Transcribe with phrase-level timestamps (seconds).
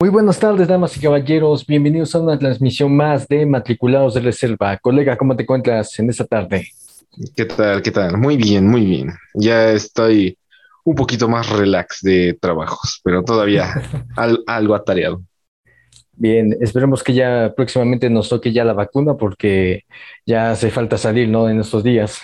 [0.00, 1.66] Muy buenas tardes, damas y caballeros.
[1.66, 4.76] Bienvenidos a una transmisión más de Matriculados de Reserva.
[4.76, 6.68] Colega, ¿cómo te encuentras en esta tarde?
[7.34, 7.82] ¿Qué tal?
[7.82, 8.16] ¿Qué tal?
[8.16, 9.12] Muy bien, muy bien.
[9.34, 10.38] Ya estoy
[10.84, 13.74] un poquito más relax de trabajos, pero todavía
[14.46, 15.20] algo atareado.
[16.12, 19.82] Bien, esperemos que ya próximamente nos toque ya la vacuna porque
[20.24, 21.48] ya hace falta salir, ¿no?
[21.48, 22.22] En estos días.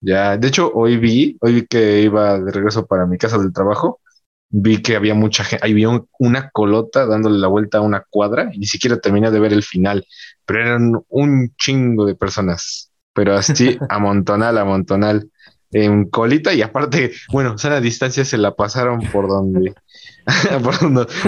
[0.00, 3.52] Ya, de hecho, hoy vi, hoy vi que iba de regreso para mi casa del
[3.52, 4.00] trabajo
[4.48, 5.88] vi que había mucha gente, había
[6.18, 9.62] una colota dándole la vuelta a una cuadra y ni siquiera terminé de ver el
[9.62, 10.06] final,
[10.44, 15.30] pero eran un chingo de personas, pero así amontonal, amontonal
[15.72, 19.74] en colita y aparte, bueno, a la distancia se la pasaron por donde,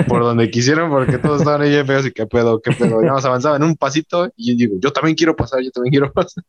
[0.06, 3.56] por donde, quisieron porque todos estaban ahí feos y qué pedo, qué pedo, ya avanzaba
[3.56, 6.44] en un pasito y yo digo, yo también quiero pasar, yo también quiero pasar.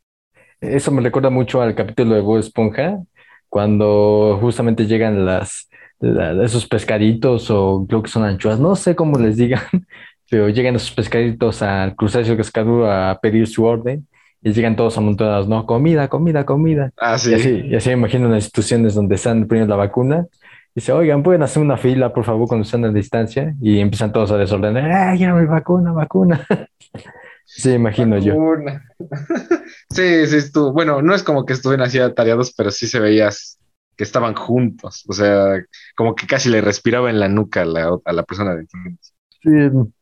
[0.62, 3.00] Eso me recuerda mucho al capítulo de Bob Esponja,
[3.48, 5.70] cuando justamente llegan las,
[6.02, 9.62] esos pescaditos o creo que son anchoas, no sé cómo les digan,
[10.30, 14.08] pero llegan esos pescaditos al crustáceo cascaduro a pedir su orden
[14.42, 15.66] y llegan todos amontonados, ¿no?
[15.66, 16.92] Comida, comida, comida.
[16.98, 17.32] Ah, sí.
[17.32, 20.28] Y así, y así me imagino las instituciones donde están poniendo la vacuna.
[20.74, 23.54] Y dice, oigan, pueden hacer una fila, por favor, cuando están a distancia.
[23.62, 26.46] Y empiezan todos a desordenar, ¡ah, ya mi vacuna, vacuna!
[27.46, 28.36] sí, imagino yo.
[29.90, 30.72] sí, sí, estuvo.
[30.72, 33.59] Bueno, no es como que estuvieran así atareados, pero sí se veías
[34.00, 35.62] que estaban juntos, o sea,
[35.94, 38.66] como que casi le respiraba en la nuca a la, persona de
[39.44, 39.50] Sí,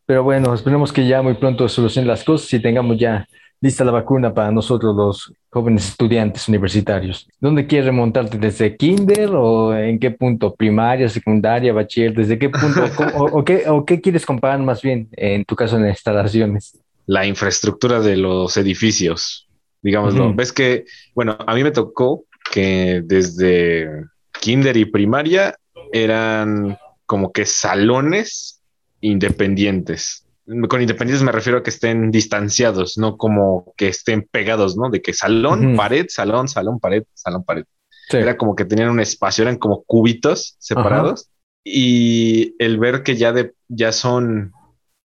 [0.05, 3.25] pero bueno, esperemos que ya muy pronto solucionen las cosas y tengamos ya
[3.59, 7.27] lista la vacuna para nosotros los jóvenes estudiantes universitarios.
[7.41, 8.37] ¿Dónde quieres remontarte?
[8.37, 10.53] ¿Desde kinder o en qué punto?
[10.53, 12.13] ¿Primaria, secundaria, bachiller?
[12.13, 12.83] ¿Desde qué punto?
[13.17, 16.79] o, qué, ¿O qué quieres comparar más bien en tu caso en instalaciones?
[17.07, 19.49] La infraestructura de los edificios,
[19.81, 20.35] digámoslo.
[20.35, 24.05] Ves que, bueno, a mí me tocó que desde
[24.39, 25.55] kinder y primaria
[25.91, 28.61] eran como que salones
[29.01, 30.25] independientes.
[30.69, 34.89] Con independientes me refiero a que estén distanciados, no como que estén pegados, ¿no?
[34.89, 37.65] De que salón, pared, salón, salón, pared, salón, pared.
[38.09, 41.29] Era como que tenían un espacio, eran como cubitos separados.
[41.63, 44.53] Y el ver que ya de, ya son,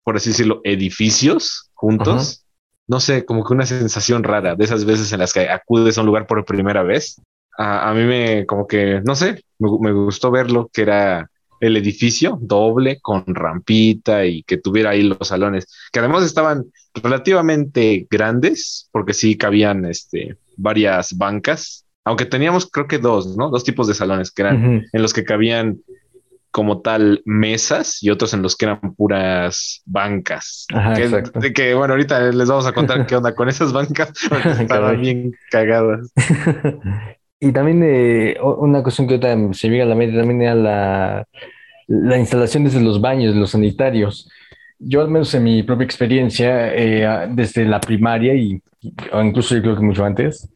[0.03, 2.45] por así decirlo, edificios juntos,
[2.89, 6.01] no sé, como que una sensación rara de esas veces en las que acudes a
[6.01, 7.21] un lugar por primera vez.
[7.55, 11.29] A, mí me, como que, no sé, me, gustó verlo, que era
[11.59, 18.07] el edificio doble con rampita y que tuviera ahí los salones, que además estaban relativamente
[18.09, 23.49] grandes, porque sí cabían este, varias bancas, aunque teníamos creo que dos, ¿no?
[23.49, 25.79] Dos tipos de salones que eran en los que cabían
[26.51, 30.65] como tal mesas y otros en los que eran puras bancas.
[30.95, 34.11] que, que, bueno, ahorita les vamos a contar qué onda con esas bancas,
[34.59, 36.11] estaban bien cagadas.
[37.39, 39.19] y también eh, una cuestión que
[39.53, 41.27] se me a la mente también era la,
[41.87, 44.29] la instalación desde los baños, los sanitarios.
[44.79, 48.61] Yo al menos en mi propia experiencia, eh, desde la primaria y,
[49.11, 50.49] o incluso yo creo que mucho antes,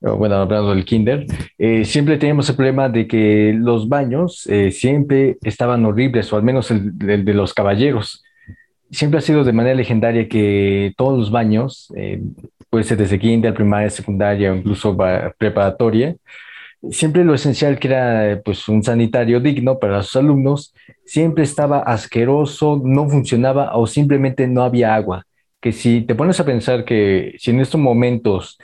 [0.00, 1.26] bueno, hablando del kinder,
[1.58, 6.42] eh, siempre teníamos el problema de que los baños eh, siempre estaban horribles, o al
[6.42, 8.22] menos el, de los caballeros.
[8.90, 12.22] Siempre ha sido de manera legendaria que todos los baños, eh,
[12.70, 14.96] puede ser desde kinder, primaria, secundaria incluso
[15.36, 16.14] preparatoria,
[16.90, 22.80] siempre lo esencial que era pues un sanitario digno para sus alumnos, siempre estaba asqueroso,
[22.84, 25.24] no funcionaba o simplemente no había agua.
[25.60, 28.58] Que si te pones a pensar que si en estos momentos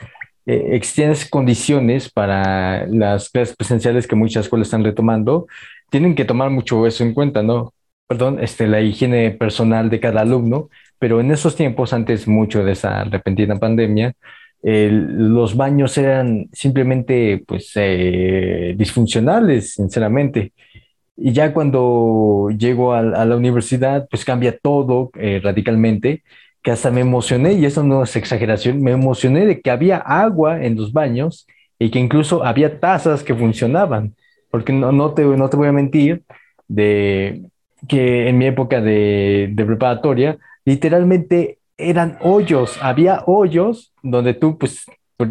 [0.46, 5.46] eh, existían condiciones para las clases presenciales que muchas escuelas están retomando,
[5.90, 7.72] tienen que tomar mucho eso en cuenta, ¿no?
[8.06, 10.68] Perdón, este, la higiene personal de cada alumno,
[10.98, 14.14] pero en esos tiempos, antes mucho de esa repentina pandemia,
[14.64, 20.52] los baños eran simplemente pues eh, disfuncionales, sinceramente.
[21.16, 26.22] Y ya cuando llego a, la universidad, pues cambia todo eh, radicalmente
[26.64, 30.64] que hasta me emocioné, y eso no es exageración, me emocioné de que había agua
[30.64, 31.46] en los baños
[31.78, 34.14] y que incluso había tazas que funcionaban,
[34.50, 36.22] porque no, no, te, no te voy a mentir
[36.66, 37.42] de
[37.86, 44.86] que en mi época de, de preparatoria, literalmente eran hoyos, había hoyos donde tú pues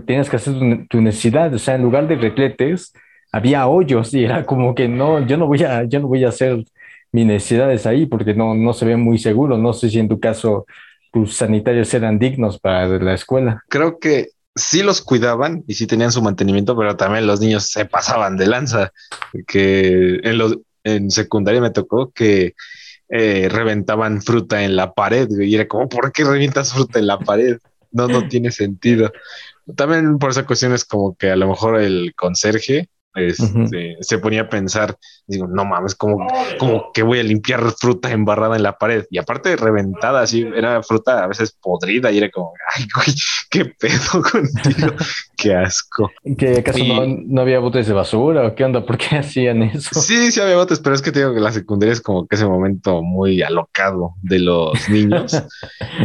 [0.05, 0.53] tenías que hacer
[0.87, 2.93] tu, necesidad, o sea, en lugar de retletes,
[3.31, 6.29] había hoyos y era como que no, yo no voy a, yo no voy a
[6.29, 6.63] hacer
[7.11, 10.19] mis necesidades ahí porque no, no se ve muy seguro, no sé si en tu
[10.19, 10.67] caso
[11.13, 13.63] tus sanitarios eran dignos para la escuela.
[13.69, 17.85] Creo que sí los cuidaban y sí tenían su mantenimiento, pero también los niños se
[17.85, 18.91] pasaban de lanza,
[19.45, 22.55] que en, los, en secundaria me tocó que
[23.09, 27.19] eh, reventaban fruta en la pared y era como, ¿por qué revientas fruta en la
[27.19, 27.59] pared?
[27.91, 29.11] No, no tiene sentido.
[29.75, 34.41] También por esa cuestión es como que a lo mejor el conserje este, se ponía
[34.41, 36.27] a pensar, digo, no mames, como,
[36.57, 39.05] como que voy a limpiar fruta embarrada en la pared.
[39.09, 43.15] Y aparte reventada, así, era fruta a veces podrida y era como, ay, güey,
[43.49, 44.93] qué pedo contigo,
[45.37, 46.11] qué asco.
[46.37, 48.85] ¿Que acaso no, había botes de basura o qué onda?
[48.85, 49.99] ¿Por qué hacían eso?
[50.01, 52.35] Sí, sí había botes, pero es que te digo que la secundaria es como que
[52.35, 55.43] ese momento muy alocado de los niños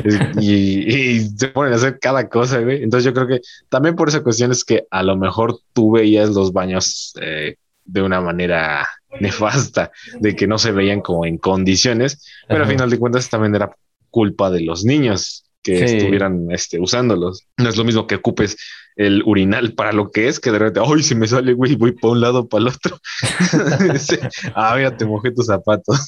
[0.40, 2.82] y, se ponen a hacer cada cosa, güey.
[2.82, 6.30] Entonces yo creo que también por esa cuestión es que a lo mejor tú veías
[6.30, 8.86] los baños eh, de una manera
[9.20, 9.90] nefasta,
[10.20, 13.70] de que no se veían como en condiciones, pero al final de cuentas también era
[14.10, 17.46] culpa de los niños que estuvieran este, usándolos.
[17.56, 18.56] No es lo mismo que ocupes
[18.96, 21.76] el urinal para lo que es, que de repente, ¡ay, se me sale, güey!
[21.76, 22.98] Voy para un lado, para el otro.
[24.54, 26.04] ah, mira, te mojé tus zapatos.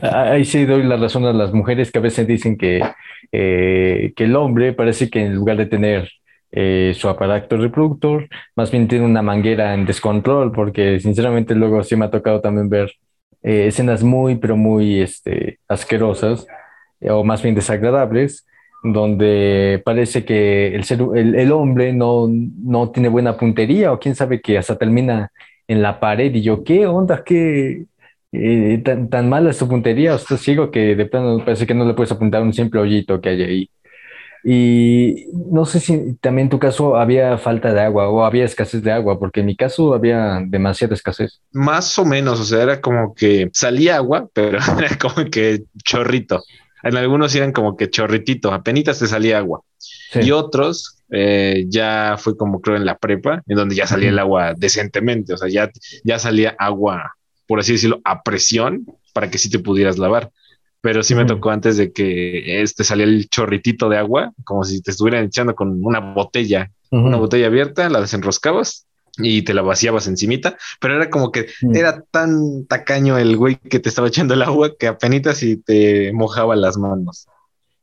[0.00, 2.82] Ahí sí doy la razón a las mujeres que a veces dicen que,
[3.32, 6.10] eh, que el hombre parece que en lugar de tener
[6.54, 11.96] eh, su aparato reproductor, más bien tiene una manguera en descontrol, porque sinceramente luego sí
[11.96, 12.92] me ha tocado también ver
[13.42, 16.46] eh, escenas muy, pero muy este, asquerosas,
[17.00, 18.46] eh, o más bien desagradables,
[18.84, 24.42] donde parece que el, ser, el, hombre no, no, tiene buena puntería, o quién sabe
[24.42, 25.32] que hasta termina
[25.68, 27.24] en la pared, y yo, ¿qué onda?
[27.24, 27.86] ¿Qué?
[28.84, 31.84] tan, tan mala es tu puntería, o sea, sigo que de plano parece que no
[31.84, 33.70] le puedes apuntar un simple hoyito que hay ahí.
[34.44, 38.82] Y no sé si también en tu caso había falta de agua o había escasez
[38.82, 41.40] de agua, porque en mi caso había demasiada escasez.
[41.52, 46.42] Más o menos, o sea, era como que salía agua, pero era como que chorrito.
[46.82, 49.60] En algunos eran como que chorritito, apenas te salía agua.
[50.14, 54.18] Y otros eh, ya fue como creo en la prepa, en donde ya salía el
[54.18, 55.70] agua decentemente, o sea, ya,
[56.04, 57.14] ya salía agua,
[57.46, 60.30] por así decirlo, a presión para que sí te pudieras lavar
[60.82, 64.82] pero sí me tocó antes de que este salía el chorritito de agua, como si
[64.82, 68.86] te estuvieran echando con una botella, una botella abierta, la desenroscabas
[69.16, 73.78] y te la vaciabas encimita, pero era como que era tan tacaño el güey que
[73.78, 77.26] te estaba echando el agua que apenas y te mojaba las manos.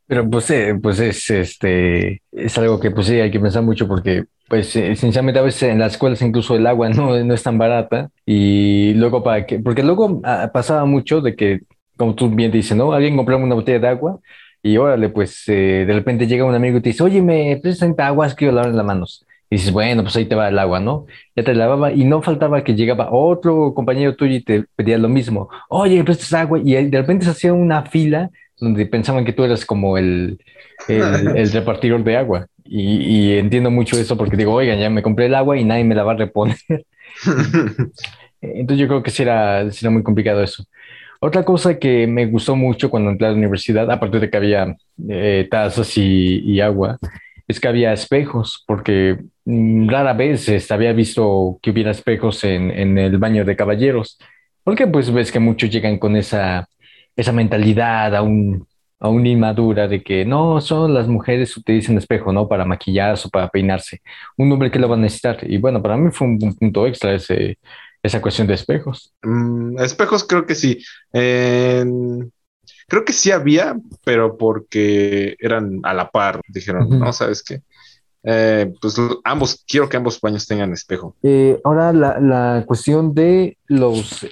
[0.05, 3.87] Pero pues, eh, pues es este es algo que pues sí hay que pensar mucho
[3.87, 7.43] porque pues eh, sinceramente a veces en las escuelas incluso el agua no, no es
[7.43, 11.61] tan barata y luego para que porque luego ah, pasaba mucho de que
[11.99, 12.93] como tú bien dices, ¿no?
[12.93, 14.19] Alguien compraba una botella de agua
[14.63, 18.07] y órale, pues eh, de repente llega un amigo y te dice, oye, me presenta
[18.07, 19.25] agua, es que yo lavar las manos.
[19.49, 21.07] Y dices, bueno, pues ahí te va el agua, ¿no?
[21.35, 25.09] Ya te lavaba y no faltaba que llegaba otro compañero tuyo y te pedía lo
[25.09, 25.49] mismo.
[25.67, 26.59] Oye, prestas agua.
[26.63, 30.39] Y de repente se hacía una fila donde pensaban que tú eras como el,
[30.87, 32.47] el, repartidor de agua.
[32.63, 35.83] Y, y, entiendo mucho eso porque digo, oigan, ya me compré el agua y nadie
[35.83, 36.57] me la va a reponer.
[38.41, 40.63] Entonces yo creo que sí era muy complicado eso.
[41.21, 44.77] Otra cosa que me gustó mucho cuando entré a la universidad, aparte de que había
[45.09, 46.97] eh, tazas y, agua,
[47.47, 52.97] es que había espejos, porque mm, rara vez este, había visto que hubiera espejos en,
[52.97, 54.17] el baño de caballeros,
[54.63, 56.69] porque pues ves que muchos llegan con esa,
[57.17, 58.65] esa mentalidad aún,
[58.99, 62.47] aún inmadura de que no, son las mujeres utilizan espejo, ¿no?
[62.47, 64.01] Para maquillarse o para peinarse.
[64.37, 65.39] Un hombre que lo va a necesitar.
[65.41, 67.57] Y bueno, para mí fue un, un punto extra ese,
[68.09, 69.13] esa cuestión de espejos.
[69.23, 70.83] Mm, espejos creo que sí.
[71.11, 76.41] creo que sí había, pero porque eran a la par.
[76.47, 77.61] Dijeron, no, ¿sabes qué?
[78.23, 81.15] Eh, pues ambos, quiero que ambos baños tengan espejo.
[81.23, 84.27] Eh, ahora la, la, cuestión de los,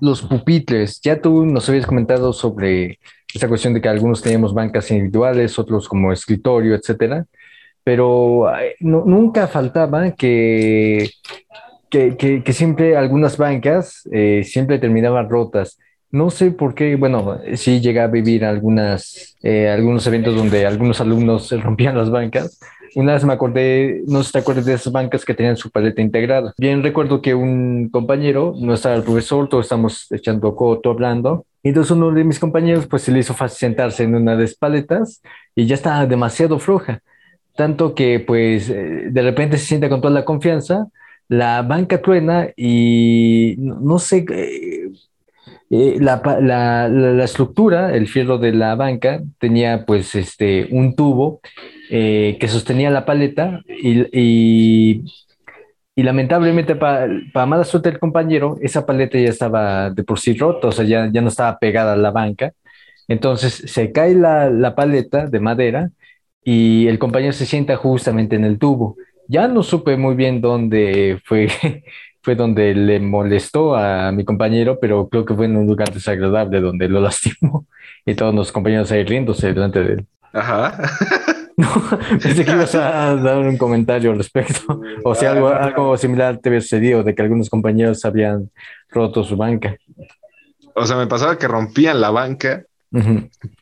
[0.00, 1.00] los pupitres.
[1.00, 2.98] Ya tú nos habías comentado sobre
[3.32, 7.26] esa cuestión de que algunos teníamos bancas individuales, otros como escritorio, etcétera.
[7.84, 11.08] Pero nunca faltaba que
[11.90, 15.78] que, que, siempre algunas bancas eh, siempre terminaban rotas.
[16.10, 21.00] No sé por qué, bueno, sí llega a vivir algunas, eh, algunos eventos donde algunos
[21.00, 22.58] alumnos se rompían las bancas.
[22.94, 25.70] Una vez me acordé, no sé si te acuerdas de esas bancas que tenían su
[25.70, 26.54] paleta integrada.
[26.56, 31.90] Bien recuerdo que un compañero, no estaba el profesor, todos estamos echando coto, hablando, entonces
[31.90, 35.20] uno de mis compañeros pues se le hizo fácil sentarse en una de las paletas
[35.54, 37.00] y ya estaba demasiado floja.
[37.56, 40.86] Tanto que pues eh, de repente se siente con toda la confianza
[41.28, 44.90] la banca truena y no, sé, eh,
[45.70, 51.40] eh, la, estructura, el fierro de la banca tenía pues este, un tubo
[51.90, 55.02] eh, que sostenía la paleta y,
[55.96, 60.36] y, lamentablemente para, para mala suerte del compañero, esa paleta ya estaba de por sí
[60.36, 62.52] rota, o sea, ya, ya no estaba pegada a la banca.
[63.08, 65.90] Entonces se cae la, la paleta de madera
[66.44, 68.96] y el compañero se sienta justamente en el tubo.
[69.28, 71.48] Ya no supe muy bien dónde fue,
[72.22, 76.60] fue donde le molestó a mi compañero, pero creo que fue en un lugar desagradable
[76.60, 77.66] donde lo lastimó
[78.04, 80.06] y todos los compañeros ahí riéndose delante de él.
[80.32, 80.78] Ajá.
[81.58, 81.68] No,
[82.22, 84.78] pensé que ibas a dar un comentario al respecto.
[85.04, 88.50] O sea, algo, algo similar te había sucedido, de que algunos compañeros habían
[88.90, 89.74] roto su banca.
[90.74, 92.66] O sea, me pasaba que rompían la banca,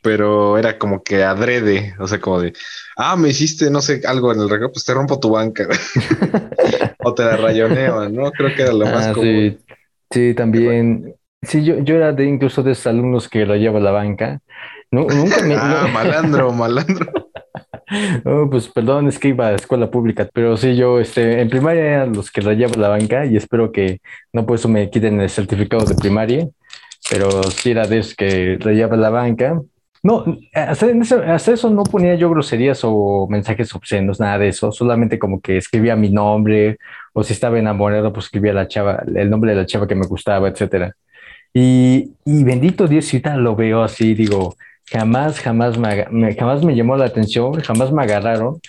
[0.01, 2.51] pero era como que adrede, o sea, como de,
[2.97, 5.67] ah, me hiciste, no sé, algo en el recreo, pues te rompo tu banca.
[7.03, 8.31] o te la rayoneo, ¿no?
[8.31, 9.57] Creo que era lo más ah, común.
[10.11, 11.15] Sí, también.
[11.41, 14.39] Sí, yo, yo era de incluso de esos alumnos que rayaban la banca.
[14.91, 15.55] nunca me...
[15.59, 17.11] ah, malandro, malandro.
[18.25, 21.83] Oh, pues perdón, es que iba a escuela pública, pero sí, yo este, en primaria
[21.83, 24.01] eran los que rayaban la banca y espero que
[24.33, 26.47] no por eso me quiten el certificado de primaria,
[27.09, 29.61] pero sí era de esos que rayaba la banca.
[30.05, 35.17] No, hasta eso, eso, no ponía yo groserías o mensajes obscenos, nada de eso, solamente
[35.17, 36.77] como que escribía mi nombre
[37.11, 40.05] o si estaba enamorado, pues escribía la chava, el nombre de la chava que me
[40.05, 40.95] gustaba, etcétera.
[41.53, 44.55] Y, y bendito Dios, si lo veo así, digo,
[44.91, 48.59] jamás, jamás me, jamás me llamó la atención, jamás me agarraron,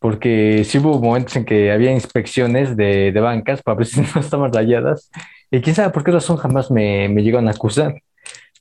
[0.00, 4.20] porque sí hubo momentos en que había inspecciones de, de bancas para ver si no
[4.20, 5.10] estaban rayadas,
[5.50, 7.94] y quién sabe por qué razón jamás me, me llegaron a acusar.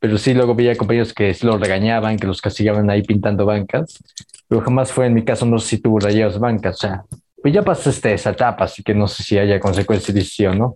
[0.02, 4.04] Pero sí, luego veía compañeros que sí lo regañaban, que los castigaban ahí pintando bancas,
[4.48, 7.04] pero jamás fue en mi caso, no sé si tuvo rayadas bancas, o sea,
[7.40, 10.76] pues ya pasaste esa etapa, así que no sé si haya consecuencias de decisión, ¿no?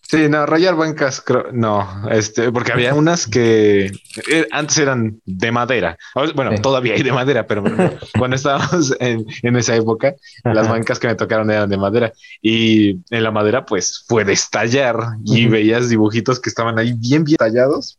[0.00, 3.86] Sí, no, rayar bancas, creo, no, este, porque había unas que
[4.30, 5.98] eh, antes eran de madera.
[6.34, 7.64] Bueno, todavía hay de madera, pero
[8.18, 12.12] cuando estábamos en, en esa época, las bancas que me tocaron eran de madera.
[12.40, 17.36] Y en la madera, pues fue estallar y veías dibujitos que estaban ahí bien, bien
[17.36, 17.98] tallados.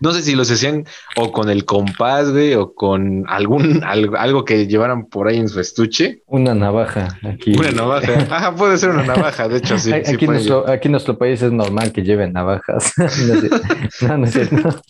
[0.00, 0.86] No sé si los hacían
[1.16, 5.60] o con el compás, güey, o con algún algo, que llevaran por ahí en su
[5.60, 6.22] estuche.
[6.26, 7.52] Una navaja aquí.
[7.58, 8.26] Una navaja.
[8.30, 9.92] Ajá, puede ser una navaja, de hecho, sí.
[9.92, 12.92] Aquí, en nuestro país es normal que lleven navajas.
[14.02, 14.82] no, no es cierto.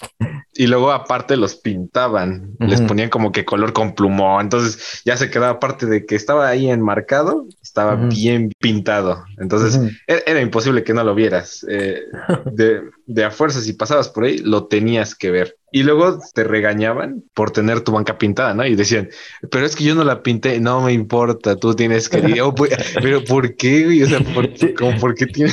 [0.52, 5.30] Y luego aparte los pintaban, les ponían como que color con plumón, entonces ya se
[5.30, 10.94] quedaba aparte de que estaba ahí enmarcado, estaba bien pintado, entonces e-, era, imposible que
[10.94, 11.64] no lo vieras.
[11.68, 12.02] Eh,
[12.50, 15.56] de, de a fuerza, si pasabas por ahí, lo tenías que ver.
[15.70, 18.64] Y luego te regañaban por tener tu banca pintada, ¿no?
[18.64, 19.08] Y decían,
[19.50, 22.18] pero es que yo no la pinté, no me importa, tú tienes que...
[22.56, 24.02] Pues, pero ¿por qué, güey?
[24.02, 24.48] O sea, ¿por,
[25.00, 25.52] ¿por qué tiene...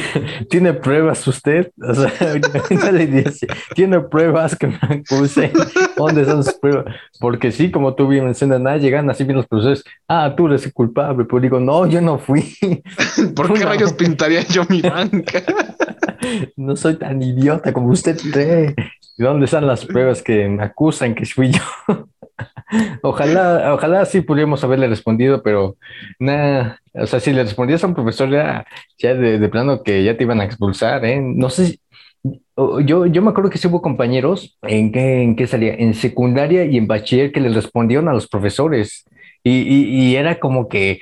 [0.50, 1.70] ¿Tiene pruebas usted?
[1.82, 5.52] O sea, le dice, ¿tiene pruebas que me acuse?
[5.96, 6.94] ¿Dónde están sus pruebas?
[7.18, 10.64] Porque sí, como tú bien mencionas, nada, llegan así bien los procesos, ah, tú eres
[10.66, 12.56] el culpable, pero digo, no, yo no fui.
[13.34, 15.42] ¿Por qué rayos pintaría yo mi banca?
[16.56, 18.74] no soy tan idiota como usted cree.
[19.16, 21.60] ¿Dónde están las pruebas que me acusan que fui yo?
[23.02, 25.76] ojalá, ojalá sí pudiéramos haberle respondido, pero
[26.18, 28.66] nada, o sea, si le respondías a un profesor ya,
[28.98, 31.20] ya de, plano que ya te iban a expulsar, ¿eh?
[31.20, 31.78] No sé,
[32.84, 36.64] yo, yo me acuerdo que sí hubo compañeros en que, en qué salía, en secundaria
[36.64, 39.04] y en bachiller que le respondieron a los profesores.
[39.44, 41.00] Y, y, era como que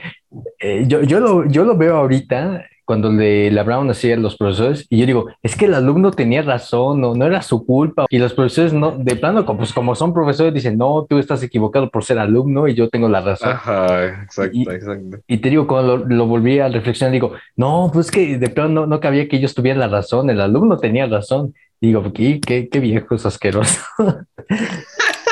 [0.60, 4.36] eh, yo, yo, lo, yo lo veo ahorita cuando le, le hablaron así a los
[4.36, 8.06] profesores y yo digo, es que el alumno tenía razón, no, no era su culpa.
[8.10, 11.90] Y los profesores, no, de plano, pues como son profesores, dicen, no, tú estás equivocado
[11.90, 13.50] por ser alumno y yo tengo la razón.
[13.50, 15.18] Ajá, exacto, y, exacto.
[15.26, 18.86] Y te digo, cuando lo, volví a reflexionar, digo, no, pues que de plano no,
[18.86, 21.54] no cabía que ellos tuvieran la razón, el alumno tenía razón.
[21.80, 23.80] digo, ¿qué, qué, qué viejos asquerosos.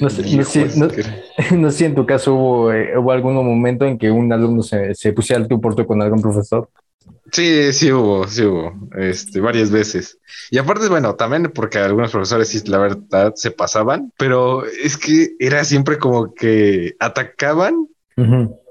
[0.00, 0.22] No sé,
[1.56, 4.94] no, sé, en tu caso hubo, eh, hubo algún momento en que un alumno se,
[4.94, 6.68] se pusiera al tú por tú con algún profesor.
[7.32, 10.18] Sí, sí hubo, sí hubo, este, varias veces.
[10.50, 15.34] Y aparte, bueno, también porque algunos profesores sí, la verdad, se pasaban, pero es que
[15.38, 17.86] era siempre como que atacaban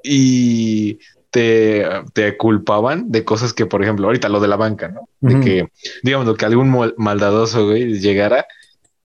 [0.04, 5.08] y te, te, culpaban de cosas que, por ejemplo, ahorita lo de la banca, ¿no?
[5.22, 5.68] De que,
[6.04, 8.46] digamos, que algún maldadoso, güey, llegara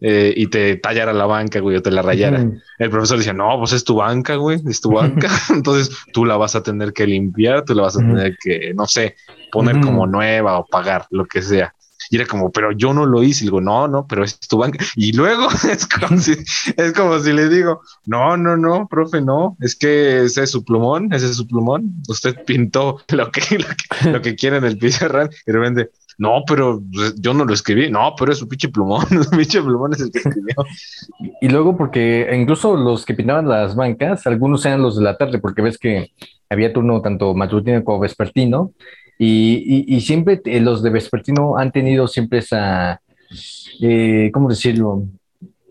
[0.04, 2.44] eh, y te tallara la banca, güey, o te la rayara.
[2.78, 5.30] El profesor decía, no, pues es tu banca, güey, es tu banca.
[5.50, 8.86] Entonces tú la vas a tener que limpiar, tú la vas a tener que, no
[8.86, 9.14] sé,
[9.52, 11.72] poner como nueva o pagar, lo que sea.
[12.10, 13.44] Y era como, pero yo no lo hice.
[13.44, 14.84] Y digo, no, no, pero es tu banca.
[14.96, 16.32] Y luego es como si,
[16.76, 20.64] es como si le digo, no, no, no, profe, no, es que ese es su
[20.64, 22.02] plumón, ese es su plumón.
[22.08, 25.90] Usted pintó lo que, lo que, lo que quiere en el pizarrón y de repente,
[26.22, 27.90] no, pero pues, yo no lo escribí.
[27.90, 29.04] No, pero es su pinche plumón.
[29.24, 30.54] su pinche plumón es el que escribió.
[31.40, 35.40] Y luego, porque incluso los que pintaban las bancas, algunos eran los de la tarde,
[35.40, 36.12] porque ves que
[36.48, 38.70] había turno tanto matutino como vespertino.
[39.18, 43.00] Y, y, siempre los de vespertino han tenido siempre esa,
[43.80, 45.04] eh, ¿cómo decirlo?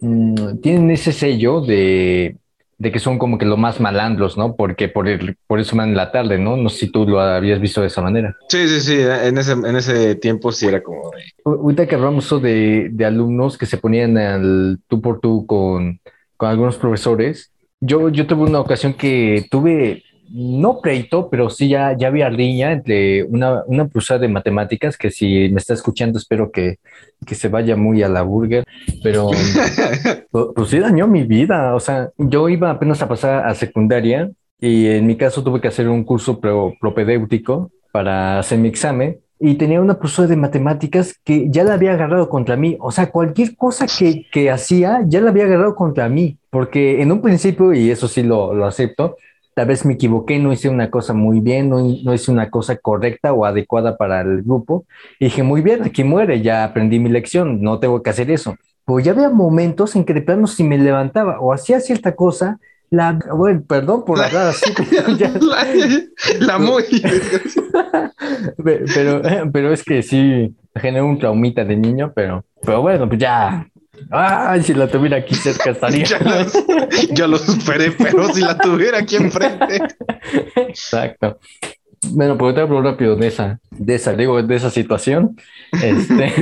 [0.02, 2.36] Mm, tienen ese sello de
[2.82, 4.56] de que son como que lo más malandros, ¿no?
[4.56, 6.58] Porque por, el, por eso van en la tarde, ¿no?
[6.58, 8.36] No sé si tú lo habías visto de esa manera.
[8.50, 11.12] Sí, sí, sí, en ese, en ese tiempo sí era como...
[11.46, 16.00] Ahorita que hablamos de, de alumnos que se ponían al tú por tú con,
[16.38, 17.52] con algunos profesores,
[17.84, 22.72] Yo, yo tuve una ocasión que tuve, no pleito, pero sí ya, ya había riña
[22.72, 26.78] entre una, una profesora de matemáticas, que si me está escuchando espero que,
[27.26, 28.64] que se vaya muy a la burger,
[29.04, 29.30] pero
[30.32, 31.76] pues, pues sí dañó mi vida.
[31.76, 35.68] O sea, yo iba apenas a pasar a secundaria y en mi caso tuve que
[35.68, 41.20] hacer un curso pro, propedéutico para hacer mi examen y tenía una profesora de matemáticas
[41.24, 42.78] que ya la había agarrado contra mí.
[42.80, 47.12] O sea, cualquier cosa que, que hacía ya la había agarrado contra mí, porque en
[47.12, 49.18] un principio, y eso sí lo, lo acepto,
[49.54, 52.78] tal vez me equivoqué, no hice una cosa muy bien, no, no, hice una cosa
[52.78, 54.86] correcta o adecuada para el grupo.
[55.20, 58.56] Y dije, muy bien, aquí muere, ya aprendí mi lección, no tengo que hacer eso.
[58.86, 62.60] Pues ya había momentos en que de plano si me levantaba o hacía cierta cosa,
[62.90, 64.70] la, bueno, perdón por hablar así.
[66.40, 66.84] la, muy.
[68.94, 73.66] pero, pero es que sí, generó un traumita de niño, pero, pero bueno, pues ya.
[74.10, 76.06] Ay, si la tuviera aquí cerca estaría.
[77.12, 79.82] ya, lo, superé, pero si la tuviera aquí enfrente.
[80.56, 81.40] Exacto.
[82.08, 85.38] Bueno, pues te hablo rápido de esa, de esa, digo, de esa situación.
[85.72, 86.34] Este,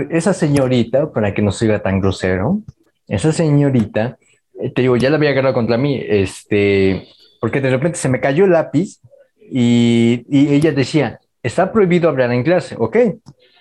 [0.10, 2.60] esa señorita, para que no siga tan grosero,
[3.08, 4.16] esa señorita
[4.60, 7.08] eh, te digo, ya la había agarrado contra mí, este,
[7.40, 9.00] porque de repente se me cayó el lápiz
[9.40, 12.96] y, y ella decía, está prohibido hablar en clase, ok,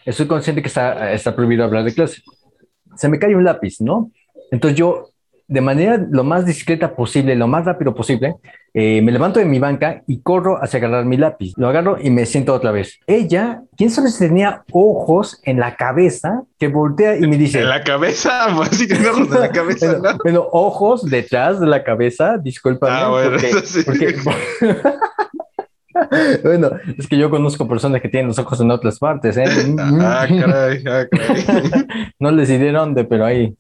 [0.06, 2.22] estoy consciente que está, está prohibido hablar de clase.
[2.96, 4.12] Se me cayó un lápiz, ¿no?
[4.52, 5.10] Entonces yo
[5.48, 8.36] de manera lo más discreta posible, lo más rápido posible,
[8.74, 11.54] eh, me levanto de mi banca y corro hacia agarrar mi lápiz.
[11.56, 13.00] Lo agarro y me siento otra vez.
[13.06, 16.44] Ella, ¿quién sabe si tenía ojos en la cabeza?
[16.58, 17.62] Que voltea y me dice...
[17.62, 18.48] ¿En la cabeza?
[18.56, 20.18] Pues sí tiene ojos en la cabeza, ¿no?
[20.24, 22.88] Pero ojos detrás de la cabeza, disculpa.
[22.90, 23.38] Ah, bueno,
[23.86, 24.16] porque,
[26.44, 29.46] bueno, es que yo conozco personas que tienen los ojos en otras partes, ¿eh?
[29.80, 31.86] ah, caray, ah, caray.
[32.20, 33.56] no les diré dónde, pero ahí,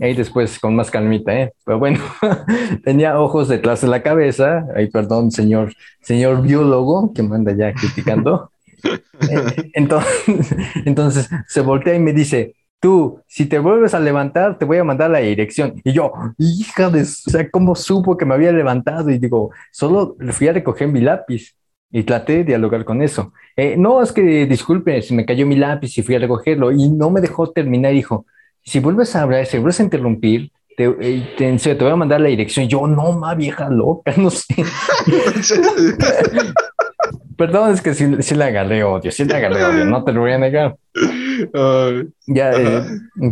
[0.00, 1.52] ahí después con más calmita, ¿eh?
[1.64, 1.98] Pero bueno,
[2.84, 4.66] tenía ojos detrás de la cabeza.
[4.74, 8.50] Ay, perdón, señor, señor biólogo que manda ya criticando.
[8.84, 10.54] Eh, entonces,
[10.84, 14.84] entonces se voltea y me dice, tú, si te vuelves a levantar, te voy a
[14.84, 15.80] mandar la dirección.
[15.84, 19.10] Y yo, hija de, o sea, ¿cómo supo que me había levantado?
[19.10, 21.54] Y digo, solo fui a recoger mi lápiz
[21.92, 23.32] y traté de dialogar con eso.
[23.56, 26.88] Eh, no, es que disculpe, se me cayó mi lápiz y fui a recogerlo y
[26.88, 27.92] no me dejó terminar.
[27.92, 28.26] Dijo,
[28.62, 32.20] si vuelves a hablar, si vuelves a interrumpir, te, eh, te, te, voy a mandar
[32.20, 32.68] la dirección.
[32.68, 34.46] Yo, no, ma vieja loca, no sé.
[37.36, 40.20] Perdón, es que sí, sí le agarré odio, sí le agarré odio, no te lo
[40.20, 40.76] voy a negar.
[42.26, 42.82] ya eh,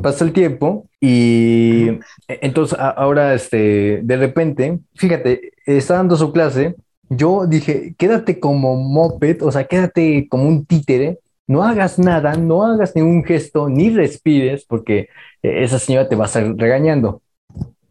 [0.02, 1.90] pasa el tiempo y
[2.26, 6.74] entonces ahora, este, de repente, fíjate, está dando su clase
[7.10, 12.62] yo dije, quédate como moped, o sea, quédate como un títere, no hagas nada, no
[12.62, 15.08] hagas ningún gesto, ni respires, porque
[15.42, 17.22] eh, esa señora te va a estar regañando.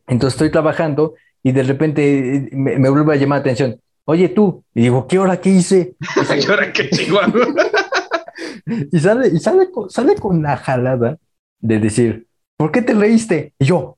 [0.07, 3.81] Entonces estoy trabajando y de repente eh, me, vuelve a llamar la atención.
[4.05, 5.95] Oye tú, y digo, ¿qué hora qué hice?
[6.45, 6.89] ¿Qué hora qué
[8.91, 11.17] y sale, y sale, sale con la jalada
[11.59, 13.53] de decir, ¿por qué te reíste?
[13.57, 13.97] Y yo,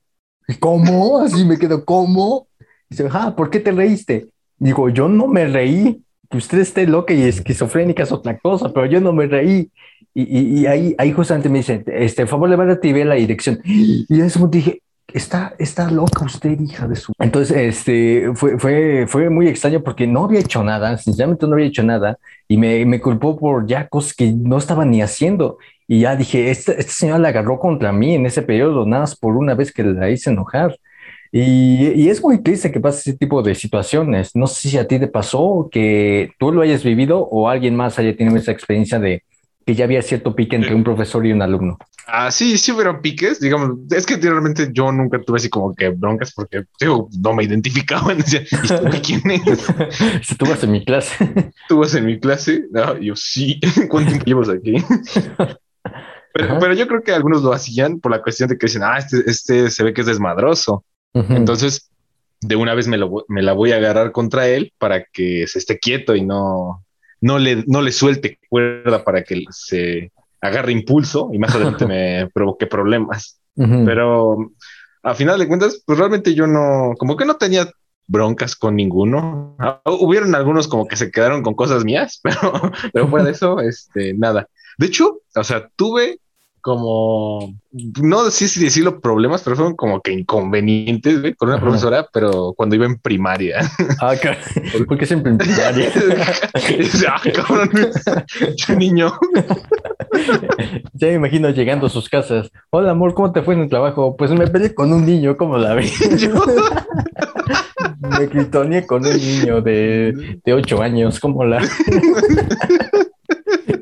[0.58, 1.20] ¿cómo?
[1.20, 2.48] Así me quedo, ¿cómo?
[2.88, 4.30] Y dice, ah, ¿por qué te reíste?
[4.60, 6.02] Digo, yo no me reí.
[6.32, 9.70] Usted esté loca y esquizofrénica es otra cosa, pero yo no me reí.
[10.14, 13.60] Y, y, ahí, ahí justamente me dice, este, por favor, levántate y ve la dirección.
[13.64, 17.12] Y en ese momento dije, está, está loca usted, hija de su.
[17.18, 21.66] Entonces, este, fue, fue, fue muy extraño porque no había hecho nada, sinceramente no había
[21.66, 25.58] hecho nada, y me, me culpó por ya cosas que no estaba ni haciendo.
[25.88, 29.16] Y ya dije, esta, esta señora la agarró contra mí en ese periodo, nada más
[29.16, 30.76] por una vez que la hice enojar.
[31.32, 34.34] Y, es muy triste que pase ese tipo de situaciones.
[34.34, 37.98] No sé si a ti te pasó que tú lo hayas vivido o alguien más
[37.98, 39.22] haya tenido esa experiencia de
[39.64, 41.78] que ya había cierto pique entre un profesor y un alumno.
[42.06, 45.90] Ah, sí, sí hubieron piques, digamos, es que realmente yo nunca tuve así como que
[45.90, 48.12] broncas porque digo, no me identificaba.
[48.16, 48.42] Decía,
[48.92, 49.66] ¿Y quién es?
[50.26, 51.52] si tú vas en mi clase.
[51.68, 52.64] ¿Tú vas en mi clase?
[52.72, 53.60] No, yo sí.
[53.88, 54.76] ¿Cuánto tiempo llevas aquí?
[56.32, 58.98] Pero, pero, yo creo que algunos lo hacían por la cuestión de que dicen, ah,
[58.98, 60.84] este, este se ve que es desmadroso.
[61.12, 61.90] Entonces,
[62.40, 66.14] de una vez me, la voy a agarrar contra él para que se esté quieto
[66.14, 66.84] y no,
[67.20, 72.28] no, le, no le suelte cuerda para que se agarre impulso y más adelante me
[72.34, 73.38] provoque problemas.
[73.54, 74.52] Pero
[75.02, 77.70] a final de cuentas, pues realmente yo no, como que no tenía
[78.06, 79.54] broncas con ninguno.
[79.58, 82.52] Ah, hubieron algunos como que se quedaron con cosas mías, pero,
[82.92, 84.48] pero fuera de eso, este, nada.
[84.78, 86.20] De hecho, o sea, tuve
[86.60, 87.54] como,
[88.02, 92.76] no sé si decirlo problemas, pero fueron como que inconvenientes con una profesora, pero cuando
[92.76, 93.60] iba en primaria.
[94.00, 94.14] Ah,
[94.86, 95.90] ¿por qué siempre en primaria?
[97.08, 97.70] ah, cabrón,
[98.78, 99.12] niño.
[100.94, 102.50] Ya me imagino llegando a sus casas.
[102.70, 104.16] Hola, amor, ¿cómo te fue en el trabajo?
[104.16, 105.90] Pues me peleé con un niño, ¿cómo la vi?
[107.98, 111.62] me gritoneé con un niño de, de 8 años, como la...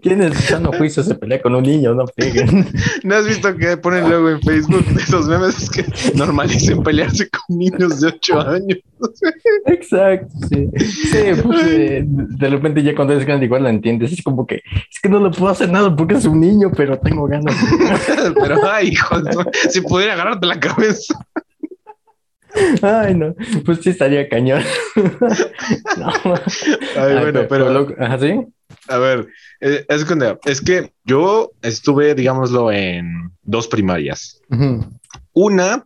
[0.02, 1.94] ¿Quién es sano juicio se pelea con un niño?
[1.94, 2.66] No peguen.
[3.04, 5.84] ¿No has visto que ponen luego en Facebook esos memes que
[6.14, 8.78] normalicen pelearse con niños de 8 años?
[9.66, 10.68] Exacto, sí.
[10.78, 14.12] Sí, pues, eh, de repente ya cuando eres grande igual la entiendes.
[14.12, 16.98] Es como que, es que no le puedo hacer nada porque es un niño, pero
[16.98, 17.54] tengo ganas.
[18.40, 19.16] Pero, ay, hijo,
[19.70, 21.14] si pudiera agarrarte la cabeza.
[22.82, 23.34] Ay, no,
[23.64, 24.62] pues sí estaría cañón.
[25.98, 26.34] No.
[26.96, 27.70] Ay, bueno, pero...
[27.70, 28.40] lo- Ajá, ¿sí?
[28.88, 29.28] A ver,
[29.60, 34.40] eh, es, que, yo estuve, digámoslo, en dos primarias.
[35.32, 35.84] Una,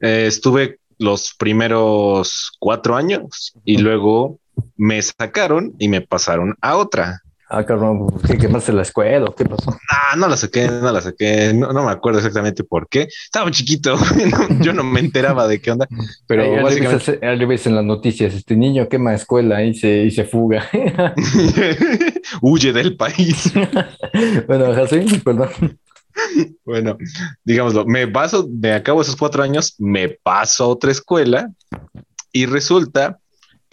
[0.00, 4.38] eh, estuve los primeros cuatro años y luego
[4.76, 7.22] me sacaron y me pasaron a otra.
[7.48, 9.26] Ah, cabrón, ¿qué, en la escuela?
[9.26, 9.78] o ¿Qué pasó?
[9.88, 13.02] Ah, no la saqué, no la saqué, no, no me acuerdo exactamente por qué.
[13.24, 13.96] Estaba chiquito,
[14.30, 15.86] no, yo no me enteraba de qué onda,
[16.26, 20.10] pero ahí básicamente ahí ves en las noticias, este niño quema escuela y se, y
[20.10, 20.68] se fuga.
[22.42, 23.52] huye del país.
[24.48, 25.78] bueno, sí, perdón.
[26.64, 26.96] Bueno,
[27.44, 31.50] digámoslo, me paso, me acabo esos cuatro años, me paso a otra escuela
[32.32, 33.18] y resulta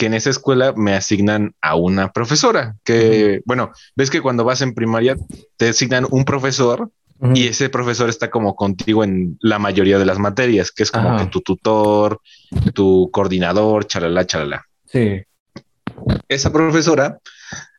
[0.03, 4.61] que en esa escuela me asignan a una profesora que, bueno, ves que cuando vas
[4.61, 5.15] en primaria
[5.55, 6.89] te asignan un profesor
[7.19, 7.31] Ujú.
[7.33, 11.11] y ese profesor está como contigo en la mayoría de las materias, que es como
[11.11, 11.19] Ajá.
[11.19, 12.19] que tu tutor,
[12.73, 14.65] tu coordinador, chalala, chalala.
[14.85, 15.21] Sí.
[16.27, 17.19] Esa profesora,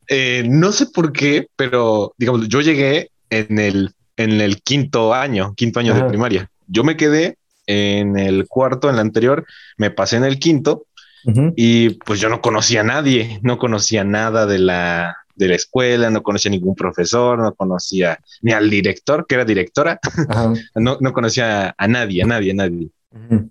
[0.09, 5.53] eh, no sé por qué, pero digamos, yo llegué en el, en el quinto año,
[5.55, 6.09] quinto año de Ajá.
[6.09, 6.51] primaria.
[6.69, 9.45] Yo me quedé en el cuarto, en el anterior,
[9.77, 10.87] me pasé en el quinto
[11.27, 11.53] Ujú.
[11.57, 16.11] y pues yo no conocía a nadie, no conocía nada de la, de la escuela,
[16.11, 19.99] no conocía ningún profesor, no conocía ni al director, que era directora,
[20.75, 22.89] no, no conocía a nadie, a nadie, a nadie.
[23.11, 23.51] Ujú.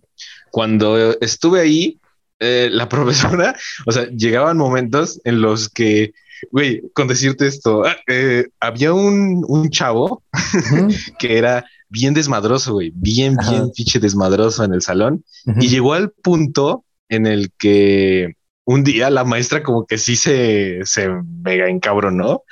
[0.51, 1.99] Cuando estuve ahí,
[2.39, 3.55] eh, la profesora,
[3.85, 6.13] o sea, llegaban momentos en los que,
[6.51, 10.89] güey, con decirte esto, ah, eh, había un, un chavo Ujú.
[11.19, 13.51] que era bien desmadroso, güey, bien, Ajá.
[13.51, 15.59] bien pinche desmadroso en el salón Ujú.
[15.61, 18.33] y llegó al punto en el que
[18.65, 21.09] un día la maestra como que sí se, se
[21.43, 22.43] mega encabronó,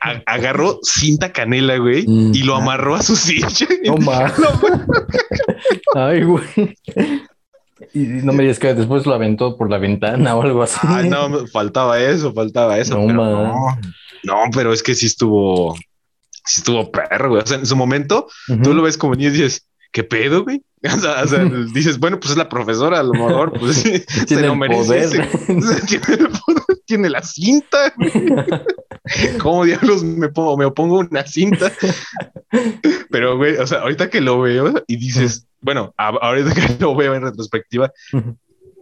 [0.00, 2.58] A- agarró cinta canela, güey, Mm, y lo ah.
[2.58, 3.46] amarró a su silla.
[3.84, 4.32] No ma.
[5.94, 6.44] Ay, güey.
[7.94, 10.78] Y no me digas que después lo aventó por la ventana o algo así.
[10.82, 12.96] Ah, no, faltaba eso, faltaba eso.
[12.98, 13.54] No, pero no,
[14.24, 15.74] no, pero es que sí estuvo,
[16.44, 17.42] sí estuvo perro, güey.
[17.42, 18.28] O sea, en su momento,
[18.62, 20.62] tú lo ves como niño y dices, ¿qué pedo, güey?
[20.84, 24.00] O sea, o sea, dices, bueno, pues es la profesora, a lo mejor, pues se
[24.26, 25.06] Tiene lo merece.
[25.06, 27.92] se- tiene, el poder, tiene la cinta.
[27.96, 28.10] güey.
[29.40, 31.70] ¿Cómo diablos me pongo, me opongo una cinta?
[33.10, 36.96] Pero, güey, o sea, ahorita que lo veo y dices, bueno, a- ahorita que lo
[36.96, 37.92] veo en retrospectiva.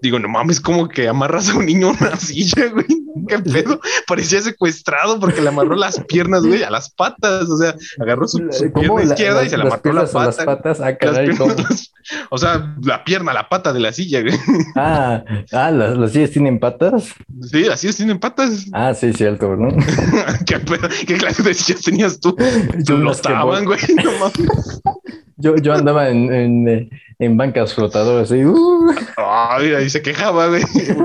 [0.03, 2.87] Digo, no mames, como que amarras a un niño a una silla, güey.
[3.27, 3.81] ¿Qué pedo?
[4.07, 7.49] Parecía secuestrado porque le amarró las piernas, güey, a las patas.
[7.51, 8.39] O sea, agarró su,
[8.75, 10.45] pierna La- izquierda y se la amarró la las pata.
[10.45, 10.81] patas.
[10.81, 11.91] Ah, Las piernas,
[12.31, 14.35] o sea, la pierna, la pata de la silla, güey.
[14.77, 17.13] Ah, ah, ¿las, las sillas tienen patas?
[17.51, 18.67] Sí, las sillas tienen patas.
[18.73, 19.69] Ah, sí, cierto, ¿no?
[20.47, 20.89] ¿Qué, pedo?
[21.07, 22.37] ¿Qué clase de sillas tenías tú?
[22.79, 24.05] Yo Lo unas que estaban, voy- güey.
[24.05, 24.81] No mames.
[25.41, 30.49] Yo, yo andaba en, en, eh, en bancas flotadoras y uh, Ay, ahí se quejaba,
[30.49, 30.63] güey.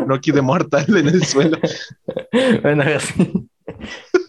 [0.08, 1.58] No aquí de mortal en el suelo.
[2.62, 3.32] bueno, así.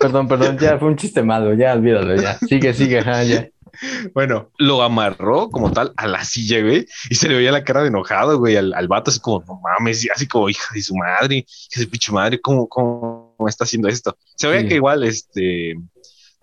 [0.01, 2.38] Perdón, perdón, ya fue un chiste malo, ya olvídalo, ya.
[2.38, 3.49] Sigue, sigue, ajá, ya.
[4.14, 7.83] Bueno, lo amarró como tal a la silla, güey, y se le veía la cara
[7.83, 10.81] de enojado, güey, al, al vato, así como, no mames, y así como, hija de
[10.81, 11.47] su madre, hija
[11.81, 14.16] de su pinche madre, ¿cómo, cómo está haciendo esto?
[14.35, 14.69] Se veía Sí.
[14.69, 15.75] que igual, este,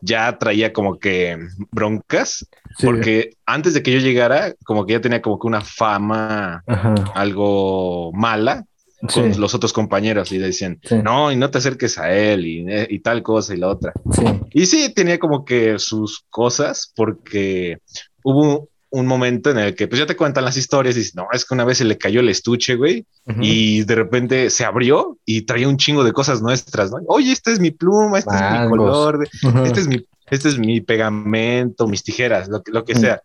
[0.04, 1.38] ya traía como que
[1.72, 2.46] broncas,
[2.78, 2.86] Sí.
[2.88, 6.96] porque antes de que yo llegara, como que ya tenía como que una fama Ajá.
[7.14, 8.66] algo mala
[9.14, 10.96] con Sí, los otros compañeros y decían, Sí.
[11.04, 13.94] no, y no te acerques a él y, y tal cosa y la otra.
[14.12, 14.24] sí.
[14.52, 17.78] Y sí, tenía como que sus cosas, porque
[18.24, 21.26] hubo un momento en el que, pues ya te cuentan las historias y dices, no,
[21.34, 23.40] es que una vez se le cayó el estuche, güey, Ujú.
[23.42, 26.98] y de repente se abrió y traía un chingo de cosas nuestras, ¿no?
[27.08, 29.66] Oye, esta es mi pluma, este es mi color, de- Ujú.
[29.66, 33.20] este es mi, este es mi pegamento, mis tijeras, lo que, lo que sea.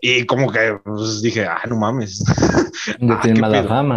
[0.00, 2.22] Y como que pues, dije, ah, no mames.
[3.00, 3.68] Ya Ah, tiene mala pedo.
[3.68, 3.96] fama.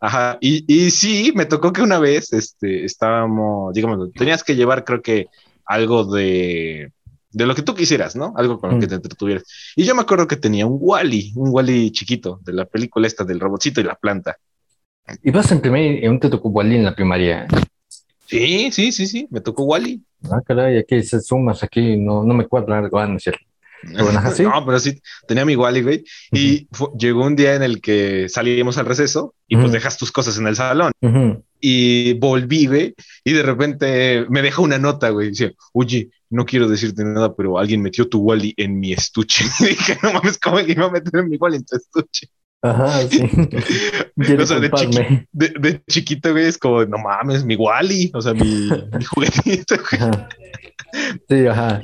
[0.00, 4.84] Ajá, y, y sí, me tocó que una vez este, estábamos, digamos, tenías que llevar,
[4.84, 5.26] creo que
[5.64, 6.90] algo de,
[7.36, 8.32] de lo que tú quisieras, ¿no?
[8.36, 8.88] Algo con lo que Mm.
[8.88, 9.44] te entretuvieras.
[9.76, 13.24] Y yo me acuerdo que tenía un Wally, un Wally chiquito de la película esta
[13.24, 14.36] del robotcito y la planta.
[15.22, 17.46] ¿Y vas en primer y aún te tocó Wally en la primaria?
[18.26, 20.02] Sí, sí, sí, sí, me tocó Wally.
[20.30, 23.40] Ah, caray, aquí se sumas, aquí no, no me cuadra algo, ah, no es cierto.
[24.48, 26.04] No, pero sí, tenía mi Wally, güey.
[26.32, 26.66] Y
[26.98, 30.46] llegó un día en el que salimos al receso y pues dejas tus cosas en
[30.46, 30.92] el salón.
[31.68, 35.30] Y volví, güey, y de repente me deja una nota, güey.
[35.30, 39.44] Dice, oye, no quiero decirte nada, pero alguien metió tu Wally en mi estuche.
[39.60, 42.28] y dije, no mames, ¿cómo que iba a meter mi Wally en tu estuche?
[42.62, 43.20] Ajá, sí.
[44.38, 49.04] o sea, de, chiquito, güey, es como, no mames, mi Wally, o sea, mi, mi
[49.10, 50.12] juguetito, güey.
[51.28, 51.80] Sí, ajá.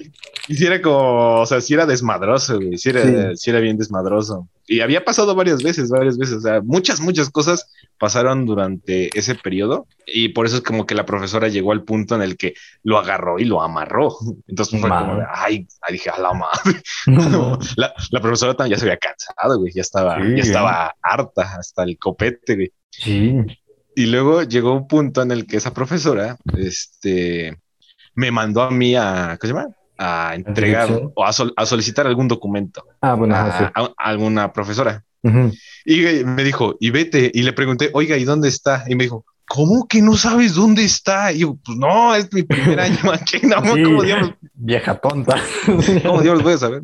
[0.46, 4.48] Y si era como, o sea, si era desmadroso, güey, si era, era bien desmadroso.
[4.66, 9.34] Y había pasado varias veces, varias veces, o sea, muchas, muchas cosas pasaron durante ese
[9.34, 12.54] periodo y por eso es como que la profesora llegó al punto en el que
[12.82, 14.16] lo agarró y lo amarró.
[14.46, 16.82] Entonces fue como, ay, dije, a la madre.
[17.76, 21.82] la, la, profesora también ya se había cansado, güey, ya estaba, ya estaba harta hasta
[21.82, 22.72] el copete, güey.
[22.90, 23.36] Sí.
[23.94, 27.58] Y luego llegó un punto en el que esa profesora, este,
[28.14, 29.68] me mandó a mí a, ¿qué se llama?
[30.04, 35.04] A entregar o a, solicitar algún documento ah, bueno, a, alguna profesora.
[35.84, 38.84] Y me dijo, y vete, y le pregunté, oiga, ¿y dónde está?
[38.88, 41.30] Y me dijo, ¿cómo que no sabes dónde está?
[41.30, 44.32] Y yo, pues no, es mi primer año aquí, no, ¿cómo diablos?
[44.54, 45.36] Vieja tonta.
[46.02, 46.82] ¿Cómo diablos voy a saber?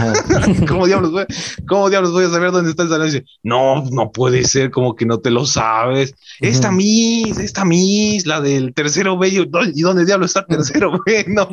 [0.68, 1.26] ¿Cómo diablos voy,
[1.68, 3.08] cómo diablos voy a saber dónde está el salón?
[3.08, 6.14] Y dice, no, no puede ser, como que no te lo sabes.
[6.40, 9.28] Esta Miss, esta Miss, la del tercero B,
[9.74, 11.26] ¿y dónde diablos está tercero B?
[11.28, 11.48] No,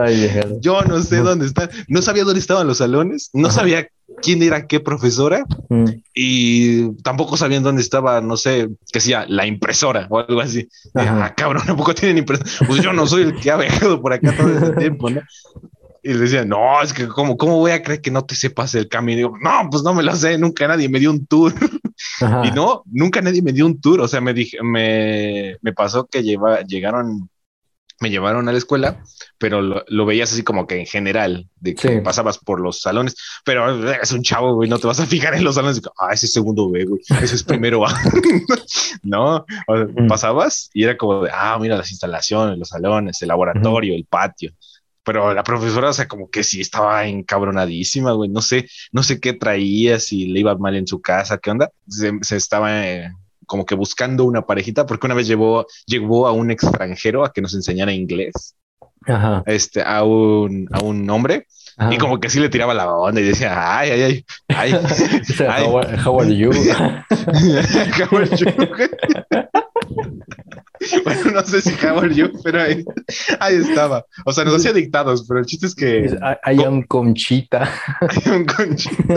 [0.00, 1.68] Ay, yo no sé dónde está.
[1.88, 3.88] No sabía dónde estaban los salones, no sabía
[4.20, 5.84] quién era qué profesora mm.
[6.14, 10.68] y tampoco sabían dónde estaba, no sé, que sea la impresora o algo así.
[10.94, 12.50] Ah, cabrón, tampoco tienen impresora.
[12.66, 15.20] Pues yo no soy el que ha viajado por acá todo este tiempo, ¿no?
[16.04, 18.74] Y le decía, no, es que ¿cómo, ¿cómo voy a creer que no te sepas
[18.74, 19.12] el camino?
[19.12, 21.54] Y digo, no, pues no me lo sé, nunca nadie me dio un tour.
[22.44, 24.00] Y no, nunca nadie me dio un tour.
[24.00, 27.28] O sea, me dije, me, me pasó que lleva, llegaron
[28.02, 29.02] me llevaron a la escuela,
[29.42, 33.90] pero lo, veías así como que en general, de que pasabas por los salones, pero
[33.90, 36.32] es un chavo, güey, no te vas a fijar en los salones, ah, ese es
[36.32, 37.92] segundo B, güey, ese es primero A,
[39.02, 39.44] ¿no?
[39.66, 40.06] Mm.
[40.06, 44.52] pasabas y era como de, ah, mira las instalaciones, los salones, el laboratorio, el patio,
[45.02, 49.18] pero la profesora, o sea, como que sí estaba encabronadísima, güey, no sé, no sé
[49.18, 52.86] qué traía, si le iba mal en su casa, qué onda, se, estaba...
[52.86, 53.10] Eh,
[53.44, 57.42] como que buscando una parejita, porque una vez llevó, llevó a un extranjero a que
[57.42, 58.54] nos enseñara inglés,
[59.46, 61.46] Este, a un, a un hombre,
[61.90, 64.72] y como que sí le tiraba la onda y decía, ay, ay, ay, ay.
[66.04, 66.52] How, are you?
[67.98, 68.46] how are you?
[71.04, 72.84] bueno, no sé si how are you, pero ahí,
[73.40, 74.04] ahí, estaba.
[74.24, 76.16] O sea, nos hacía dictados, pero el chiste es que...
[76.42, 77.70] Hay un conchita.
[78.00, 79.14] Hay un conchita.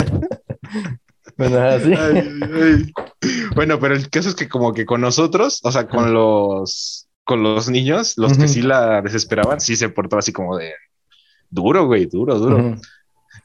[3.55, 7.43] Bueno, pero el caso es que como que con nosotros, o sea, con los con
[7.43, 10.73] los niños, los que sí la desesperaban, sí se portó así como de
[11.49, 12.77] duro, güey, duro, duro.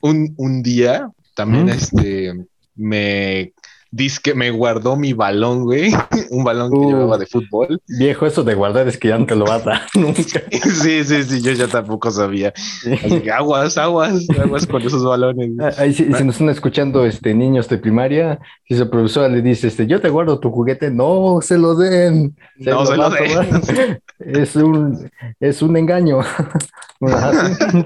[0.02, 3.54] un, un, día también este me
[3.92, 5.92] Dice que me guardó mi balón, güey.
[6.30, 7.80] Un balón que uh, llevaba de fútbol.
[7.88, 10.20] Viejo, eso de guardar es que ya no te lo vas a dar nunca.
[10.50, 12.52] sí, sí, sí, yo ya tampoco sabía.
[12.54, 15.50] Así que aguas, aguas, aguas con esos balones.
[15.58, 19.66] Ah, ahí si, nos están escuchando este, niños de primaria, si su profesora le dice,
[19.66, 22.36] este, yo te guardo tu juguete, no se lo den.
[22.58, 24.00] no se lo den.
[24.20, 26.20] Es un, es un engaño.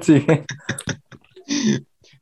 [0.02, 0.26] sí.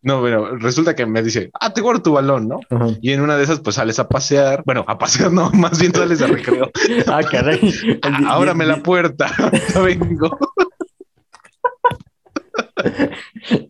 [0.03, 2.59] No, bueno, resulta que me dice, ah, te guardo tu balón, ¿no?
[3.01, 4.65] Y en una de esas, pues sales a pasear.
[4.67, 6.71] Bueno, a pasear no, más bien sales a recreo.
[7.07, 7.61] ah, caray.
[8.27, 9.31] Ábrame la puerta,
[9.83, 10.39] vengo.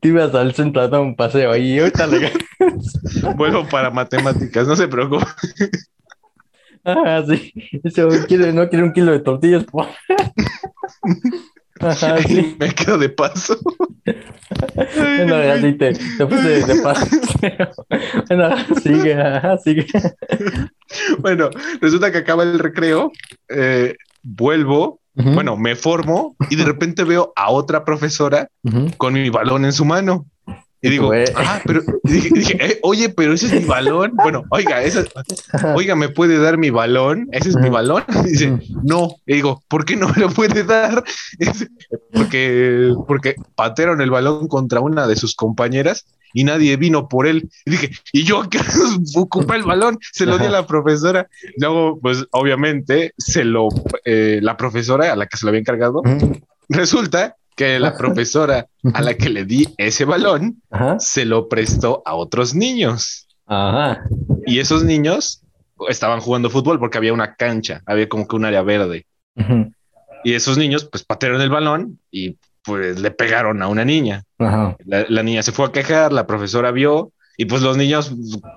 [0.00, 2.32] Te ibas al centro a dar un paseo ahí, ahorita le
[3.36, 5.26] Vuelvo para matemáticas, no se preocupe.
[6.84, 7.52] Ah, sí.
[7.84, 9.66] Eso quiere, no quiere un kilo de tortillas.
[12.58, 13.58] Me quedo de paso.
[14.04, 17.06] bueno, así te, te puse de, paso.
[18.28, 19.16] bueno, sigue,
[19.64, 19.86] sigue.
[21.18, 23.10] Bueno, resulta que acaba el recreo,
[23.48, 28.48] eh, vuelvo, bueno, me formo y de repente veo a otra profesora
[28.96, 30.26] con mi balón en su mano.
[30.84, 34.14] Y digo, ah, pero dije, eh, oye, pero ese es mi balón.
[34.16, 35.04] Bueno, oiga, esa,
[35.76, 37.28] oiga, ¿me puede dar mi balón?
[37.30, 38.02] ¿Ese es mi balón?
[38.24, 39.14] Y dice, no.
[39.24, 41.04] Y digo, ¿por qué no me lo puede dar?
[42.12, 47.48] porque, porque patearon el balón contra una de sus compañeras y nadie vino por él.
[47.64, 48.58] Y dije, ¿y yo qué
[49.14, 50.00] ocupé el balón?
[50.10, 51.28] Se lo di a la profesora.
[51.58, 53.68] Luego, pues obviamente, se lo,
[54.04, 56.02] eh, la profesora a la que se lo había encargado,
[56.68, 60.62] resulta que la profesora a la que le di ese balón
[60.98, 63.28] se lo prestó a otros niños.
[64.46, 65.42] Y esos niños
[65.88, 69.06] estaban jugando fútbol porque había una cancha, había como que un área verde.
[70.24, 74.22] Y esos niños pues patearon el balón y pues le pegaron a una niña.
[74.38, 78.14] La, niña se fue a quejar, la profesora vio y pues los niños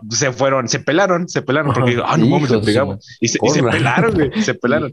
[0.10, 3.06] se fueron, se pelaron, se pelaron porque ah, no mames, le pegamos.
[3.20, 4.92] Y se, pelaron, güey, se pelaron.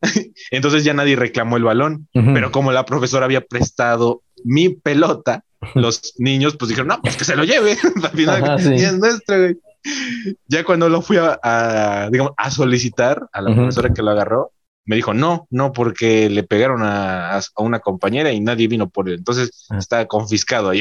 [0.50, 6.14] Entonces ya nadie reclamó el balón, pero como la profesora había prestado mi pelota, los
[6.18, 7.76] niños pues dijeron, no, pues que se lo lleve.
[8.02, 9.58] Al final es nuestro, güey.
[10.46, 14.52] Ya cuando lo fui a, digamos, a solicitar a la profesora que lo agarró,
[14.88, 19.16] me dijo, no, no, porque le pegaron a, una compañera y nadie vino por él.
[19.16, 19.76] Entonces ah.
[19.76, 20.72] está confiscado.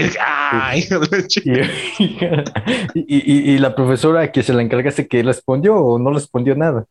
[2.93, 6.85] Y, y, la profesora que se la encargaste que respondió o no respondió nada.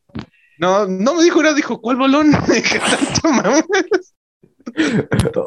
[0.59, 2.33] No, no me dijo nada, dijo, ¿cuál balón?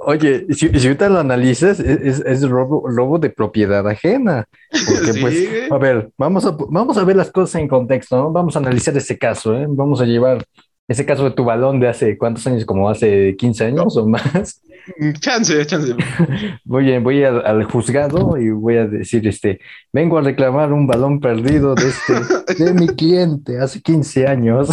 [0.05, 4.45] Oye, si, ahorita lo analizas, es, robo, robo, de propiedad ajena.
[4.71, 8.31] Porque, pues, a ver, vamos a, vamos a ver las cosas en contexto, ¿no?
[8.31, 9.65] Vamos a analizar ese caso, ¿eh?
[9.69, 10.45] Vamos a llevar
[10.89, 14.61] ese caso de tu balón de hace cuántos años, como hace 15 años o más.
[15.19, 15.95] Chance, chance.
[16.65, 19.59] Voy, voy al, juzgado y voy a decir, este,
[19.93, 24.69] vengo a reclamar un balón perdido de este, de mi cliente hace 15 años.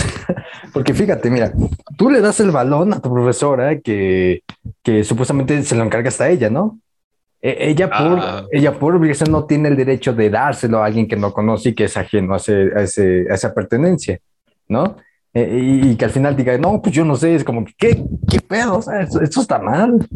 [0.72, 1.52] Porque fíjate, mira,
[1.98, 4.42] tú le das el balón a tu profesora que,
[4.82, 6.78] que supuestamente se lo encarga hasta ella, ¿no?
[7.42, 8.46] E, ella por, ah.
[8.50, 11.74] ella por obligación no tiene el derecho de dárselo a alguien que no conoce y
[11.74, 14.18] que es ajeno a, ese, a, ese, a esa pertenencia,
[14.66, 14.96] ¿no?
[15.38, 18.40] Eh, y, que al final diga, no, pues yo no sé, es como, ¿qué, qué
[18.40, 18.78] pedo?
[18.78, 20.08] O sea, esto, está mal.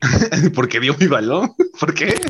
[0.54, 2.14] porque dio mi balón, ¿por qué?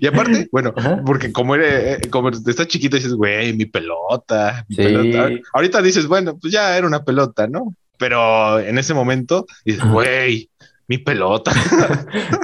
[0.00, 0.72] Y aparte, bueno,
[1.04, 5.30] porque como eres, eh, como estás chiquito dices, güey, mi pelota, mi pelota.
[5.52, 7.74] Ahorita dices, bueno, pues ya era una pelota, ¿no?
[7.98, 10.48] Pero en ese momento dices, güey,
[10.86, 11.50] mi pelota.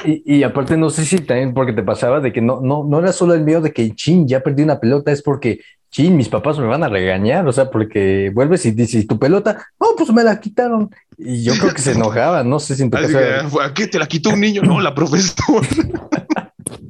[0.05, 2.99] y, y, aparte, no sé si también porque te pasaba de que no, no, no
[2.99, 5.61] era solo el miedo de que, chin, ya perdí una pelota, es porque
[5.93, 9.67] chin, mis papás me van a regañar, o sea, porque vuelves y dices, ¿tu pelota?
[9.79, 10.91] No, pues me la quitaron.
[11.19, 14.07] Y yo creo que se enojaba, no sé si en tu ¿A qué te la
[14.07, 14.63] quitó un niño?
[14.63, 15.69] No, la profesora.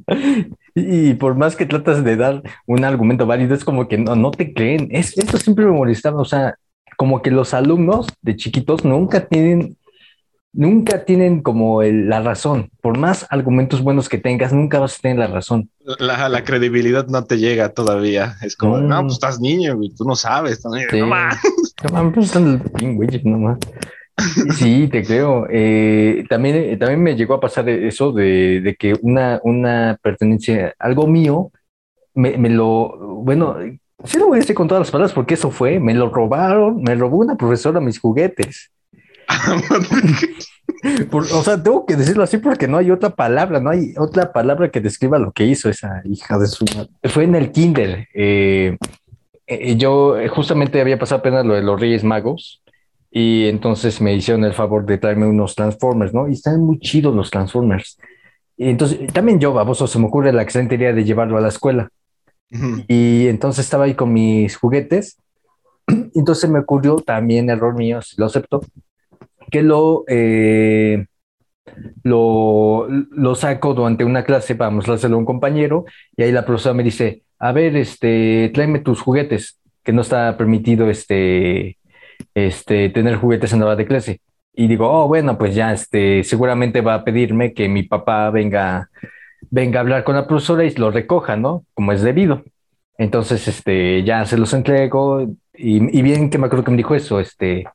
[0.73, 4.31] y por más que tratas de dar un argumento válido, es como que no, no
[4.31, 4.87] te creen.
[4.89, 6.55] Es, esto siempre me molestaba, o sea,
[6.95, 9.75] como que los alumnos de chiquitos nunca tienen
[10.53, 12.69] nunca tienen como la razón.
[12.81, 15.69] Por más argumentos buenos que tengas, nunca vas a tener la razón.
[15.99, 18.37] La, la credibilidad no te llega todavía.
[18.41, 20.63] Es como, no, pues estás niño, güey, tú no sabes.
[20.63, 21.37] No más.
[21.91, 22.61] No pues están
[23.25, 23.57] no más.
[24.55, 25.47] Sí, te creo.
[25.49, 30.73] Eh, también, eh, también me llegó a pasar eso de, de, que una, una pertenencia,
[30.79, 31.51] algo mío,
[32.13, 33.57] me, me lo, bueno,
[34.05, 36.81] sí lo voy a decir con todas las palabras porque eso fue, me lo robaron,
[36.83, 38.71] me robó una profesora mis juguetes.
[41.11, 44.69] o sea, tengo que decirlo así porque no hay otra palabra, no hay otra palabra
[44.69, 46.89] que describa lo que hizo esa hija de su madre.
[47.03, 48.07] Fue en el kinder.
[48.13, 48.77] Eh,
[49.47, 52.61] eh, yo justamente había pasado apenas lo de los Reyes Magos
[53.11, 56.27] y entonces me hicieron el favor de traerme unos Transformers, ¿no?
[56.27, 57.97] Y están muy chidos los Transformers.
[58.57, 61.49] Y entonces también yo, baboso, se me ocurre la excelente idea de llevarlo a la
[61.49, 61.89] escuela.
[62.87, 65.17] Y entonces estaba ahí con mis juguetes.
[66.13, 68.61] Entonces me ocurrió también error mío, lo acepto,
[69.53, 71.05] que lo, eh,
[72.03, 75.85] lo, lo, saco durante una clase para mostrarlo a un compañero
[76.17, 80.37] y ahí la profesora me dice, a ver, este, tráeme tus juguetes, que no está
[80.37, 81.77] permitido este,
[82.33, 84.21] este, tener juguetes en la hora de clase.
[84.55, 88.89] Y digo, oh, bueno, pues ya, este, seguramente va a pedirme que mi papá venga,
[89.51, 91.63] venga a hablar con la profesora y lo recoja, ¿no?
[91.75, 92.43] Como es debido.
[92.97, 95.21] Entonces, este, ya se los entrego
[95.53, 97.65] y, y bien que me acuerdo que me dijo eso, este,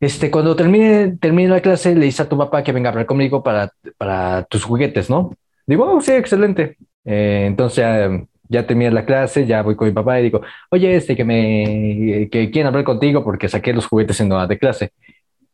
[0.00, 3.06] este, cuando termine, termine la clase, le dice a tu papá que venga a hablar
[3.06, 5.32] conmigo para, para tus juguetes, ¿no?
[5.66, 6.76] Digo, oh, sí, excelente.
[7.04, 10.96] Eh, entonces ya, ya terminé la clase, ya voy con mi papá y digo, oye,
[10.96, 14.92] este, que me, que quieren hablar contigo porque saqué los juguetes en la de clase.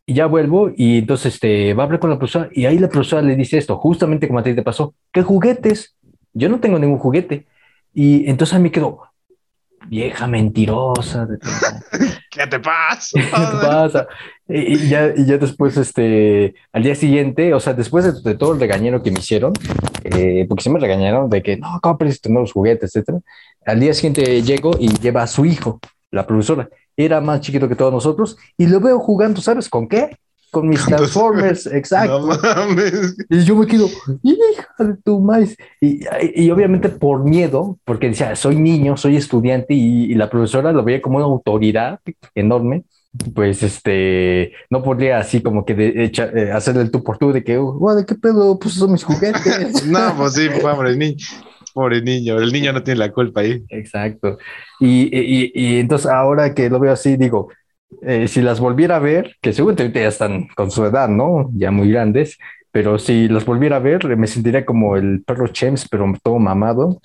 [0.05, 2.89] Y ya vuelvo y entonces este, va a hablar con la profesora y ahí la
[2.89, 5.95] profesora le dice esto, justamente como a ti te pasó, ¿qué juguetes?
[6.33, 7.45] Yo no tengo ningún juguete.
[7.93, 9.01] Y entonces a mí quedó,
[9.87, 11.27] vieja mentirosa.
[12.31, 13.19] ¿Qué te pasa?
[13.19, 14.07] ¿Qué te pasa?
[14.47, 18.59] Y, ya, y ya después, este, al día siguiente, o sea, después de, todo el
[18.59, 19.53] regañero que me hicieron,
[20.03, 23.19] eh, porque se me regañaron de que no, ¿cómo perdiste los juguetes, etcétera?
[23.65, 26.69] Al día siguiente llego y lleva a su hijo, la profesora.
[26.97, 30.17] Era más chiquito que todos nosotros y lo veo jugando, ¿sabes con qué?
[30.51, 32.29] Con mis Transformers, exacto.
[33.29, 33.87] Y yo me quedo,
[34.21, 35.57] hija de tu maíz.
[35.79, 36.01] Y,
[36.35, 41.01] y, obviamente por miedo, porque decía, soy niño, soy estudiante y, la profesora lo veía
[41.01, 41.99] como una autoridad
[42.35, 42.83] enorme,
[43.33, 47.43] pues este, no podría así como que de, eh, hacerle el tú por tú de
[47.43, 48.59] que, ¿de qué pedo?
[48.59, 49.85] Pues son mis juguetes.
[49.87, 51.25] no, pues sí, pobre niño.
[51.73, 53.63] Pobre niño, el niño no tiene la culpa ahí.
[53.69, 54.37] Exacto.
[54.81, 57.47] Y, y, y entonces ahora que lo veo así, digo,
[58.01, 61.49] eh, si las volviera a ver, que seguramente ya están con su edad, ¿no?
[61.53, 62.37] Ya muy grandes,
[62.71, 67.01] pero si los volviera a ver, me sentiría como el perro Chems, pero todo mamado.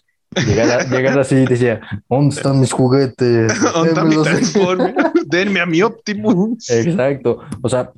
[0.46, 3.52] Llegar, llegar así y decía, ¿dónde están mis juguetes?
[4.54, 4.94] ¿Dónde?
[5.26, 6.70] Denme a mi Optimus.
[6.70, 7.40] Exacto.
[7.62, 7.90] O sea,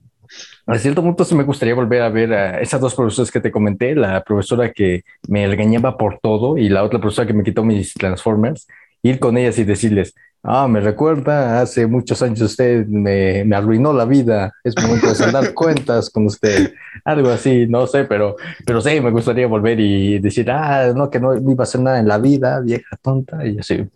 [0.66, 3.50] a cierto punto sí me gustaría volver a ver a esas dos profesoras que te
[3.50, 7.64] comenté, la profesora que me regañaba por todo y la otra profesora que me quitó
[7.64, 8.66] mis Transformers,
[9.02, 13.92] ir con ellas y decirles, ah, me recuerda, hace muchos años usted me, me arruinó
[13.92, 16.74] la vida, es momento de saldar cuentas con usted,
[17.04, 18.36] algo así, no sé, pero,
[18.66, 21.98] pero sí, me gustaría volver y decir, ah, no, que no iba a hacer nada
[21.98, 23.86] en la vida, vieja tonta, y así,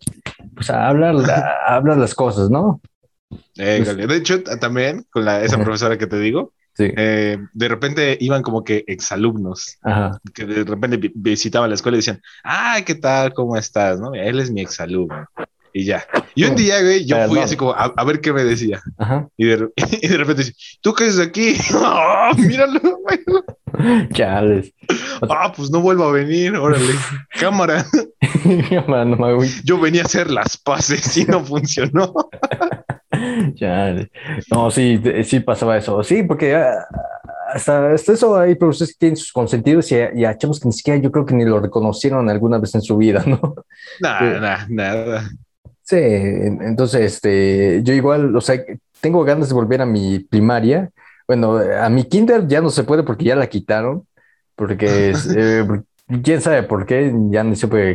[0.54, 2.80] pues a hablar, a hablar las cosas, ¿no?
[3.56, 8.42] Eh, de hecho, también con la, esa profesora que te digo, eh, de repente iban
[8.42, 9.78] como que exalumnos
[10.32, 13.34] que de repente visitaban la escuela y decían, ay, ¿qué tal?
[13.34, 14.00] ¿Cómo estás?
[14.00, 14.14] ¿No?
[14.14, 15.26] Él es mi exalumno.
[15.74, 16.06] Y ya.
[16.34, 18.80] Y un día, güey, yo fui así como a, ver qué me decía.
[19.36, 19.68] Y, de,
[20.02, 21.56] y, de, repente dice, ¿tú qué haces aquí?
[21.74, 24.08] ¡Oh, míralo, güey.
[24.12, 24.72] Chales.
[25.22, 26.92] Ah, pues no vuelvo a venir, órale.
[27.40, 27.86] Cámara.
[29.64, 32.12] yo venía a hacer las paces y no funcionó.
[33.54, 33.94] ya,
[34.50, 36.02] no, sí, sí pasaba eso.
[36.02, 36.86] Sí, porque ah,
[37.54, 41.00] hasta, eso hay profesores que tienen sus consentidos y, y a chavos que ni siquiera
[41.00, 43.54] yo creo que ni lo reconocieron alguna vez en su vida, ¿no?
[44.00, 45.30] Nada, nada.
[45.92, 48.64] Sí, entonces, este, yo igual, o sea,
[49.02, 50.88] tengo ganas de volver a mi primaria.
[51.28, 54.06] Bueno, a mi kinder ya no se puede porque ya la quitaron,
[54.56, 55.66] porque eh,
[56.24, 57.44] quién sabe por qué, ya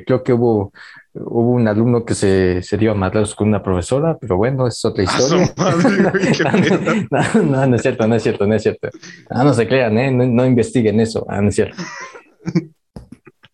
[0.06, 0.72] creo que hubo
[1.16, 4.86] hubo un alumno que se, se dio a matar con una profesora, pero bueno, es
[4.86, 5.52] otra historia.
[7.34, 8.90] no, no, es cierto, no es cierto, no es cierto.
[9.28, 10.12] Ah, no se crean, ¿eh?
[10.12, 11.82] no, investiguen eso, ah, no es cierto.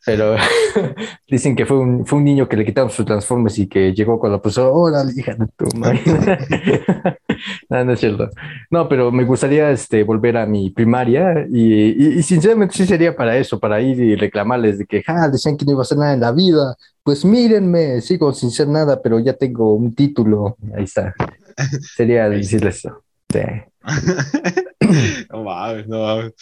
[0.06, 0.36] Pero
[1.28, 4.20] dicen que fue un, fue un niño que le quitaron sus transformes y que llegó
[4.20, 6.02] con la profesora, hola, hija de tu madre.
[7.70, 8.30] no, no es cierto.
[8.70, 13.38] No, pero me gustaría este, volver a mi primaria y, y, sinceramente sí sería para
[13.38, 16.14] eso, para ir y reclamarles de que, ah, decían que no iba a hacer nada
[16.14, 16.76] en la vida.
[17.02, 20.58] Pues mírenme, sigo sin ser nada, pero ya tengo un título.
[20.76, 21.14] Ahí está.
[21.96, 23.04] Sería decirles eso.
[23.32, 23.40] Sí.
[25.32, 26.34] no mames, no mames.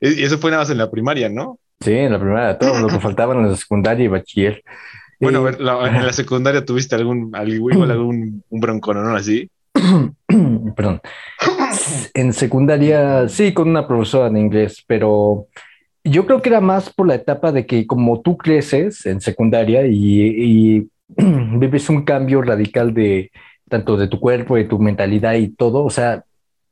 [0.00, 1.58] Y eso fue nada más en la primaria, ¿no?
[1.82, 4.62] Sí, en la primera, todo lo que faltaba en la secundaria y bachiller.
[5.20, 9.14] Bueno, a ver, en la secundaria tuviste algún, igual algún un broncón, ¿no?
[9.14, 9.50] Así.
[10.76, 11.00] Perdón.
[12.14, 15.46] En secundaria, sí, con una profesora de inglés, pero
[16.04, 19.86] yo creo que era más por la etapa de que como tú creces en secundaria
[19.86, 23.30] y, vives un cambio radical de
[23.68, 26.24] tanto de tu cuerpo, de tu mentalidad y todo, o sea,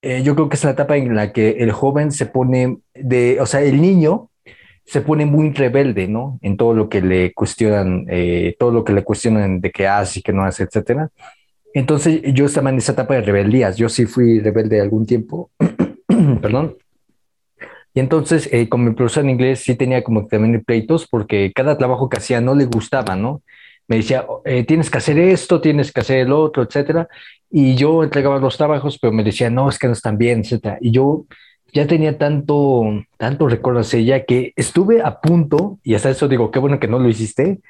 [0.02, 3.38] eh, yo creo que es la etapa en la que el joven se pone de,
[3.40, 4.29] o sea, el niño
[4.90, 6.40] se pone muy rebelde, ¿no?
[6.42, 10.18] En todo lo que le cuestionan, eh, todo lo que le cuestionan de qué hace
[10.18, 11.10] y qué no hace, etcétera.
[11.74, 13.76] Entonces yo estaba en esa etapa de rebeldías.
[13.76, 15.52] Yo sí fui rebelde algún tiempo,
[16.42, 16.76] perdón.
[17.94, 21.78] Y entonces eh, con mi profesor en inglés sí tenía como también pleitos porque cada
[21.78, 23.42] trabajo que hacía no le gustaba, ¿no?
[23.86, 27.08] Me decía, eh, tienes que hacer esto, tienes que hacer el otro, etcétera.
[27.48, 30.78] Y yo entregaba los trabajos, pero me decía, no, es que no están bien, etcétera.
[30.80, 31.26] Y yo
[31.72, 32.84] ya tenía tanto,
[33.16, 36.88] tanto recuerdo hacia ella que estuve a punto, y hasta eso digo, qué bueno que
[36.88, 37.60] no lo hiciste,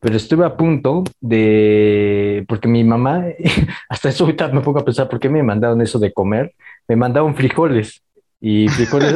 [0.00, 3.24] pero estuve a punto de, porque mi mamá,
[3.88, 6.54] hasta eso ahorita me pongo a pensar, ¿por qué me mandaron eso de comer?
[6.88, 8.02] Me mandaron frijoles,
[8.40, 9.14] y frijoles,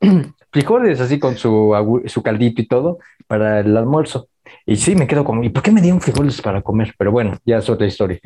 [0.52, 4.28] frijoles así con su, su caldito y todo para el almuerzo.
[4.66, 6.94] Y sí, me quedo como, ¿y por qué me dieron frijoles para comer?
[6.96, 8.18] Pero bueno, ya es otra historia.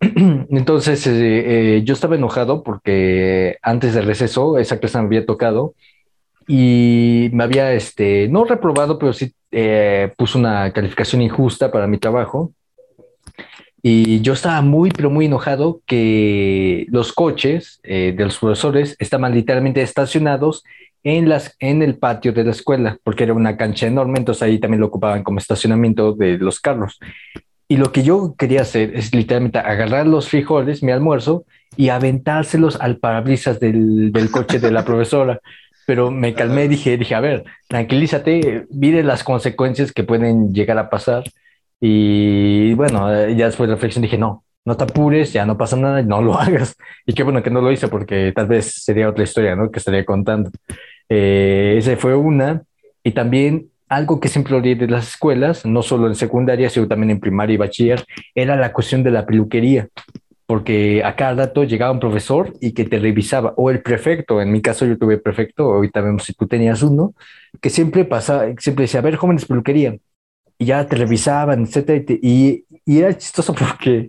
[0.50, 5.74] Entonces, eh, eh, yo estaba enojado porque antes del receso esa clase me había tocado
[6.48, 11.98] y me había, este, no reprobado, pero sí eh, puso una calificación injusta para mi
[11.98, 12.52] trabajo.
[13.82, 19.80] Y yo estaba muy, pero muy enojado que los coches de los profesores estaban literalmente
[19.80, 20.64] estacionados
[21.02, 24.58] en, las, en el patio de la escuela, porque era una cancha enorme, entonces ahí
[24.58, 26.98] también lo ocupaban como estacionamiento de los carros.
[27.70, 31.44] Y lo que yo quería hacer es literalmente agarrar los frijoles, mi almuerzo,
[31.76, 35.40] y aventárselos al parabrisas del, del coche de la profesora.
[35.86, 40.90] Pero me calmé dije, dije, a ver, tranquilízate, mire las consecuencias que pueden llegar a
[40.90, 41.22] pasar.
[41.80, 46.02] Y bueno, ya después de reflexión dije, no, no te apures, ya no pasa nada,
[46.02, 46.74] no lo hagas.
[47.06, 49.70] Y qué bueno que no lo hice porque tal vez sería otra historia, ¿no?
[49.70, 50.50] Que estaría contando.
[51.08, 52.64] Eh, esa fue una.
[53.04, 57.10] Y también algo que siempre olvidé de las escuelas, no solo en secundaria, sino también
[57.10, 59.88] en primaria y bachiller, era la cuestión de la peluquería,
[60.46, 64.52] porque a cada dato llegaba un profesor y que te revisaba, o el prefecto, en
[64.52, 67.14] mi caso yo tuve prefecto, ahorita vemos si tú tenías uno,
[67.60, 69.96] que siempre pasaba, siempre decía, a ver, jóvenes, peluquería,
[70.56, 74.08] y ya te revisaban, etcétera, y, y era chistoso porque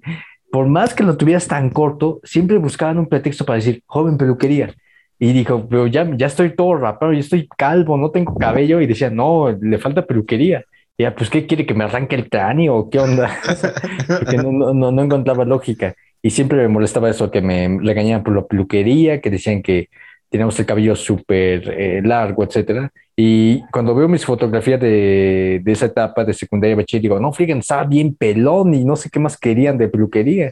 [0.51, 4.75] por más que lo tuvieras tan corto, siempre buscaban un pretexto para decir, joven peluquería,
[5.23, 8.81] Y dijo, pero ya, ya estoy todo rapado, yo estoy calvo, no tengo cabello.
[8.81, 10.65] Y decía, no, le falta peluquería.
[10.97, 11.67] Y ya, pues, ¿qué quiere?
[11.67, 13.29] ¿Que me arranque el cráneo qué onda?
[14.07, 15.93] Porque no, no, no, encontraba lógica.
[16.23, 19.89] Y siempre me molestaba eso, que me regañaban por la peluquería, que decían que
[20.27, 22.91] teníamos el cabello súper eh, largo, etcétera.
[23.15, 27.59] Y cuando veo mis fotografías de, de esa etapa de secundaria bachiller, digo, no, fíjense,
[27.59, 30.51] estaba bien pelón y no sé qué más querían de peluquería.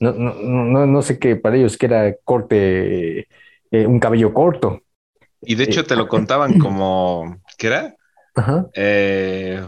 [0.00, 3.26] No, no, no, no sé qué para ellos que era corte,
[3.72, 4.82] eh, un cabello corto.
[5.40, 7.96] Y de hecho te lo contaban como, ¿qué era?
[8.34, 8.66] Ajá.
[8.74, 9.60] Eh,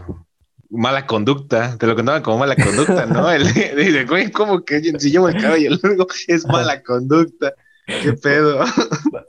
[0.69, 3.29] mala conducta, te lo contaban como mala conducta, ¿no?
[3.31, 7.53] El, dice, güey, ¿cómo que si llevo el cabello largo es mala conducta?
[7.85, 8.63] ¿Qué pedo?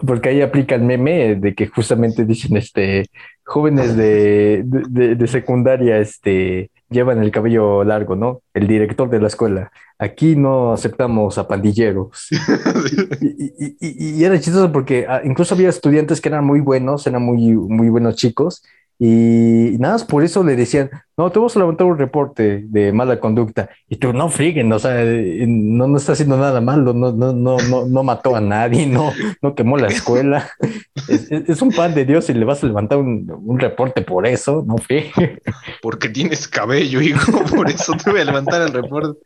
[0.07, 3.07] Porque ahí aplica el meme de que justamente dicen, este,
[3.45, 8.43] jóvenes de, de, secundaria, este, llevan el cabello largo, ¿no?
[8.55, 9.72] El director de la escuela.
[9.99, 12.28] Aquí no aceptamos a pandilleros.
[13.20, 17.22] y, y, y, era chistoso porque ah, incluso había estudiantes que eran muy buenos, eran
[17.22, 18.62] muy, muy buenos chicos,
[18.99, 22.92] y nada más por eso le decían, no, te vamos a levantar un reporte de
[22.92, 23.68] mala conducta.
[23.88, 27.59] Y tú, no friguen, o sea, no, no está haciendo nada malo, no, no, no,
[27.59, 30.49] no, no mató a nadie, no, no quemó la escuela.
[31.09, 34.64] es, un pan de Dios y le vas a levantar un, un reporte por eso,
[34.66, 35.40] no friguen.
[35.82, 39.20] Porque tienes cabello, hijo, por eso te voy a levantar el reporte.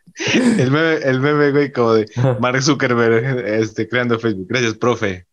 [0.58, 2.06] El meme, el meme güey, como de
[2.40, 4.46] Mark Zuckerberg este, creando Facebook.
[4.48, 5.26] Gracias, profe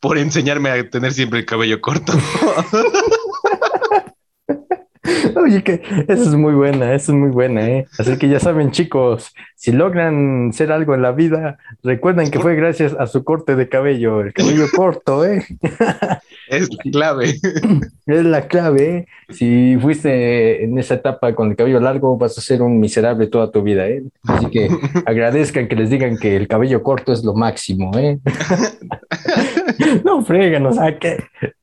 [0.00, 2.12] por, enseñarme a tener siempre el cabello corto.
[5.50, 7.86] Oye, que esa es muy buena, esa es muy buena, ¿eh?
[7.98, 12.54] Así que ya saben, chicos, si logran ser algo en la vida, recuerden que fue
[12.54, 15.44] gracias a su corte de cabello, el cabello corto, ¿eh?
[16.48, 17.34] Es la clave.
[18.06, 19.06] Es la clave, ¿eh?
[19.28, 23.50] Si fuiste en esa etapa con el cabello largo, vas a ser un miserable toda
[23.50, 24.02] tu vida, ¿eh?
[24.24, 24.68] Así que
[25.06, 28.18] agradezcan que les digan que el cabello corto es lo máximo, ¿eh?
[30.04, 31.18] no freguen, o sea, que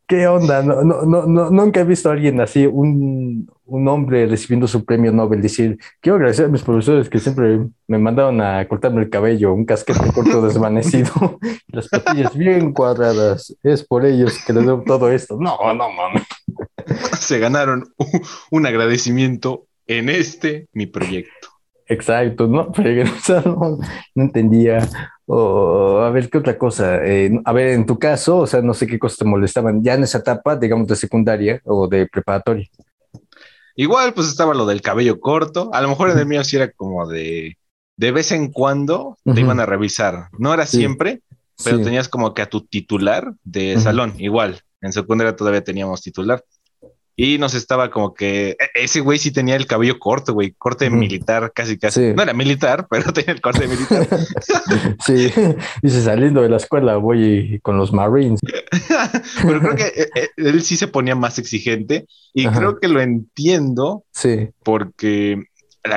[0.08, 0.64] ¿Qué onda?
[0.64, 5.12] No, no, no, nunca he visto a alguien así, un, un, hombre recibiendo su premio
[5.12, 9.54] Nobel, decir, quiero agradecer a mis profesores que siempre me mandaron a cortarme el cabello,
[9.54, 13.54] un casquete corto desvanecido, las patillas bien cuadradas.
[13.64, 15.38] Es por ellos que les doy todo esto.
[15.38, 16.24] No, no mames.
[17.20, 17.94] Se ganaron
[18.50, 21.50] un agradecimiento en este, mi proyecto.
[21.88, 23.10] Exacto, no, pero
[23.46, 23.80] no,
[24.16, 24.88] no entendía.
[25.26, 27.04] O, a ver, ¿qué otra cosa?
[27.06, 29.94] Eh, a ver, en tu caso, o sea, no sé qué cosas te molestaban ya
[29.94, 32.68] en esa etapa, digamos, de secundaria o de preparatoria.
[33.76, 35.70] Igual, pues estaba lo del cabello corto.
[35.74, 37.58] A lo mejor en el mío sí era como de
[37.98, 40.30] de vez en cuando te iban a revisar.
[40.38, 41.22] No era siempre,
[41.64, 44.62] pero tenías como que a tu titular de salón, igual.
[44.82, 46.44] En secundaria todavía teníamos titular.
[47.20, 50.92] Y nos estaba como que e, ese güey sí tenía el cabello corto, güey, corte
[50.92, 52.14] militar, casi, casi.
[52.14, 54.08] No era militar, pero tenía el corte militar.
[55.04, 55.32] sí,
[55.82, 58.40] dice saliendo de la escuela voy con los Marines.
[59.42, 62.06] pero creo que eh, eh, él sí se ponía más exigente
[62.36, 64.04] y creo que lo entiendo.
[64.12, 64.50] Sí.
[64.64, 65.42] Porque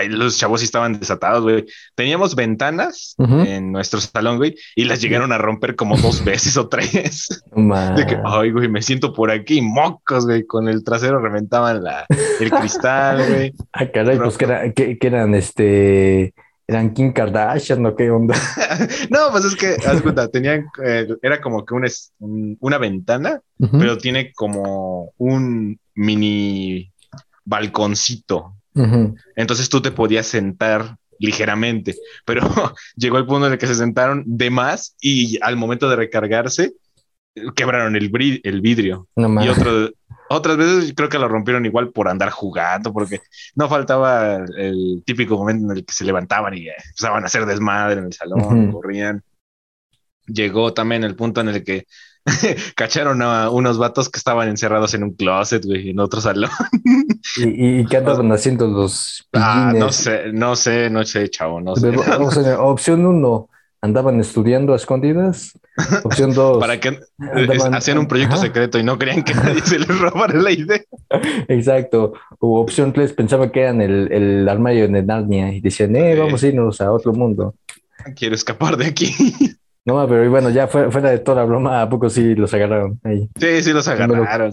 [0.09, 1.67] los chavos sí estaban desatados, güey.
[1.95, 6.69] Teníamos ventanas en nuestro salón, güey, y las llegaron a romper como dos veces o
[6.69, 7.43] tres.
[7.55, 12.07] De que, ay, güey, me siento por aquí, mocos, güey, con el trasero reventaban la,
[12.41, 13.53] el cristal, güey.
[13.73, 16.35] Ah, caray, pues que, eran este
[16.67, 18.37] eran Kim Kardashian o qué onda.
[19.11, 23.99] no, pues es que, haz cuenta, tenían, eh, era como que un, una ventana, pero
[23.99, 26.93] tiene como un mini
[27.45, 28.60] balconcito
[29.37, 32.43] entonces tú te podías sentar ligeramente, pero
[32.97, 36.73] llegó el punto en el que se sentaron de más y al momento de recargarse
[37.55, 38.11] quebraron el,
[38.43, 39.09] el vidrio.
[39.17, 39.49] y
[40.33, 43.21] otras veces creo que lo rompieron igual por andar jugando, porque
[43.57, 47.99] no faltaba el típico momento en el que se levantaban y empezaban a hacer desmadre
[47.99, 49.23] en el salón, corrían.
[50.27, 51.87] Llegó también el punto en el que
[52.77, 56.51] cacharon a unos vatos que estaban encerrados en un closet, güey, en otro salón.
[57.37, 61.89] ¿Y, qué andaban haciendo los ah, no sé, no sé, no sé, chavo, no sé.
[62.59, 63.49] opción uno,
[63.81, 65.59] andaban estudiando a escondidas.
[66.05, 66.59] Opción dos.
[66.59, 67.01] Para que
[67.73, 70.83] hacían un proyecto secreto y no querían que nadie se les robara la idea.
[71.49, 72.13] Exacto.
[72.39, 76.43] O opción tres, pensaba que eran el, el armario de Narnia y decían, eh, vamos
[76.43, 77.55] a irnos a otro mundo.
[78.15, 79.15] Quiero escapar de aquí.
[79.91, 83.29] No, pero bueno, ya fuera de toda la broma, ¿a poco sí los agarraron ahí?
[83.41, 84.53] Sí, sí los agarraron.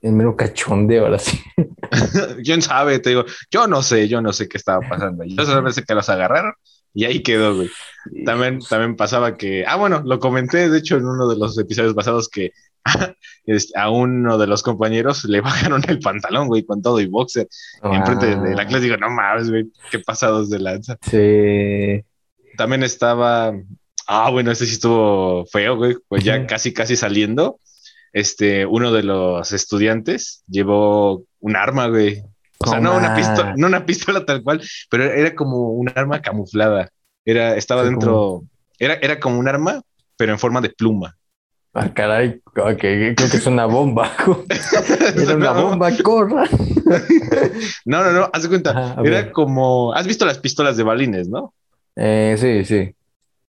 [0.00, 1.38] En mero, cachondeo ahora sí.
[2.44, 2.98] ¿Quién sabe?
[2.98, 5.22] Te digo, yo no sé, yo no sé qué estaba pasando.
[5.24, 6.54] Yo solo sé que los agarraron
[6.94, 7.68] y ahí quedó, güey.
[8.24, 11.92] También, también pasaba que, ah, bueno, lo comenté, de hecho, en uno de los episodios
[11.92, 12.52] pasados que
[13.76, 17.48] a uno de los compañeros le bajaron el pantalón, güey, con todo y boxer.
[17.82, 20.96] en Enfrente de la clase digo, no mames, güey, qué pasados de lanza.
[21.02, 22.02] Sí.
[22.56, 23.52] También estaba
[24.12, 25.96] Ah, bueno, ese sí estuvo feo, güey.
[26.08, 27.60] Pues ya casi, casi saliendo,
[28.12, 32.20] este, uno de los estudiantes llevó un arma, güey.
[32.58, 36.20] O sea, no una pistola, no una pistola tal cual, pero era como un arma
[36.22, 36.90] camuflada.
[37.24, 38.42] Era, estaba dentro,
[38.80, 39.80] era, era como un arma,
[40.16, 41.16] pero en forma de pluma.
[41.72, 44.10] Ah, caray, creo que es una bomba.
[45.16, 46.48] Era una bomba, corra.
[47.84, 48.96] no, no, no, haz de cuenta.
[49.04, 51.54] era como, has visto las pistolas de balines, ¿no?
[51.94, 52.92] Eh, sí, sí.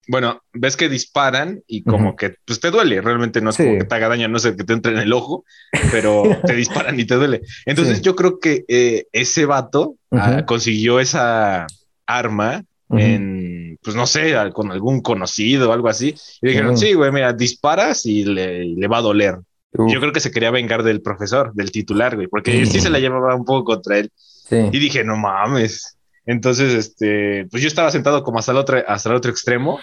[0.07, 3.85] Bueno, ves que disparan y como que pues te duele, realmente no es como que
[3.85, 5.45] te haga daño, no sé, que te entre en el ojo,
[5.91, 7.41] pero te disparan y te duele.
[7.65, 11.67] Entonces yo creo que eh, ese vato ah, consiguió esa
[12.05, 16.15] arma en, pues no sé, con algún conocido o algo así.
[16.41, 19.37] Y dijeron, sí, güey, mira, disparas y le, va a doler.
[19.71, 22.99] Yo creo que se quería vengar del profesor, del titular, güey, porque sí se la
[22.99, 24.11] llevaba un poco contra él.
[24.51, 25.97] Y dije, no mames.
[26.25, 29.79] Entonces, este, pues yo estaba sentado como hasta el otro, hasta el otro extremo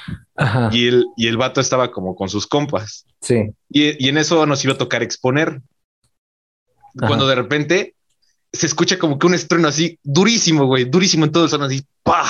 [0.73, 3.05] y el, y el vato estaba como con sus compas.
[3.21, 3.51] Sí.
[3.69, 5.61] Y, y en eso nos iba a tocar exponer.
[6.99, 7.95] Cuando de repente
[8.53, 11.85] se escucha como que un estruendo así durísimo, güey, durísimo en todo el salón, así,
[12.03, 12.27] ¡pah!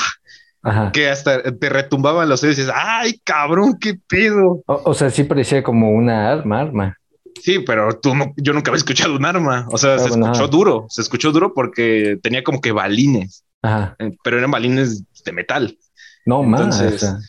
[0.92, 4.62] que hasta te retumbaban los oídos y dices, ¡ay, cabrón, qué pedo!
[4.66, 6.96] O, sea, sí parecía como una arma, arma.
[7.40, 9.66] Sí, pero tú no, yo nunca había escuchado un arma.
[9.70, 13.96] O sea, se escuchó duro, se escuchó duro porque tenía como que balines, Ajá.
[13.98, 15.78] Eh, pero eran balines de metal.
[16.26, 16.82] No más,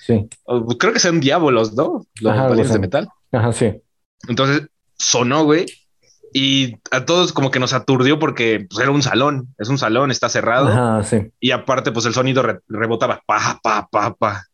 [0.06, 0.28] sí.
[0.78, 2.06] Creo que sean diablos, ¿no?
[2.20, 3.10] Los balines de metal.
[3.32, 3.82] Ajá, sí.
[4.28, 4.68] Entonces
[4.98, 5.66] sonó, güey,
[6.34, 10.12] y a todos como que nos aturdió porque pues, era un salón, es un salón,
[10.12, 11.04] está cerrado.
[11.40, 14.46] Y aparte, pues el sonido rebotaba, pa, pa, pa, pa.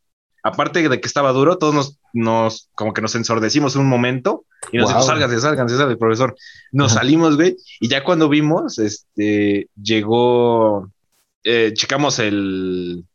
[0.44, 4.78] Aparte de que estaba duro, todos nos, nos como que nos ensordecimos un momento y
[4.78, 6.36] nos dijimos, sálganse, sálganse, sálganse, profesor.
[6.72, 10.90] Nos salimos, güey, y ya cuando vimos, este, llegó,
[11.50, 13.06] eh, checamos el,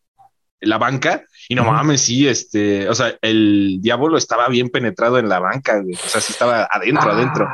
[0.63, 5.29] la banca y no mames, sí, este, o sea, el diablo estaba bien penetrado en
[5.29, 5.95] la banca, güey.
[5.95, 7.49] o sea, sí estaba adentro, ah, adentro.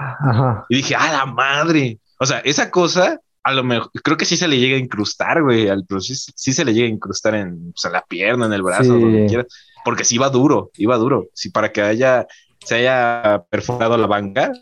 [0.69, 4.37] Y dije, a la madre, o sea, esa cosa, a lo mejor, creo que sí
[4.37, 7.73] se le llega a incrustar, güey, al, pero sí, se le llega a incrustar en,
[7.73, 9.47] pues, la pierna, en el brazo, donde quieras,
[9.85, 12.25] porque sí iba duro, iba duro, sí, para que haya,
[12.65, 14.53] se haya perforado la banca,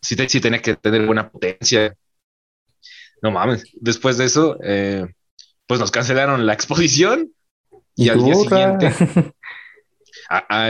[0.00, 1.96] sí, sí tenía que tener buena potencia.
[3.22, 5.06] No mames, después de eso, eh,
[5.72, 7.30] pues nos cancelaron la exposición
[7.96, 8.92] y, al día siguiente,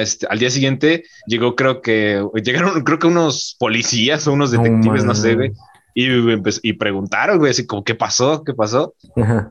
[0.01, 5.05] este, al día siguiente llegó, creo que llegaron, creo que unos policías o unos detectives,
[5.05, 5.51] no, sé, güey.
[5.93, 6.07] Y,
[6.63, 8.45] y, preguntaron, güey, así como, ¿qué pasó?
[8.45, 8.95] ¿Qué pasó?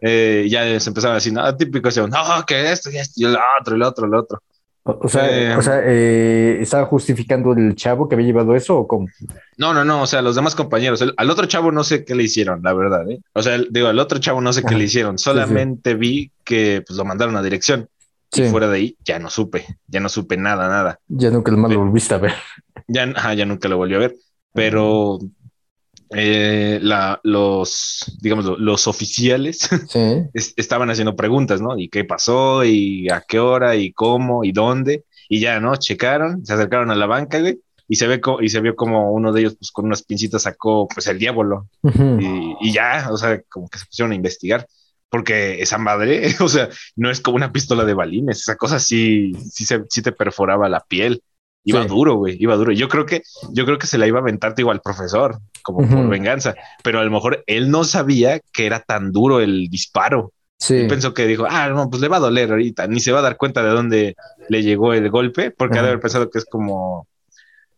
[0.01, 3.37] Eh, ya se empezaron a decir, no, típico, no, que esto y esto y el
[3.59, 4.41] otro, el otro, el otro.
[4.83, 8.87] O sea, eh, o sea eh, ¿estaba justificando el chavo que había llevado eso o
[8.87, 9.07] cómo?
[9.57, 12.23] No, no, no, o sea, los demás compañeros, al otro chavo no sé qué le
[12.23, 13.21] hicieron, la verdad, ¿eh?
[13.33, 16.97] O sea, digo, al otro chavo no sé qué le hicieron, solamente vi que pues,
[16.97, 17.87] lo mandaron a dirección.
[18.33, 20.99] Y fuera de ahí ya no supe, ya no supe nada, nada.
[21.09, 22.33] Ya nunca lo volviste a ver.
[22.87, 24.15] Ya, ya nunca lo volví a ver,
[24.53, 25.19] pero
[26.13, 29.69] eh, la, los, digamos, los oficiales
[30.33, 31.77] estaban haciendo preguntas, ¿no?
[31.77, 32.63] ¿Y qué pasó?
[32.65, 33.75] ¿Y a qué hora?
[33.75, 34.43] ¿Y cómo?
[34.43, 35.05] ¿Y dónde?
[35.29, 35.75] Y ya, ¿no?
[35.77, 39.31] Checaron, se acercaron a la banca, güey, y se, ve y se vio como uno
[39.31, 41.67] de ellos, pues con unas pincitas sacó, pues, el diablo.
[41.83, 44.67] y, ya, o sea, como que se pusieron a investigar.
[45.09, 49.33] Porque esa madre, o sea, no es como una pistola de balines, esa cosa sí,
[49.51, 51.21] sí, se, sí te perforaba la piel.
[51.63, 52.71] Iba duro, güey, iba duro.
[52.71, 55.87] Yo creo que, yo creo que se la iba a aventar igual al profesor, como
[55.87, 60.33] por venganza, pero a lo mejor él no sabía que era tan duro el disparo.
[60.57, 60.85] Sí.
[60.87, 63.23] pensó que dijo, ah, no, pues le va a doler ahorita, ni se va a
[63.23, 64.15] dar cuenta de dónde
[64.47, 67.07] le llegó el golpe, porque ha de haber pensado que es como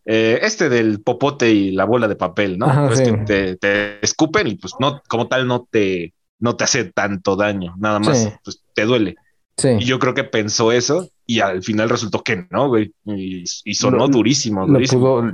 [0.04, 2.66] eh, este del popote y la bola de papel, ¿no?
[2.86, 7.36] pues que te, escupen y pues no, como tal, no te, no te hace tanto
[7.36, 9.16] daño, nada más, pues te duele.
[9.62, 12.92] Y yo creo que pensó eso y al final resultó que no, güey.
[13.06, 14.66] Y, sonó durísimo,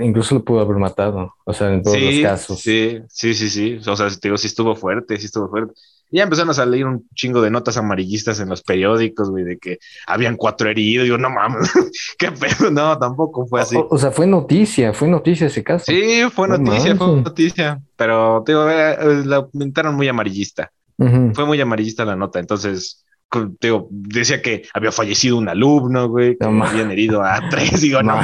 [0.00, 2.60] incluso lo pudo haber matado, o sea, en todos los casos.
[2.60, 3.78] Sí, sí, sí, sí.
[3.86, 5.74] O sea, te digo, sí estuvo fuerte, sí estuvo fuerte.
[6.12, 9.58] Y ya empezaron a salir un chingo de notas amarillistas en los periódicos, güey, de
[9.58, 11.06] que habían cuatro heridos.
[11.06, 11.70] Yo, no mames,
[12.18, 12.70] qué pedo.
[12.70, 13.76] No, tampoco fue así.
[13.88, 15.84] O, sea, fue noticia, fue noticia ese caso.
[15.86, 17.80] Sí, fue noticia, fue noticia.
[17.96, 20.72] Pero, te digo, eh, la pintaron muy amarillista.
[21.32, 22.40] Fue muy amarillista la nota.
[22.40, 23.04] Entonces,
[23.60, 27.80] digo, decía que había fallecido un alumno, güey, que habían herido a tres.
[27.80, 28.18] Digo, no,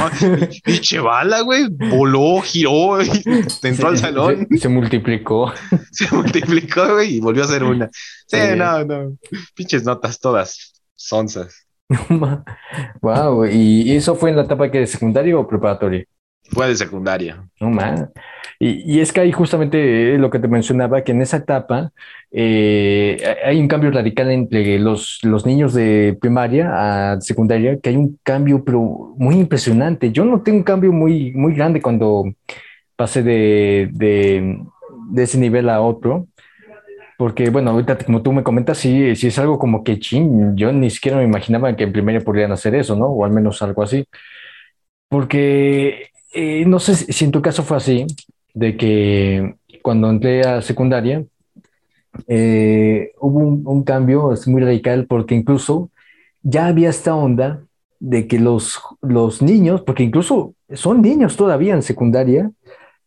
[0.64, 3.00] pinche bala, güey, voló, giró,
[3.62, 4.48] entró al salón.
[4.58, 5.52] Se, multiplicó.
[5.92, 7.88] Se multiplicó, güey, y volvió a hacer una.
[8.26, 9.16] Sí, no, no.
[9.54, 11.66] Pinches notas todas sonzas.
[13.00, 16.04] wow, ¿y eso fue en la etapa que de secundario o preparatoria?
[16.50, 17.42] Fue de secundaria.
[17.60, 18.08] No más.
[18.58, 21.92] Y, es que ahí justamente lo que te mencionaba, que en esa etapa
[22.30, 27.96] eh, hay un cambio radical entre los, los niños de primaria a secundaria, que hay
[27.96, 30.10] un cambio pero muy impresionante.
[30.12, 32.24] Yo noté un cambio muy, muy grande cuando
[32.96, 34.58] pasé de, de,
[35.10, 36.28] de ese nivel a otro.
[37.18, 40.72] Porque, bueno, ahorita como tú me comentas, sí, sí es algo como que, ching, yo
[40.72, 43.06] ni siquiera me imaginaba que en primaria podrían hacer eso, ¿no?
[43.06, 44.06] O al menos algo así.
[45.08, 48.06] Porque eh, no sé si en tu caso fue así,
[48.52, 51.24] de que cuando entré a secundaria,
[52.28, 53.38] eh, hubo
[53.70, 55.90] un, cambio muy radical porque incluso
[56.42, 57.62] ya había esta onda
[58.00, 62.50] de que los, los niños, porque incluso son niños todavía en secundaria,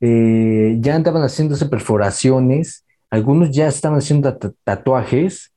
[0.02, 5.52] eh, ya andaban haciéndose perforaciones, algunos ya estaban haciendo tatuajes.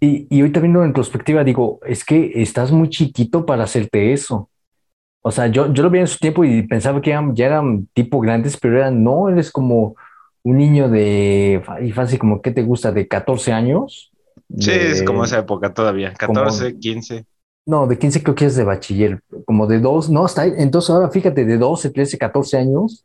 [0.00, 4.50] y, y ahorita viendo en perspectiva digo, es que estás muy chiquito para hacerte eso.
[5.26, 8.20] O sea, yo, yo lo vi en su tiempo y pensaba que ya eran tipo
[8.20, 9.96] grandes, pero eran, no, eres como
[10.44, 12.92] un niño de, y fácil, como, ¿qué te gusta?
[12.92, 14.12] ¿De 14 años?
[14.56, 17.26] Sí, es como esa época todavía, 14, 15.
[17.66, 21.10] No, de 15 creo que es de bachiller, como de dos, no, está, entonces ahora
[21.10, 23.02] fíjate, de 12, 13, 14 años,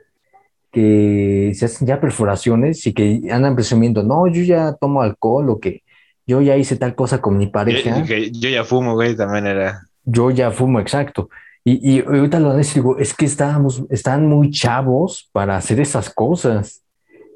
[0.72, 5.60] que se hacen ya perforaciones y que andan presumiendo, no, yo ya tomo alcohol o
[5.60, 5.82] que
[6.28, 8.04] yo ya hice tal cosa con mi pareja.
[8.04, 9.88] Yo, yo ya fumo, güey, también era.
[10.06, 11.28] Yo ya fumo, exacto.
[11.64, 16.82] Y, y ahorita lo digo, es que estábamos, están muy chavos para hacer esas cosas.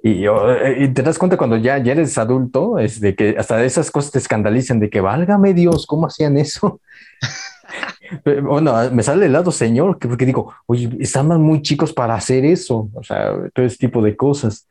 [0.01, 3.63] Y, eh, y, te das cuenta cuando ya, ya eres adulto, es de que hasta
[3.63, 6.79] esas cosas te escandalizan, de que válgame Dios, ¿cómo hacían eso?
[8.43, 12.45] bueno, me sale el lado señor, que porque digo, oye, están muy chicos para hacer
[12.45, 14.67] eso, o sea, todo ese tipo de cosas.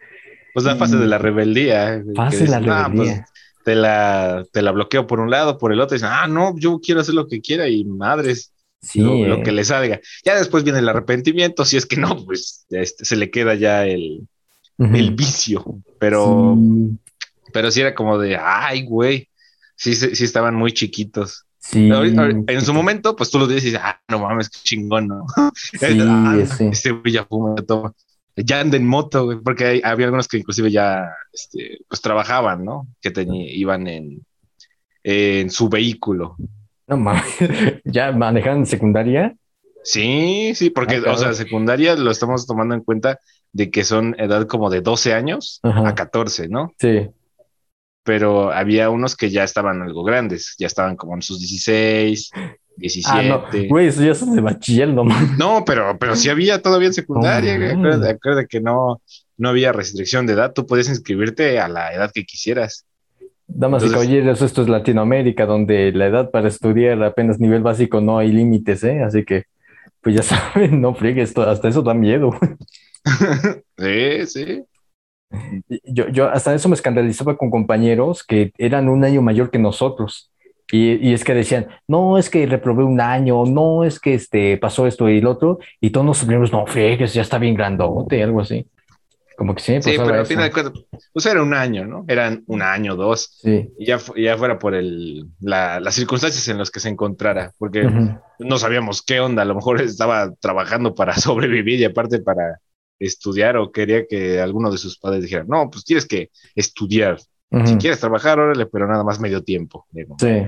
[0.53, 2.01] Pues la fase de la rebeldía.
[2.15, 3.27] Fase de la pues, rebeldía.
[3.65, 6.57] te la, te la bloqueo por un lado, por el otro, y dicen, ah, no,
[6.57, 8.53] yo quiero hacer lo que quiera, y madres,
[8.95, 10.01] lo, que le salga.
[10.25, 13.87] Ya después viene el arrepentimiento, si es que no, pues este, se le queda ya
[13.87, 14.27] el,
[14.79, 16.99] vicio, pero, sí.
[17.53, 19.29] pero sí era como de, ay, güey,
[19.77, 21.45] sí, sí estaban muy chiquitos.
[21.65, 21.89] Sí.
[21.91, 25.25] En su momento, pues tú lo dices, ah, no mames, qué chingón, ¿no?
[25.55, 27.95] Sí, ah, Este güey ya fuma, toma.
[28.37, 32.87] Ya anda en moto, güey, porque había algunos que inclusive ya, este, pues trabajaban, ¿no?
[33.01, 34.27] Que iban en,
[35.05, 36.37] en su vehículo.
[36.87, 37.25] No mames,
[37.85, 39.35] ¿ya manejan secundaria?
[39.85, 43.21] Sí, sí, porque, ah, o sea, secundaria lo estamos tomando en cuenta
[43.53, 46.73] de que son edad como de 12 años a 14, ¿no?
[46.79, 47.11] Sí.
[48.03, 52.31] Pero había unos que ya estaban algo grandes, ya estaban como en sus 16,
[52.77, 53.19] 17.
[53.19, 55.05] Ah, no, güey, eso ya son de bachiller, no
[55.39, 59.01] No, pero, pero sí había todavía en secundaria, oh, acuérdate, que no,
[59.37, 62.87] no había restricción de edad, tú podías inscribirte a la edad que quisieras.
[63.47, 68.19] Damas y caballeros, esto es Latinoamérica, donde la edad para estudiar apenas nivel básico no
[68.19, 69.03] hay límites, ¿eh?
[69.03, 69.45] Así que,
[70.01, 70.23] pues ya
[70.55, 72.31] saben, no friegues, hasta eso da miedo.
[73.79, 74.65] sí, sí.
[75.85, 80.31] Yo, yo hasta eso me escandalizaba con compañeros que eran un año mayor que nosotros.
[80.73, 84.57] Y, y, es que decían, no, es que reprobé un año, no, es que este,
[84.57, 88.23] pasó esto y el otro, y todos nos primos, no, friegues, ya está bien grandote,
[88.23, 88.67] algo así.
[89.37, 92.05] Como que sí, sí pero al final de cuentas, pues era un año, ¿no?
[92.07, 93.39] Eran un año, dos.
[93.43, 93.71] Sí.
[93.79, 97.89] Y ya, ya fuera por el, la, las circunstancias en las que se encontrara, porque
[98.39, 102.61] no sabíamos qué onda, a lo mejor estaba trabajando para sobrevivir y aparte para
[102.99, 107.19] estudiar o quería que alguno de sus padres dijera, no, pues tienes que estudiar.
[107.67, 109.87] Si quieres trabajar, órale, pero nada más medio tiempo.
[110.19, 110.47] sí.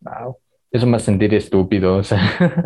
[0.00, 0.36] Wow.
[0.74, 1.98] Eso me hace sentir estúpido.
[1.98, 2.18] O sea,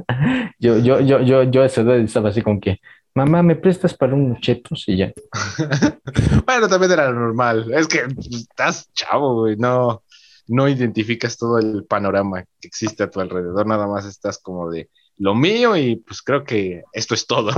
[0.59, 2.81] yo, yo, yo, yo, yo a esa edad estaba así como que,
[3.19, 4.85] Mamá, ¿me prestas para unos chetos?
[4.87, 5.13] Y ya.
[6.47, 7.69] bueno, también era normal.
[7.75, 9.57] Es que estás chavo, güey.
[9.57, 10.05] No,
[10.47, 13.67] no identificas todo el panorama que existe a tu alrededor.
[13.67, 17.51] Nada más estás como de lo mío y pues creo que esto es todo.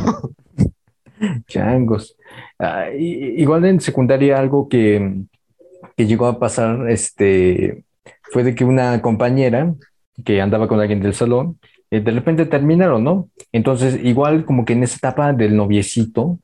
[1.47, 2.17] Changos.
[2.59, 5.25] Ah, igual en secundaria algo que,
[5.95, 7.85] que llegó a pasar, este,
[8.33, 9.75] fue de que una compañera
[10.25, 11.59] que andaba con alguien del salón,
[11.91, 13.29] eh, de repente terminaron, ¿no?
[13.53, 16.39] Entonces, igual como que en esa etapa del noviecito,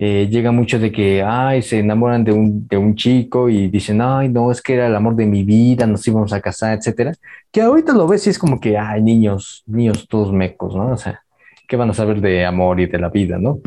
[0.00, 4.00] eh, llega mucho de que, ay, se enamoran de un, de un chico y dicen,
[4.00, 7.12] ay, no, es que era el amor de mi vida, nos íbamos a casar, etcétera.
[7.50, 10.92] Que ahorita lo ves y es como que, ay, niños, niños todos mecos, ¿no?
[10.92, 11.22] O sea,
[11.66, 13.60] ¿qué van a saber de amor y de la vida, ¿no?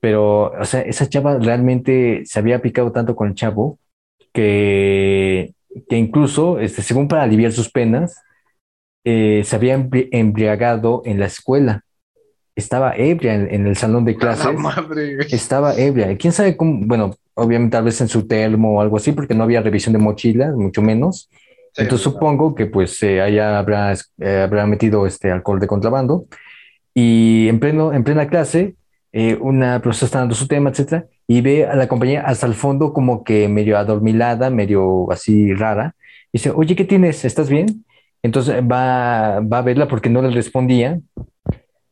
[0.00, 3.78] Pero, o sea, esa chava realmente se había picado tanto con el chavo
[4.32, 5.54] que,
[5.88, 8.22] que incluso, este, según para aliviar sus penas,
[9.10, 11.82] eh, se había embriagado en la escuela.
[12.54, 14.54] Estaba ebria en, el salón de clases.
[15.30, 16.14] Estaba ebria.
[16.18, 16.84] ¿Quién sabe cómo?
[16.84, 19.98] Bueno, obviamente tal vez en su termo o algo así, porque no había revisión de
[19.98, 21.30] mochilas, mucho menos.
[21.74, 26.26] Entonces supongo que pues eh, allá habrá, eh, habrá metido este alcohol de contrabando.
[26.92, 28.74] Y en, pleno, en plena clase
[29.12, 32.54] eh, una profesora está dando su tema, etcétera, y ve a la compañía hasta el
[32.54, 35.94] fondo como que medio adormilada, medio así rara,
[36.30, 37.24] y dice, oye, ¿qué tienes?
[37.24, 37.86] ¿Estás bien?
[38.22, 41.00] Entonces va, va a verla porque no le respondía,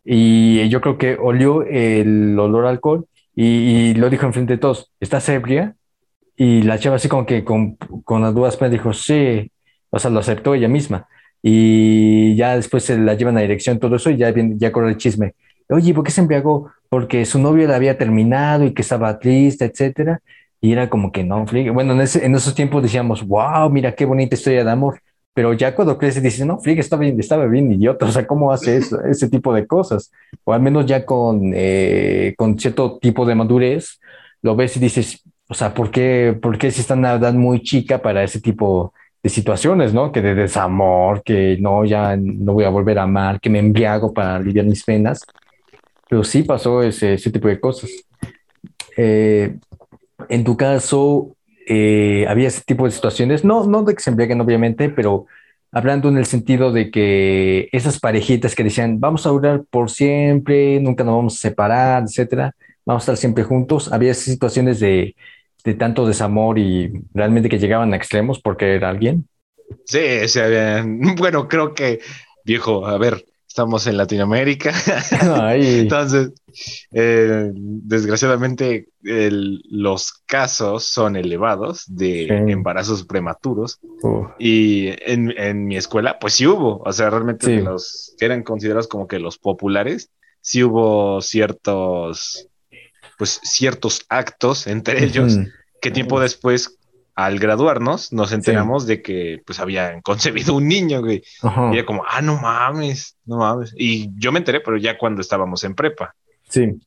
[0.08, 4.92] y yo creo que olió el olor a alcohol y, lo dijo enfrente de todos,
[5.00, 5.74] ¿estás ebria?
[6.36, 9.50] Y la chava así como que con, con las dudas pues dijo, sí,
[9.90, 11.08] o sea, lo aceptó ella misma.
[11.42, 14.96] Y ya después se la llevan a dirección, todo eso, y ya, ya corre el
[14.96, 15.34] chisme.
[15.68, 16.70] Oye, ¿por qué se embriagó?
[16.88, 20.20] Porque su novio la había terminado y que estaba triste, etcétera.
[20.60, 24.36] Y era como que no, bueno, en, en esos tiempos decíamos, wow, mira qué bonita
[24.36, 25.00] historia de amor.
[25.36, 28.50] Pero ya cuando creces dices, no, Flick estaba bien, estaba bien idiota, o sea, ¿cómo
[28.50, 30.10] hace eso, ese tipo de cosas?
[30.44, 34.00] O al menos ya con, eh, con cierto tipo de madurez,
[34.40, 37.62] lo ves y dices, o sea, ¿por qué, por qué si está una edad muy
[37.62, 40.10] chica para ese tipo de situaciones, ¿no?
[40.10, 44.14] Que de desamor, que no, ya no voy a volver a amar, que me embriago
[44.14, 45.20] para aliviar mis penas.
[46.08, 47.90] Pero sí pasó ese, ese tipo de cosas.
[48.96, 49.54] Eh,
[50.30, 51.35] en tu caso,
[51.66, 55.26] eh, había ese tipo de situaciones, no, no de que se embriaguen obviamente, pero
[55.72, 60.80] hablando en el sentido de que esas parejitas que decían, vamos a durar por siempre,
[60.80, 62.54] nunca nos vamos a separar, etcétera,
[62.86, 65.16] vamos a estar siempre juntos, había esas situaciones de,
[65.64, 69.28] de tanto desamor y realmente que llegaban a extremos porque era alguien.
[69.84, 70.40] Sí, sí,
[71.18, 71.98] bueno, creo que,
[72.44, 73.24] viejo, a ver,
[73.56, 74.70] estamos en Latinoamérica.
[75.54, 76.32] Entonces,
[76.92, 83.80] eh, desgraciadamente, los casos son elevados de embarazos prematuros.
[84.38, 86.82] Y en, mi escuela, pues sí hubo.
[86.84, 90.10] O sea, realmente los que eran considerados como que los populares,
[90.42, 92.50] sí hubo ciertos,
[93.16, 95.38] pues ciertos actos entre ellos
[95.80, 96.75] que tiempo después
[97.16, 101.24] al graduarnos, nos enteramos de que pues habían concebido un niño, güey.
[101.72, 103.74] Y era como, ah, no mames, no mames.
[103.76, 106.14] Y yo me enteré, pero ya cuando estábamos en prepa.
[106.48, 106.78] Sí.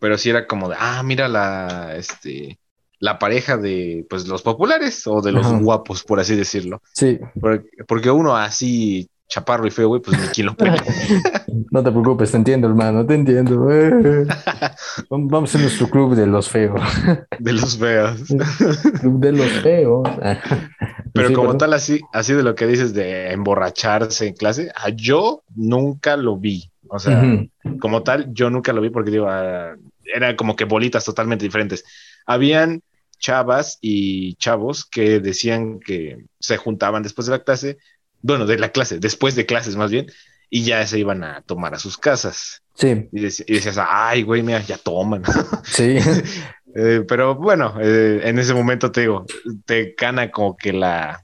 [0.00, 2.58] Pero sí era como de, ah, mira la, este,
[2.98, 6.82] la pareja de, pues, los populares o de los guapos, por así decirlo.
[6.92, 7.20] Sí.
[7.86, 10.76] porque uno así chaparro y feo, güey, pues ni quien lo pega.
[11.70, 13.66] no te preocupes, te entiendo, hermano, te entiendo.
[15.08, 16.80] Vamos a nuestro club de los feos.
[17.38, 18.20] De los feos.
[19.00, 20.08] Club de los feos.
[21.14, 25.42] Pero como tal, así, así de lo que dices de emborracharse en clase, ah, yo
[25.54, 26.70] nunca lo vi.
[26.88, 27.22] O sea,
[27.80, 31.84] como tal, yo nunca lo vi porque digo, ah, eran como que bolitas totalmente diferentes.
[32.26, 32.82] Habían
[33.18, 37.78] chavas y chavos que decían que se juntaban después de la clase
[38.22, 40.06] bueno, de la clase, después de clases más bien,
[40.48, 42.62] y ya se iban a tomar a sus casas.
[42.74, 43.08] Sí.
[43.12, 45.22] Y, decías, ay, güey, mira, ya toman.
[45.64, 45.98] Sí.
[46.74, 49.26] Eh, pero bueno, eh, en ese momento te digo,
[49.66, 51.22] te gana como que la,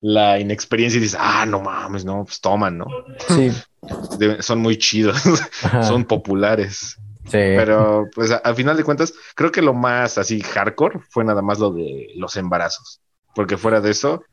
[0.00, 2.86] la inexperiencia y dices, ah, no mames, no, pues toman, ¿no?
[3.28, 3.52] Sí.
[4.40, 5.22] son muy chidos,
[5.82, 6.98] son populares.
[7.24, 7.30] Sí.
[7.32, 11.58] Pero pues al final de cuentas, creo que lo más así hardcore fue nada más
[11.58, 13.00] lo de los embarazos,
[13.34, 14.24] porque fuera de eso,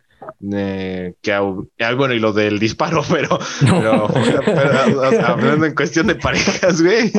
[0.53, 3.39] eh, que ah, bueno, y lo del disparo, pero,
[5.25, 7.11] hablando en cuestión de parejas, güey.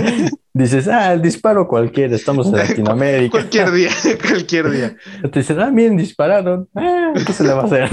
[0.52, 3.30] Dices, ah, el disparo cualquiera, estamos en Latinoamérica.
[3.30, 3.90] cualquier día,
[4.28, 4.96] cualquier día.
[5.30, 6.68] Te dicen, ah, bien, dispararon.
[6.74, 7.88] Ah, ¿Qué se le va a hacer?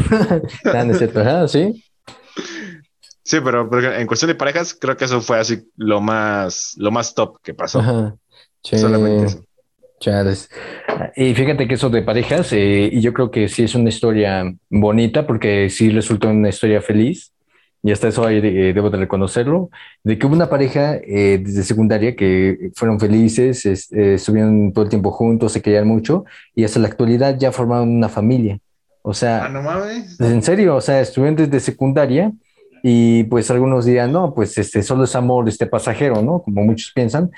[1.15, 1.83] ah, sí.
[3.23, 7.13] Sí, pero, en cuestión de parejas, creo que eso fue así lo más, lo más
[7.13, 8.17] top que pasó.
[8.63, 9.46] Solamente eso.
[9.99, 10.49] Chales.
[11.15, 14.53] Y fíjate que eso de parejas, eh, y yo creo que sí es una historia
[14.69, 17.33] bonita porque sí resultó una historia feliz,
[17.83, 19.69] y hasta eso ahí eh, debo de reconocerlo,
[20.03, 25.11] de que hubo una pareja eh, desde secundaria que fueron felices, estuvieron todo el tiempo
[25.11, 26.25] juntos, se querían mucho,
[26.55, 28.59] y hasta la actualidad ya formaron una familia.
[29.01, 30.19] O sea, ah, no mames.
[30.19, 32.33] en serio, o sea, estuvieron desde secundaria
[32.83, 36.41] y pues algunos días, no, pues este, solo es amor este pasajero, ¿no?
[36.41, 37.31] Como muchos piensan,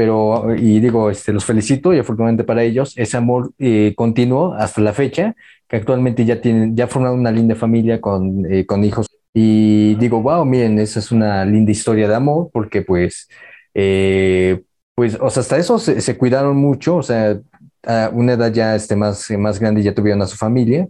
[0.00, 4.80] pero, y digo, este, los felicito y afortunadamente para ellos, ese amor eh, continuo hasta
[4.80, 5.36] la fecha,
[5.68, 9.08] que actualmente ya tienen, ya forman una linda familia con, eh, con hijos.
[9.34, 13.28] Y digo, wow, miren, esa es una linda historia de amor, porque pues,
[13.74, 14.62] eh,
[14.94, 17.38] pues, o sea, hasta eso se, se, cuidaron mucho, o sea,
[17.84, 20.88] a una edad ya este, más, más grande ya tuvieron a su familia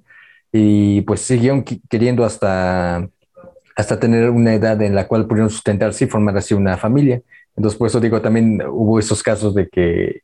[0.52, 3.08] y pues siguieron queriendo hasta,
[3.74, 7.22] hasta tener una edad en la cual pudieron sustentarse y formar así una familia.
[7.56, 10.22] Entonces, por eso digo, también hubo esos casos de que,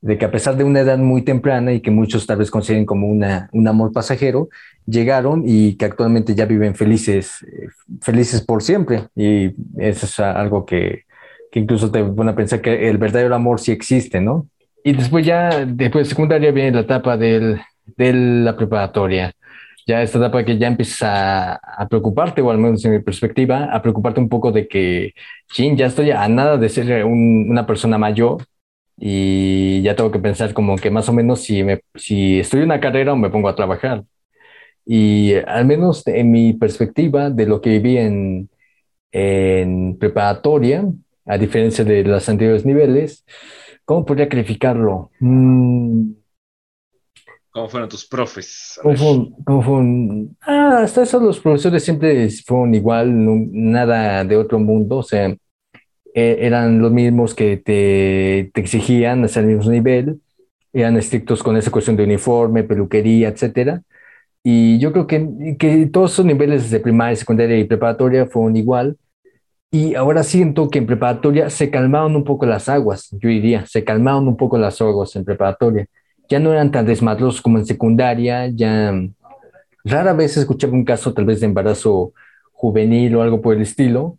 [0.00, 2.86] de que a pesar de una edad muy temprana y que muchos tal vez consideren
[2.86, 4.48] como una, un amor pasajero,
[4.86, 7.68] llegaron y que actualmente ya viven felices, eh,
[8.00, 9.08] felices por siempre.
[9.14, 11.04] Y eso es algo que,
[11.50, 14.48] que incluso te pone a pensar que el verdadero amor sí existe, ¿no?
[14.84, 17.60] Y después ya, después de secundaria, viene la etapa del,
[17.96, 19.32] de la preparatoria.
[19.86, 23.82] Ya esta etapa que ya empiezas a, preocuparte, o al menos en mi perspectiva, a
[23.82, 25.12] preocuparte un poco de que,
[25.52, 28.44] chin, ya estoy a nada de ser una persona mayor
[28.96, 32.80] y ya tengo que pensar como que más o menos si, me, si en una
[32.80, 34.04] carrera o me pongo a trabajar.
[34.84, 38.50] Y al menos en mi perspectiva de lo que viví en,
[39.12, 40.84] en preparatoria,
[41.26, 43.24] a diferencia de los anteriores niveles,
[43.84, 45.10] ¿cómo podría calificarlo?
[45.20, 46.21] Mm.
[47.52, 48.80] ¿Cómo fueron tus profes?
[48.82, 53.12] ¿Cómo fueron, Ah, hasta eso los profesores siempre fueron igual,
[53.52, 55.28] nada de otro mundo, o sea,
[56.14, 60.20] e, eran los mismos que te, te exigían hacer el mismo nivel,
[60.72, 63.82] eran estrictos con esa cuestión de uniforme, peluquería, etcétera.
[64.42, 68.96] Y yo creo que, que todos esos niveles de primaria, secundaria y preparatoria fueron igual.
[69.70, 73.84] Y ahora siento que en preparatoria se calmaron un poco las aguas, yo diría, se
[73.84, 75.86] calmaron un poco las aguas en preparatoria.
[76.32, 78.90] Ya no eran tan desmadrosos como en secundaria, ya
[79.84, 82.14] rara vez escuchaba un caso tal vez de embarazo
[82.52, 84.16] juvenil o algo por el estilo,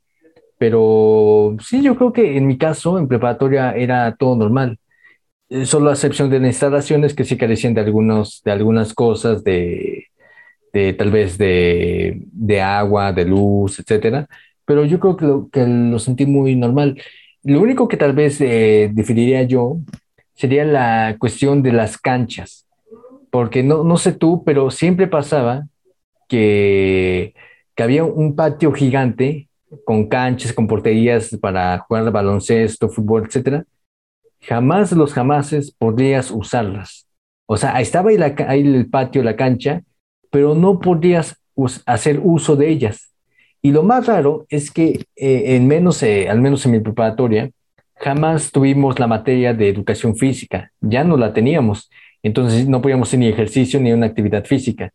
[0.59, 4.77] pero sí, yo creo que en mi caso, en preparatoria, era todo normal.
[5.49, 10.05] Eh, solo a excepción de instalaciones que sí carecían de, algunos, de algunas cosas, de,
[10.73, 14.27] de tal vez de, de, agua, de luz, etcétera.
[14.65, 17.01] Pero yo creo que lo, que lo sentí muy normal.
[17.43, 19.79] Lo único que tal vez eh, definiría yo
[20.35, 22.65] sería la cuestión de las canchas.
[23.29, 25.67] Porque no, no sé tú, pero siempre pasaba
[26.27, 27.33] que,
[27.75, 29.49] que había un patio gigante
[29.85, 33.65] con canchas, con porterías para jugar baloncesto, fútbol, etcétera,
[34.41, 37.07] jamás los jamases podrías usarlas.
[37.45, 38.17] O sea, estaba ahí,
[38.47, 39.83] ahí el patio, la cancha,
[40.29, 41.37] pero no podrías
[41.85, 43.13] hacer uso de ellas.
[43.61, 47.49] Y lo más raro es que eh, en menos, eh, al menos en mi preparatoria,
[47.95, 51.89] jamás tuvimos la materia de educación física, ya no la teníamos.
[52.21, 54.91] Entonces no podíamos hacer ni ejercicio ni una actividad física.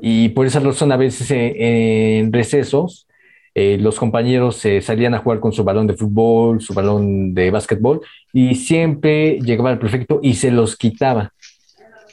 [0.00, 3.06] Y por esa razón a veces eh, en recesos
[3.54, 7.50] eh, los compañeros se salían a jugar con su balón de fútbol, su balón de
[7.52, 8.00] básquetbol,
[8.32, 11.32] y siempre llegaba el prefecto y se los quitaba.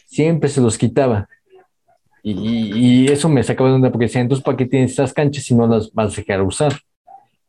[0.05, 1.27] Siempre se los quitaba.
[2.23, 5.55] Y, eso me sacaba de onda porque decía, entonces, ¿para qué tienes estas canchas si
[5.55, 6.73] no las vas a dejar usar?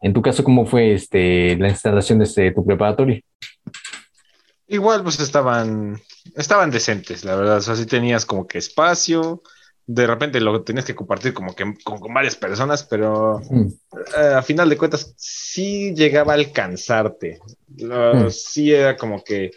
[0.02, 3.22] En tu caso, ¿cómo fue este, la instalación de este, tu preparatorio?
[4.66, 6.00] Igual, pues estaban,
[6.34, 7.58] estaban decentes, la verdad.
[7.58, 9.42] O sea, sí tenías como que espacio,
[9.86, 14.68] de repente lo tenías que compartir como que con, varias personas, pero eh, a final
[14.68, 17.40] de cuentas sí llegaba a alcanzarte.
[18.30, 19.52] Sí era como que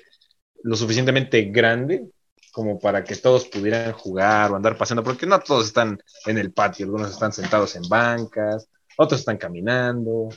[0.64, 2.06] lo suficientemente grande
[2.52, 6.54] como para que todos pudieran jugar o andar paseando, porque no todos están en el
[6.54, 10.30] patio, algunos están sentados en bancas, otros están caminando,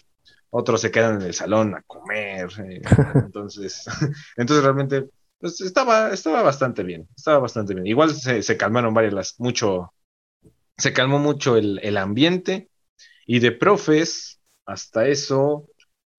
[0.50, 2.48] otros se quedan en el salón a comer.
[2.58, 2.80] Eh,
[3.14, 3.84] entonces,
[4.36, 5.08] entonces realmente
[5.40, 7.86] pues estaba, estaba bastante bien, estaba bastante bien.
[7.86, 9.92] Igual se, se calmaron varias, mucho,
[10.76, 12.70] se calmó mucho el, el, ambiente
[13.26, 15.68] y de profes, hasta eso,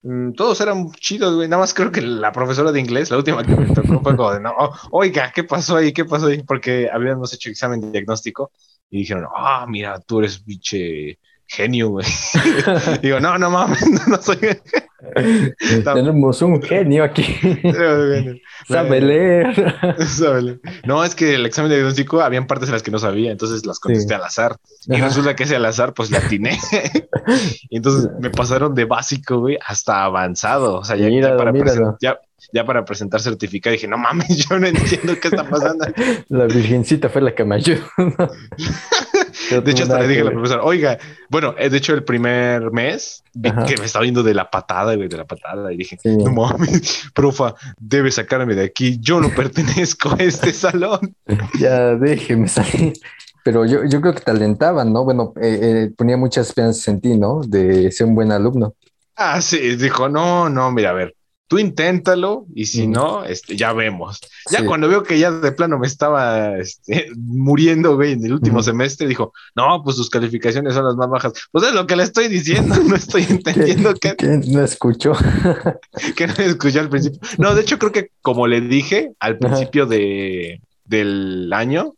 [0.04, 1.50] mm, todos eran chidos, güey.
[1.50, 4.32] Nada más creo que la profesora de inglés, la última que me tocó fue como
[4.32, 4.54] de, no,
[4.92, 5.92] oiga, ¿qué pasó ahí?
[5.92, 6.44] ¿Qué pasó ahí?
[6.44, 8.52] Porque habíamos hecho examen diagnóstico
[8.90, 11.20] y dijeron, ah, mira, tú eres biche
[11.50, 12.06] genio, güey.
[13.02, 14.38] Digo, no, no mames, no, soy.
[15.84, 17.26] Tenemos un genio aquí.
[18.68, 19.76] Sabe leer.
[20.86, 23.66] No, es que el examen de diagnóstico habían partes en las que no sabía, entonces
[23.66, 24.58] las contesté al azar.
[24.88, 26.60] Y resulta que ese al azar, pues la atiné.
[27.70, 30.76] y entonces me pasaron de básico, güey, hasta avanzado.
[30.76, 31.54] O sea, ya, para,
[32.00, 32.20] ya,
[32.54, 35.86] ya para presentar certificado dije, no mames, yo no entiendo qué está pasando.
[36.28, 37.82] La virgencita fue la que me ayudó.
[39.50, 40.98] De hecho, hasta le dije a la profesora, oiga,
[41.30, 44.96] bueno, eh, de hecho, el primer mes vi que me estaba viendo de la patada,
[44.96, 45.72] güey, de la patada.
[45.74, 48.98] Y dije, no mames, profa, debe sacarme de aquí.
[49.00, 51.16] Yo no pertenezco a este salón.
[51.60, 52.94] ya déjeme salir.
[53.44, 55.04] Pero yo, yo creo que te alentaban, ¿no?
[55.04, 57.42] Bueno, eh, eh, ponía muchas esperanzas en ti, ¿no?
[57.42, 58.76] De ser un buen alumno.
[59.16, 61.16] Ah, sí, dijo, no, no, mira, a ver,
[61.50, 64.22] tú inténtalo y si no, este, ya vemos.
[64.52, 68.62] Ya cuando veo que ya de plano me estaba este, muriendo, güey, en el último
[68.62, 71.34] semestre, dijo, no, pues sus calificaciones son las más bajas.
[71.52, 74.16] Pues es lo que le estoy diciendo, no estoy entendiendo que...
[74.48, 75.14] no escuchó.
[76.16, 77.20] que no escuchó al principio.
[77.40, 81.96] No, de hecho creo que como le dije al principio de, del año,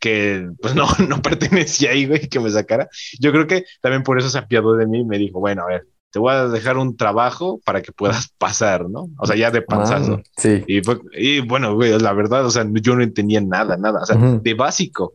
[0.00, 2.90] que pues no, no pertenecía ahí, güey, que me sacara.
[3.18, 5.66] Yo creo que también por eso se apiadó de mí y me dijo, bueno, a
[5.66, 9.08] ver, te voy a dejar un trabajo para que puedas pasar, ¿no?
[9.18, 10.20] O sea, ya de panzazo.
[10.20, 10.62] Ah, sí.
[10.66, 14.02] Y, bueno, güey, la verdad, o sea, yo no entendía nada, nada.
[14.02, 15.14] O sea, de básico,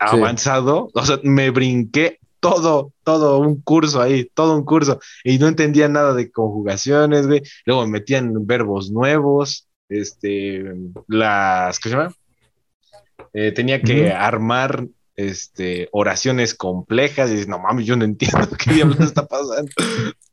[0.00, 5.48] avanzado, o sea, me brinqué todo, todo un curso ahí, todo un curso, y no
[5.48, 7.42] entendía nada de conjugaciones, güey.
[7.66, 10.64] Luego me metían verbos nuevos, este,
[11.08, 12.14] las, ¿qué se llama?
[13.34, 14.86] Eh, tenía que armar
[15.18, 19.70] este, oraciones complejas y dices, no mames, yo no entiendo qué diablos está pasando.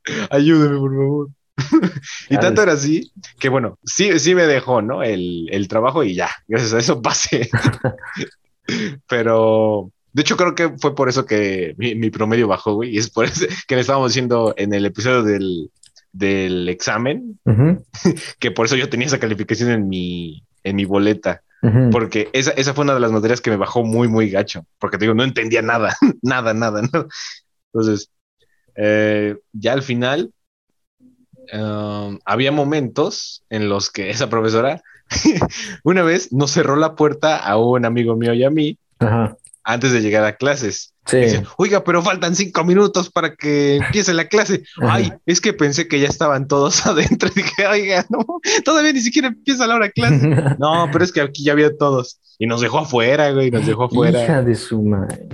[0.30, 1.30] Ayúdeme, por favor.
[2.30, 5.04] y tanto era así que, bueno, sí, sí me dejó, ¿no?
[5.04, 7.50] El, el trabajo y ya, gracias a eso pasé.
[9.08, 12.98] Pero, de hecho, creo que fue por eso que mi, mi, promedio bajó, güey, y
[12.98, 15.70] es por eso que le estábamos diciendo en el episodio del,
[16.12, 17.40] del examen,
[18.40, 21.42] que por eso yo tenía esa calificación en mi, en mi boleta.
[21.92, 24.68] Porque esa, esa, fue una de las materias que me bajó muy, muy gacho.
[24.78, 26.84] Porque te digo, no entendía nada, nada, nada.
[26.84, 27.08] ¿no?
[27.74, 28.12] Entonces,
[28.76, 30.32] eh, ya al final,
[31.54, 34.82] um, había momentos en los que esa profesora
[35.84, 38.78] una vez nos cerró la puerta a un amigo mío y a mí
[39.64, 40.94] antes de llegar a clases.
[41.08, 41.18] Sí.
[41.58, 44.64] Oiga, pero faltan cinco minutos para que empiece la clase.
[44.80, 47.30] Ay, es que pensé que ya estaban todos adentro.
[47.36, 48.24] Y dije, oiga, no,
[48.64, 50.28] todavía ni siquiera empieza la hora de clase.
[50.60, 52.20] no, pero es que aquí ya había todos.
[52.38, 54.24] Y nos dejó afuera, güey, nos dejó afuera.
[54.24, 55.28] Hija de su madre.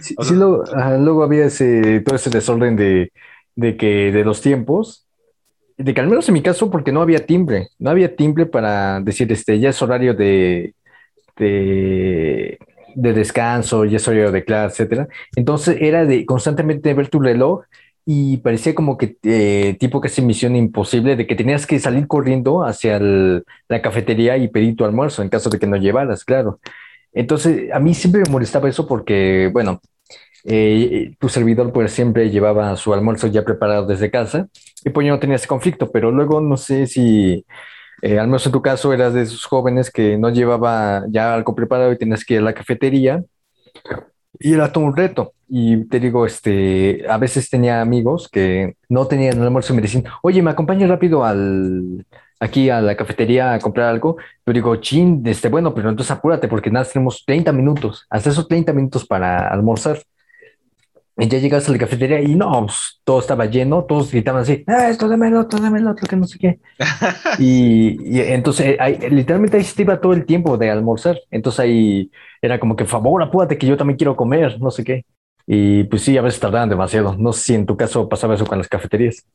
[0.00, 3.12] Sí, luego, había ese, todo ese desorden de,
[3.56, 5.06] de, que de los tiempos,
[5.76, 9.00] de que al menos en mi caso, porque no había timbre, no había timbre para
[9.00, 10.74] decir, este, ya es horario de,
[11.36, 12.58] de,
[12.94, 15.08] de descanso, ya es horario de clase, etcétera.
[15.36, 17.64] Entonces era de constantemente ver tu reloj
[18.06, 22.64] y parecía como que eh, tipo casi misión imposible de que tenías que salir corriendo
[22.64, 26.60] hacia la cafetería y pedir tu almuerzo en caso de que no llevaras, claro.
[27.12, 29.80] Entonces, a mí siempre me molestaba eso porque, bueno,
[30.44, 34.48] eh, tu servidor pues siempre llevaba su almuerzo ya preparado desde casa
[34.84, 37.44] y pues yo no tenía ese conflicto, pero luego no sé si,
[38.02, 41.54] eh, al menos en tu caso, eras de esos jóvenes que no llevaba ya algo
[41.54, 43.22] preparado y tenías que ir a la cafetería
[44.38, 45.34] y era todo un reto.
[45.48, 49.82] Y te digo, este, a veces tenía amigos que no tenían el almuerzo y me
[49.82, 52.06] decían, oye, ¿me acompañas rápido al,
[52.40, 54.16] aquí a la cafetería a comprar algo,
[54.46, 58.48] yo digo, chin, este, bueno, pero entonces apúrate porque nada, tenemos 30 minutos, hasta esos
[58.48, 59.98] 30 minutos para almorzar.
[61.18, 64.64] Y ya llegas a la cafetería y no, pues, todo estaba lleno, todos gritaban así,
[64.66, 66.60] ah, esto dame el otro, dame el otro, que no sé qué.
[67.38, 71.20] y, y, entonces, ahí, literalmente ahí se iba todo el tiempo de almorzar.
[71.30, 72.10] Entonces ahí
[72.40, 75.04] era como que, favor, apúrate que yo también quiero comer, no sé qué.
[75.46, 77.16] Y pues sí, a veces tardaban demasiado.
[77.18, 79.26] No sé si en tu caso pasaba eso con las cafeterías.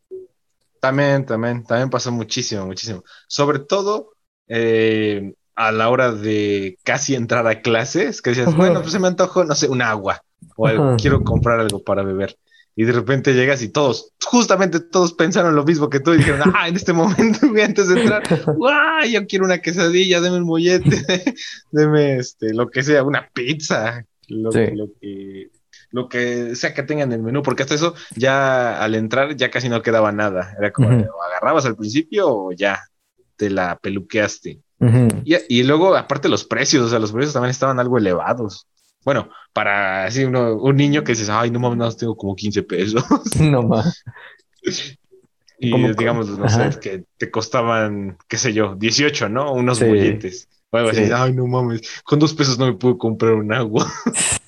[0.85, 3.03] También, también, también pasó muchísimo, muchísimo.
[3.27, 4.11] Sobre todo
[4.47, 9.07] eh, a la hora de casi entrar a clases, que decías, bueno, pues se me
[9.07, 10.21] antojo, no sé, un agua,
[10.55, 12.37] o quiero comprar algo para beber.
[12.75, 16.51] Y de repente llegas y todos, justamente todos pensaron lo mismo que tú y dijeron,
[16.53, 18.21] ah, en este momento, antes de entrar,
[18.55, 19.07] ¡guau!
[19.09, 21.03] Yo quiero una quesadilla, deme un mollete,
[21.71, 25.49] deme este, lo que sea, una pizza, lo, lo que
[25.95, 29.49] lo que sea que tengan en el menú, porque hasta eso ya al entrar ya
[29.49, 30.53] casi no quedaba nada.
[30.59, 32.83] Era como agarrabas al principio o ya
[33.37, 34.59] te la peluqueaste.
[35.23, 38.67] y, luego, aparte los precios, o sea, los precios también estaban algo elevados.
[39.05, 43.01] Bueno, para así uno, un niño que dices, ay, no mames, tengo como 15 pesos.
[43.39, 44.03] No más.
[45.59, 49.53] y digamos, no sé, que te costaban, qué sé yo, 18, ¿no?
[49.53, 50.49] Unos bolletes.
[50.73, 53.89] ay, no mames, con dos pesos no me puedo comprar un agua.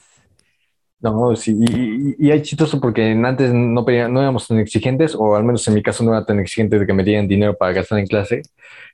[1.00, 5.44] No, sí, y, y, hay chistoso porque antes no, no éramos tan exigentes, o al
[5.44, 8.00] menos en mi caso no era tan exigente de que me dieran dinero para gastar
[8.00, 8.42] en clase,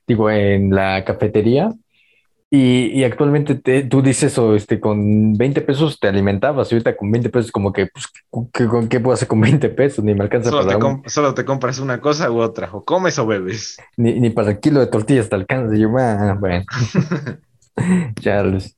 [0.06, 1.72] digo, en la cafetería.
[2.50, 7.10] Y, y actualmente tú dices, o este, con 20 pesos te alimentabas, y ahorita con
[7.10, 8.06] 20 pesos como que, pues,
[8.52, 10.04] ¿qué, ¿qué, puedo hacer con 20 pesos?
[10.04, 11.02] Ni me alcanza solo para...
[11.02, 13.78] Te solo te compras una cosa u otra, o comes o bebes.
[13.96, 15.74] Ni, ni para el kilo de tortillas te alcanza.
[15.74, 16.64] yo, ah, bueno.
[18.20, 18.76] Charles.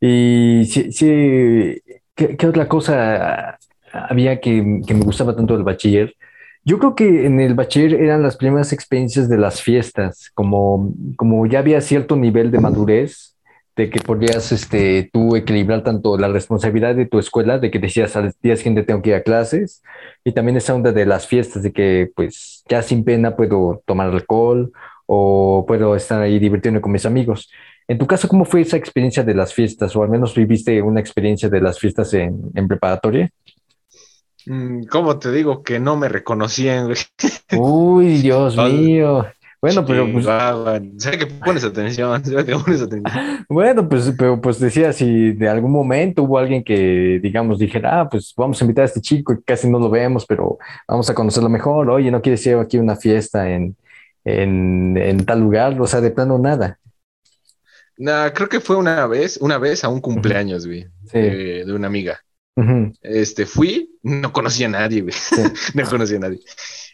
[0.00, 1.82] Y sí, sí
[2.18, 3.60] ¿Qué, otra cosa
[3.92, 6.16] había que, me gustaba tanto del bachiller?
[6.64, 11.46] Yo creo que en el bachiller eran las primeras experiencias de las fiestas, como, como
[11.46, 13.36] ya había cierto nivel de madurez,
[13.76, 18.16] de que podías este, tú equilibrar tanto la responsabilidad de tu escuela, de que decías
[18.16, 19.84] al día siguiente tengo que ir a clases,
[20.24, 24.08] y también esa onda de las fiestas, de que pues ya sin pena puedo tomar
[24.08, 24.72] alcohol
[25.06, 27.48] o puedo estar ahí divirtiendo con mis amigos.
[27.88, 29.96] En tu caso, ¿cómo fue esa experiencia de las fiestas?
[29.96, 33.30] O al menos viviste una experiencia de las fiestas en, preparatoria.
[34.44, 36.92] Mm, ¿Cómo te digo que no me reconocían?
[37.56, 39.26] Uy, Dios mío.
[39.60, 40.26] Bueno, pero pues.
[40.98, 43.38] Sé que pones atención, sé que pones atención.
[43.48, 48.08] Bueno, pues, pero pues decía, si de algún momento hubo alguien que, digamos, dijera, ah,
[48.08, 51.14] pues vamos a invitar a este chico y casi no lo vemos, pero vamos a
[51.14, 51.88] conocerlo mejor.
[51.88, 53.74] Oye, ¿no quieres ir aquí a una fiesta en,
[54.24, 55.80] en, en tal lugar?
[55.80, 56.78] O sea, de plano nada.
[57.98, 62.20] No, creo que fue una vez, una vez a un cumpleaños, güey, de, una amiga.
[63.02, 65.14] Este, fui, no conocía a nadie, güey.
[65.74, 66.40] no conocía a nadie.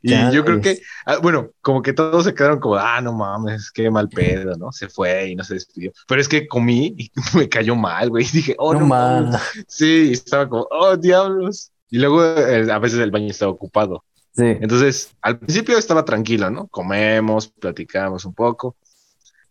[0.07, 3.71] Y yo creo que, ah, bueno, como que todos se quedaron como, ah, no mames,
[3.71, 4.71] qué mal pedo, ¿no?
[4.71, 5.93] Se fue y no se despidió.
[6.07, 8.25] Pero es que comí y me cayó mal, güey.
[8.25, 9.41] Y dije, oh, no, mames.
[9.67, 11.71] Sí, estaba como, oh, diablos.
[11.89, 14.05] Y luego eh, a veces el baño estaba ocupado.
[14.35, 14.45] Sí.
[14.45, 16.67] Entonces, al principio estaba tranquilo, ¿no?
[16.69, 18.77] Comemos, platicamos un poco.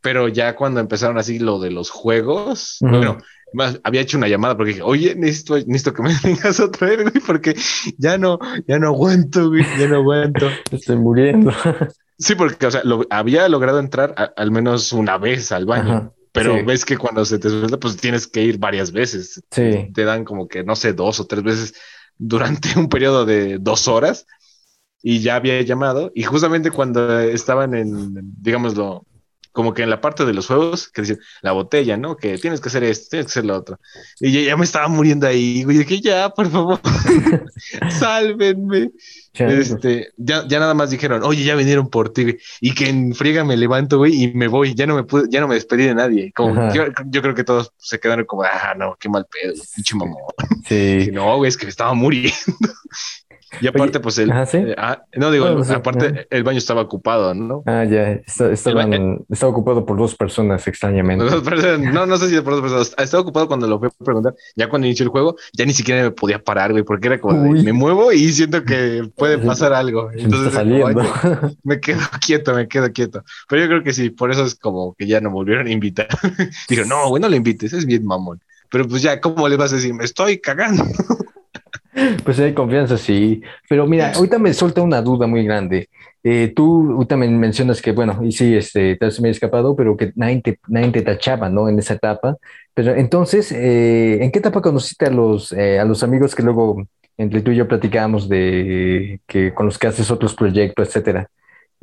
[0.04, 3.20] Pero ya cuando empezaron así lo de los juegos, bueno,
[3.54, 7.02] más, había hecho una llamada porque dije, oye, necesito, necesito que me vengas otra vez,
[7.04, 7.56] güey, porque
[7.98, 10.50] ya no, ya no aguanto, güey, ya no aguanto.
[10.72, 11.52] Estoy muriendo.
[12.16, 16.14] Sí, porque, o sea, lo, había logrado entrar al menos una vez al baño.
[16.32, 19.44] pero ves que cuando se te suelta, pues tienes que ir varias veces.
[19.50, 19.90] Sí.
[19.94, 21.74] Te dan como que, no sé, dos o tres veces
[22.18, 24.28] durante un periodo de dos horas.
[25.02, 26.12] Y ya había llamado.
[26.14, 29.06] Y justamente cuando estaban en, digámoslo,
[29.54, 32.18] como que en la parte de los juegos, que dicen la botella, ¿no?
[32.18, 33.80] Que tienes que hacer esto, tienes que hacer lo otro.
[34.20, 36.82] Y ya, ya me estaba muriendo ahí, güey, que ya, por favor,
[38.00, 38.92] sálvenme.
[39.34, 43.44] Este, ya, ya nada más dijeron, oye, ya vinieron por ti, y que en friega
[43.44, 45.96] me levanto, güey, y me voy, ya no me pude, ya no me despedí de
[45.96, 46.32] nadie.
[46.36, 49.96] Como, yo, yo, creo que todos se quedaron como, ah, no, qué mal pedo, pinche
[49.96, 50.18] mamón.
[50.68, 51.10] Sí.
[51.14, 52.34] no, güey, es que me estaba muriendo.
[53.62, 54.32] Y aparte, pues el.
[54.32, 57.64] Eh, ah, no, digo, aparte, el baño estaba ocupado, ¿no?
[57.66, 58.22] Ah, ya.
[58.26, 61.26] estaba ocupado por dos personas, extrañamente.
[61.92, 62.96] no, no sé si por dos personas.
[62.98, 64.36] Estaba ocupado cuando lo fui a preguntar.
[64.56, 67.52] Ya cuando inició el juego, ya ni siquiera me podía parar, güey, porque era como,
[67.52, 70.10] me muevo y siento que puede pasar algo.
[70.12, 70.54] Entonces,
[71.64, 73.24] me quedo quieto, me quedo quieto.
[73.48, 76.08] Pero yo creo que sí, por eso es como que ya no volvieron a invitar.
[76.70, 78.42] Digo, no, güey, no le invites, es bien mamón.
[78.70, 79.94] Pero pues ya, ¿cómo le vas a decir?
[79.94, 80.84] Me estoy cagando.
[82.24, 83.42] Pues hay confianza, sí.
[83.70, 85.90] Pero mira, ahorita me suelta una duda muy grande.
[86.24, 89.98] Eh, tú me mencionas que, bueno, y sí, este, tal vez me he escapado, pero
[89.98, 91.68] que nadie te, nadie te tachaba, ¿no?
[91.70, 92.38] En esa etapa.
[92.74, 96.84] Pero entonces, eh, ¿en qué etapa conociste a los, eh, a los amigos que luego
[97.18, 101.28] entre tú y yo platicábamos de que con los que haces otros proyectos, etcétera?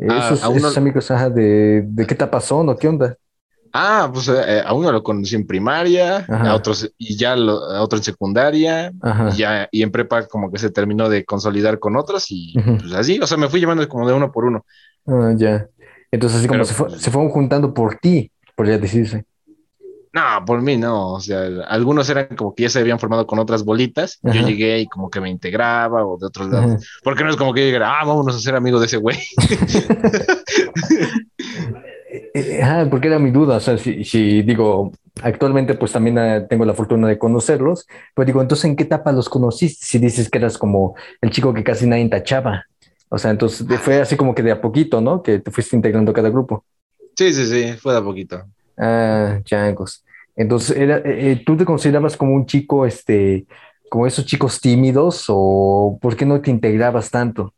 [0.09, 3.17] Ah, esos, amigos, ajá, de, ¿de qué etapa son o qué onda?
[3.73, 7.83] Ah, pues eh, eh, a uno lo conocí en primaria, a otros y ya a
[7.83, 8.93] otro en secundaria,
[9.33, 12.93] y ya y en prepa como que se terminó de consolidar con otros y pues
[12.93, 14.65] así, o sea, me fui llevando como de uno por uno.
[15.07, 15.67] Ah, ya.
[16.11, 19.25] Entonces así como se, se, fueron juntando por ti, por ya decirse.
[20.13, 23.39] No, por mí no, o sea, algunos eran como que ya se habían formado con
[23.39, 27.31] otras bolitas, yo llegué y como que me integraba o de otros lados, porque no
[27.31, 29.19] es como que yo ah, vámonos a ser amigos de ese güey.
[32.35, 34.93] Eh, eh, porque era mi duda, o sea, si, digo,
[35.23, 39.13] actualmente pues también eh, tengo la fortuna de conocerlos, pues digo, entonces, ¿en qué etapa
[39.13, 39.85] los conociste?
[39.85, 42.67] Si dices que eras como el chico que casi nadie tachaba,
[43.09, 45.23] o sea, entonces fue así como que de a poquito, ¿no?
[45.23, 46.65] Que te fuiste integrando cada grupo.
[47.17, 48.45] Sí, sí, sí, fue de a poquito.
[48.79, 50.05] Ah, changos.
[50.37, 51.03] Entonces, era,
[51.45, 53.47] ¿tú te considerabas como un chico, este,
[53.91, 57.53] como esos chicos tímidos o por qué no te integrabas tanto?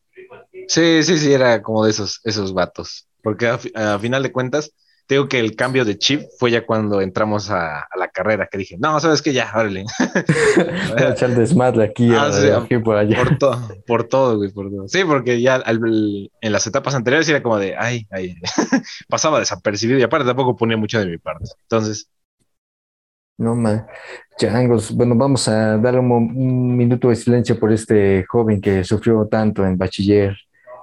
[0.66, 3.06] Sí, sí, sí, era como de esos, esos vatos.
[3.22, 4.74] Porque a, final de cuentas,
[5.06, 8.76] tengo que el cambio de chip fue ya cuando entramos a, la carrera, que dije,
[8.78, 9.84] no, sabes que ya, órale.
[10.88, 12.30] Voy a echar desmadre aquí, ah,
[12.62, 13.18] aquí por allá.
[13.18, 14.88] Por todo, por todo, güey, por todo.
[14.88, 18.34] Sí, porque ya en las etapas anteriores era como de, ay, ay,
[19.08, 21.44] pasaba desapercibido y aparte tampoco ponía mucho de mi parte.
[21.62, 22.08] Entonces.
[23.38, 23.86] No, man.
[24.38, 29.64] Changos, bueno, vamos a dar un minuto de silencio por este joven que sufrió tanto
[29.66, 30.36] en bachiller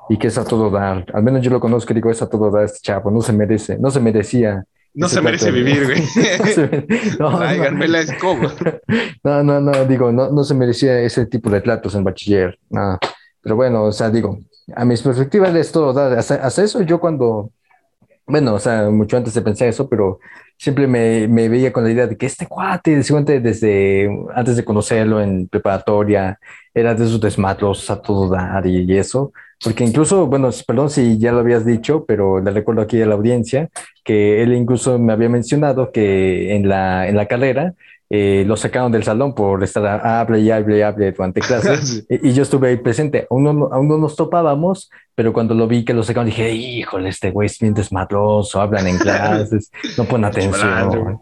[0.10, 1.06] y que es a todo dar.
[1.14, 3.32] Al menos yo lo conozco y digo, es a todo dar este chavo, no se
[3.32, 4.66] merece, no se merecía.
[4.96, 6.02] No se merece vivir, güey.
[7.20, 7.40] no, no,
[7.88, 8.52] la escoba.
[9.24, 12.58] No, no, no, digo, no, no se merecía ese tipo de tratos en bachiller.
[12.70, 12.98] No.
[13.42, 14.40] Pero bueno, o sea, digo,
[14.76, 16.18] a mis perspectivas es todo dar.
[16.18, 17.52] Hasta, eso yo cuando,
[18.26, 20.20] bueno, o sea, mucho antes de pensar eso, pero
[20.58, 23.00] siempre me, me veía con la idea de que este cuate,
[23.40, 26.40] desde antes de conocerlo en preparatoria,
[26.74, 29.32] era de esos desmatros a todo dar y eso.
[29.64, 33.16] Porque incluso, bueno, perdón si ya lo habías dicho, pero le recuerdo aquí a la
[33.16, 33.70] audiencia
[34.06, 37.74] que él incluso me había mencionado que en la, en la carrera
[38.10, 42.06] eh, lo sacaron del salón por estar hable y hable y hable durante clases.
[42.10, 43.28] y, yo estuve ahí presente.
[43.30, 47.10] Aún no, aún no, nos topábamos, pero cuando lo vi que lo sacaron dije, híjole,
[47.10, 51.20] este güey es bien desmadroso, hablan en clases, no ponen atención.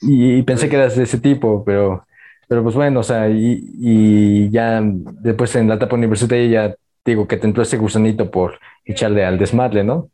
[0.00, 2.06] y, pensé que eras de ese tipo, pero,
[2.46, 6.76] pero pues bueno, o sea, y, y ya después en la etapa universitaria ya
[7.06, 10.10] digo, que te entró ese gusanito por echarle al desmadre, ¿no?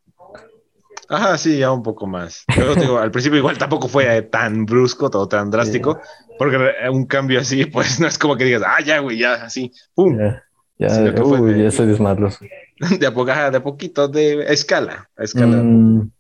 [1.09, 2.45] Ajá, sí, ya un poco más.
[2.55, 6.01] Pero digo, al principio igual tampoco fue tan brusco, todo tan drástico,
[6.39, 6.59] porque
[6.91, 10.17] un cambio así, pues no es como que digas, ah, ya, güey, ya, así, pum.
[10.19, 10.43] Ya,
[10.89, 12.45] ya, uy, ya soy desmadroso.
[12.99, 15.59] De a, de poquito, de escala, a escala.
[15.63, 16.11] Mm.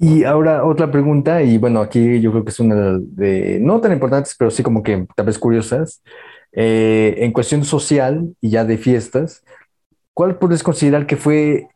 [0.00, 3.92] Y ahora otra pregunta, y bueno, aquí yo creo que es una de, no tan
[3.92, 6.02] importantes, pero sí como que tal vez curiosas.
[6.54, 9.42] Eh, en cuestión social y ya de fiestas,
[10.14, 11.68] ¿cuál puedes considerar que fue,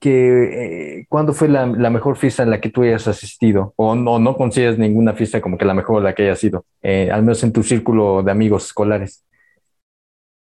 [0.00, 3.74] que, eh, cuándo fue la, la, mejor fiesta en la que tú hayas asistido?
[3.76, 7.10] ¿O no, no consideras ninguna fiesta como que la mejor la que haya sido, eh,
[7.12, 9.24] al menos en tu círculo de amigos escolares?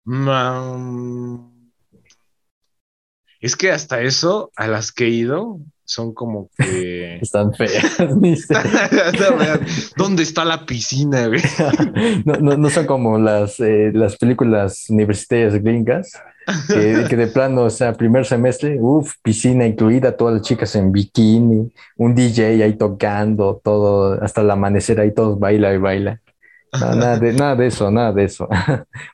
[0.04, 1.70] Um,
[3.40, 7.16] es que hasta eso, a las que he ido, son como que.
[7.22, 7.96] Están feas.
[9.96, 11.42] ¿Dónde está la piscina, güey?
[12.24, 16.12] no, no, no, son como las, eh, las películas universitarias gringas.
[16.66, 20.90] Que, que, de plano, o sea, primer semestre, uff, piscina incluida, todas las chicas en
[20.90, 26.20] bikini, un DJ ahí tocando, todo, hasta el amanecer ahí todos baila y baila.
[26.72, 28.48] No, nada, de, nada de eso, nada de eso.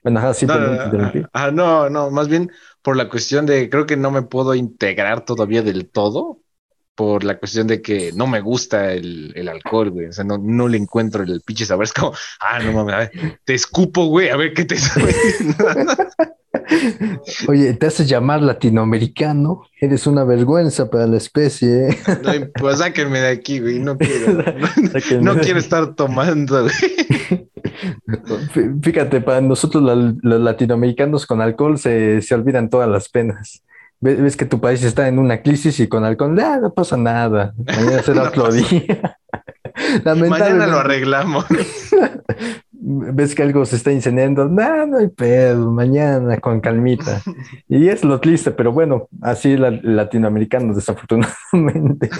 [0.02, 2.50] bueno, así no, no, ah, no, no, más bien
[2.80, 6.38] por la cuestión de creo que no me puedo integrar todavía del todo
[6.98, 10.06] por la cuestión de que no me gusta el, el alcohol, güey.
[10.06, 11.84] O sea, no, no le encuentro el pinche sabor.
[11.84, 15.14] Es como, ah, no mames, a ver, te escupo, güey, a ver qué te sabe.
[17.46, 21.96] Oye, te haces llamar latinoamericano, eres una vergüenza para la especie.
[22.24, 24.32] No, pues sáquenme de aquí, güey, no quiero,
[25.22, 27.48] no, quiero estar tomando, güey.
[28.82, 29.84] Fíjate, para nosotros
[30.20, 33.62] los latinoamericanos con alcohol se, se olvidan todas las penas
[34.00, 37.54] ves, que tu país está en una crisis y con alcohol, ah, no pasa nada,
[37.56, 39.18] mañana será otro día.
[40.04, 41.46] Mañana lo arreglamos.
[42.80, 47.22] ves que algo se está incendiando, no, no hay pedo, mañana con calmita.
[47.68, 52.10] Y es lo triste, pero bueno, así la, latinoamericanos desafortunadamente,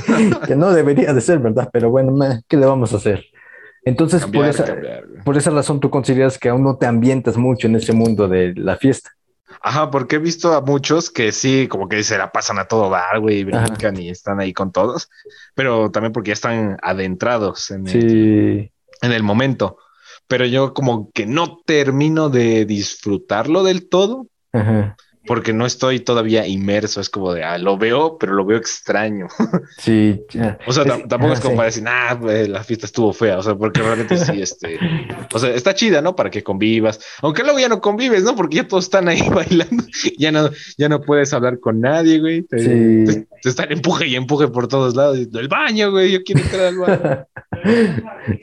[0.46, 1.70] que no debería de ser, ¿verdad?
[1.72, 2.14] Pero bueno,
[2.48, 3.24] ¿qué le vamos a hacer?
[3.84, 4.66] Entonces, por, esa,
[5.24, 8.52] por esa razón tú consideras que aún no te ambientas mucho en ese mundo de
[8.54, 9.10] la fiesta.
[9.60, 12.90] Ajá, porque he visto a muchos que sí, como que se la pasan a todo
[12.90, 15.10] bar, güey, brincan y están ahí con todos,
[15.54, 18.70] pero también porque ya están adentrados en, el,
[19.02, 19.78] en el momento.
[20.26, 24.26] Pero yo como que no termino de disfrutarlo del todo.
[24.52, 24.96] Ajá
[25.28, 29.28] porque no estoy todavía inmerso, es como de, ah, lo veo, pero lo veo extraño.
[29.78, 30.20] Sí.
[30.66, 33.80] o sea, tampoco es como para decir, ah, la fiesta estuvo fea, o sea, porque
[33.80, 34.78] realmente sí, este,
[35.32, 36.16] o sea, está chida, ¿no?
[36.16, 38.34] Para que convivas, aunque luego ya no convives, ¿no?
[38.34, 39.84] Porque ya todos están ahí bailando,
[40.18, 42.42] ya no, ya no puedes hablar con nadie, güey.
[42.42, 43.26] Te, sí.
[43.42, 46.78] te, están empuje y empuje por todos lados, del baño, güey, yo quiero entrar al
[46.78, 47.26] baño.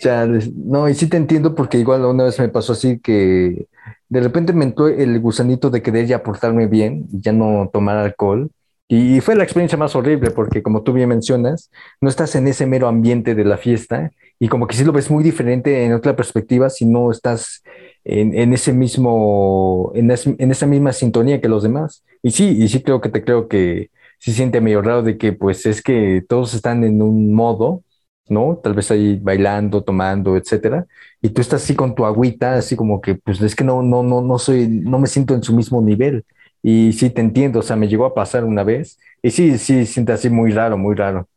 [0.01, 3.67] ya, no, y sí te entiendo porque igual una vez me pasó así que
[4.09, 8.49] de repente me entró el gusanito de querer ya portarme bien, ya no tomar alcohol.
[8.87, 11.71] Y fue la experiencia más horrible porque, como tú bien mencionas,
[12.01, 15.09] no estás en ese mero ambiente de la fiesta y como que sí lo ves
[15.09, 17.63] muy diferente en otra perspectiva si no estás
[18.03, 22.03] en, ese mismo, en, en, esa misma sintonía que los demás.
[22.21, 25.33] Y sí, y sí creo que te creo que sí siente medio raro de que
[25.33, 27.83] pues es que todos están en un modo
[28.29, 28.59] ¿no?
[28.63, 30.85] Tal vez ahí bailando, tomando, etcétera,
[31.21, 34.03] y tú estás así con tu agüita, así como que, pues es que no, no,
[34.03, 36.25] no, no soy, no me siento en su mismo nivel.
[36.61, 39.85] Y sí te entiendo, o sea, me llegó a pasar una vez, y sí, sí,
[39.85, 41.29] siente así muy raro, muy raro.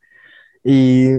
[0.64, 1.10] Y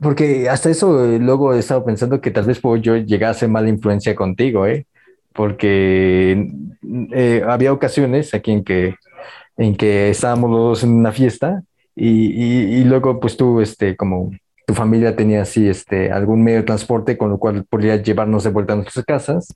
[0.00, 3.34] porque hasta eso eh, luego he estado pensando que tal vez puedo yo llegar a
[3.34, 4.86] ser mala influencia contigo, ¿eh?
[5.32, 6.50] Porque
[7.12, 8.96] eh, había ocasiones aquí en que,
[9.56, 11.62] en que estábamos los dos en una fiesta
[11.96, 14.32] y, y, y luego pues tú, este, como
[14.66, 18.50] tu familia tenía así este, algún medio de transporte con lo cual podría llevarnos de
[18.50, 19.54] vuelta a nuestras casas,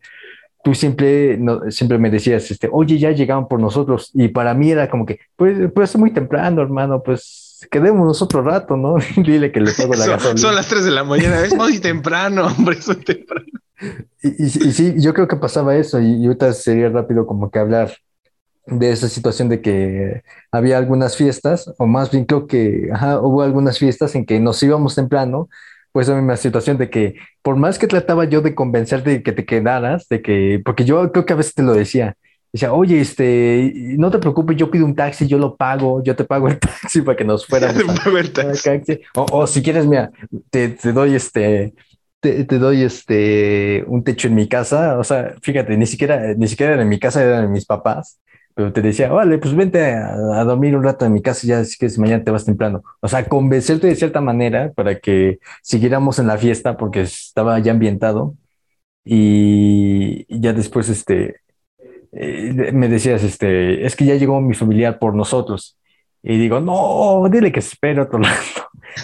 [0.63, 4.11] tú siempre, no, siempre me decías, este, oye, ya llegaron por nosotros.
[4.15, 8.43] Y para mí era como que, pues, pues es muy temprano, hermano, pues quedémonos otro
[8.43, 8.97] rato, ¿no?
[9.17, 10.41] Dile que le pago la gasolina.
[10.41, 13.47] Son las 3 de la mañana, es muy temprano, hombre, es muy temprano.
[14.23, 17.61] Y, y, sí, yo creo que pasaba eso, y, y ahorita sería rápido como que
[17.61, 17.93] hablar
[18.71, 20.23] de esa situación de que
[20.53, 22.89] había algunas fiestas, o más bien creo que
[23.23, 25.49] hubo algunas fiestas en que nos íbamos temprano,
[25.93, 29.33] pues la misma situación de que por más que trataba yo de convencerte de que
[29.33, 32.17] te quedaras, de que, porque yo creo que a veces te lo decía,
[32.53, 36.25] decía, oye, este, no te preocupes, yo pido un taxi, yo lo pago, yo te
[36.25, 37.83] pago el taxi para que nos fuéramos.
[39.15, 40.11] O, o, si quieres, mira,
[40.51, 41.75] te, te doy este,
[42.21, 46.49] te, te, doy este un techo en mi casa, o sea, fíjate, ni siquiera, ni
[46.49, 48.19] siquiera era en mi casa, eran mis papás,
[48.59, 51.65] pero te decía, vale, pues vente a, dormir un rato en mi casa y ya
[51.65, 52.83] si que mañana te vas temprano.
[53.01, 57.71] O sea, convencerte de cierta manera para que siguiéramos en la fiesta porque estaba ya
[57.71, 58.35] ambientado
[59.05, 61.37] y, ya después este,
[62.11, 65.79] eh, me decías, este, es que ya llegó mi familiar por nosotros.
[66.25, 68.35] Y digo, no, dile que espero otro lado.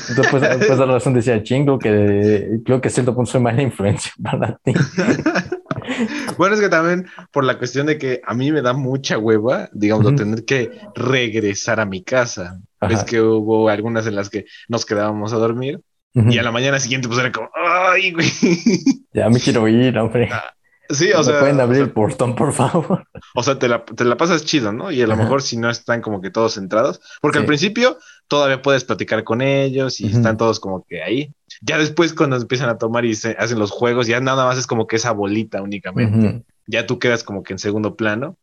[0.09, 4.11] Entonces, pues, pues la razón decía, chingo, que creo que cierto punto soy mala influencia
[4.21, 4.73] para ti.
[6.39, 9.69] bueno, es que también por la cuestión de que a mí me da mucha hueva,
[9.73, 12.61] digamos, tener que regresar a mi casa.
[12.81, 15.81] Es que hubo algunas en las que nos quedábamos a dormir
[16.15, 18.29] y a la mañana siguiente pues era como, ay, güey.
[19.13, 20.29] Ya me quiero ir, hombre.
[20.33, 20.55] Ah,
[20.91, 21.41] Sí, o sea.
[21.41, 23.07] pueden abrir el portón, por favor.
[23.35, 24.91] O sea, te la, te la pasas chido, ¿no?
[24.91, 27.99] Y a lo mejor si no están como que todos centrados, porque al principio
[28.29, 31.33] todavía puedes platicar con ellos y están todos como que ahí.
[31.63, 34.67] Ya después, cuando empiezan a tomar y se hacen los juegos, ya nada más es
[34.67, 36.45] como que esa bolita únicamente.
[36.67, 38.37] Ya tú quedas como que en segundo plano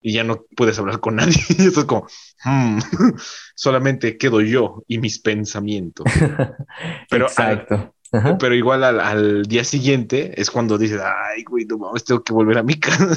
[0.00, 1.34] y ya no puedes hablar con nadie.
[1.48, 2.06] Y eso es como,
[2.44, 2.78] hmm,
[3.54, 6.06] solamente quedo yo y mis pensamientos.
[7.10, 7.94] Pero Exacto.
[8.38, 12.58] Pero igual al, día siguiente es cuando dices, ay, güey, no mames, tengo que volver
[12.58, 13.16] a mi casa.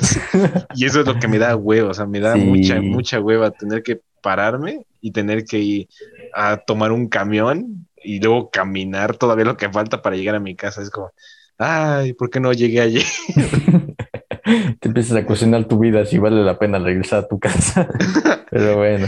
[0.73, 3.51] y eso es lo que me da hueva, o sea, me da mucha, mucha hueva
[3.51, 5.87] tener que pararme y tener que ir
[6.33, 10.55] a tomar un camión y luego caminar todavía lo que falta para llegar a mi
[10.55, 10.81] casa.
[10.81, 11.11] Es como,
[11.57, 13.03] ay, ¿por qué no llegué ayer?
[14.79, 17.87] Te empiezas a cuestionar tu vida si vale la pena regresar a tu casa.
[18.49, 19.07] Pero bueno.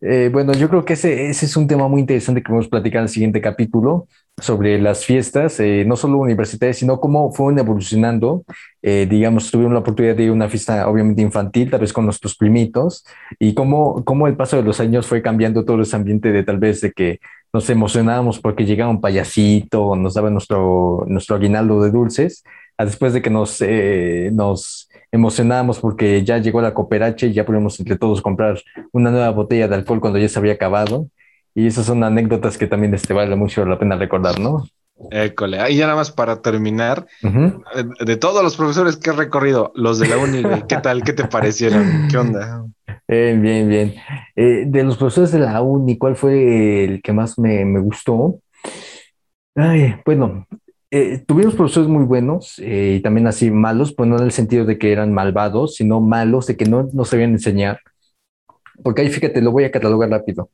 [0.00, 2.70] Eh, bueno, yo creo que ese, ese es un tema muy interesante que vamos a
[2.70, 4.06] platicar en el siguiente capítulo
[4.38, 8.44] sobre las fiestas, eh, no solo universitarias, sino cómo fueron evolucionando.
[8.82, 12.04] Eh, digamos, tuvimos la oportunidad de ir a una fiesta obviamente infantil, tal vez con
[12.04, 13.04] nuestros primitos,
[13.38, 16.58] y cómo, cómo el paso de los años fue cambiando todo ese ambiente de tal
[16.58, 17.20] vez de que
[17.52, 22.44] nos emocionábamos porque llegaba un payasito, nos daba nuestro, nuestro aguinaldo de dulces,
[22.76, 27.44] a después de que nos, eh, nos emocionábamos porque ya llegó la cooperacha y ya
[27.44, 28.60] podíamos entre todos comprar
[28.92, 31.08] una nueva botella de alcohol cuando ya se había acabado.
[31.54, 34.66] Y esas son anécdotas que también este, vale mucho la pena recordar, ¿no?
[35.10, 35.58] École.
[35.70, 40.08] Y ya nada más para terminar, de, todos los profesores que he recorrido, los de
[40.08, 41.02] la uni, ¿qué tal?
[41.02, 42.08] ¿Qué te parecieron?
[42.10, 42.64] ¿Qué onda?
[43.08, 43.94] Bien, bien, bien.
[44.34, 48.40] Eh, de los profesores de la uni, ¿cuál fue el que más me, me gustó?
[49.54, 50.46] Ay, bueno,
[50.90, 54.64] eh, tuvimos profesores muy buenos eh, y también así malos, pues no en el sentido
[54.64, 57.80] de que eran malvados, sino malos, de que no, no sabían enseñar.
[58.82, 60.50] Porque ahí, fíjate, lo voy a catalogar rápido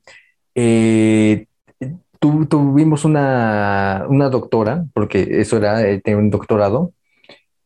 [0.54, 1.46] eh,
[2.18, 6.92] tuvimos una, una, doctora, porque eso era, eh, un doctorado,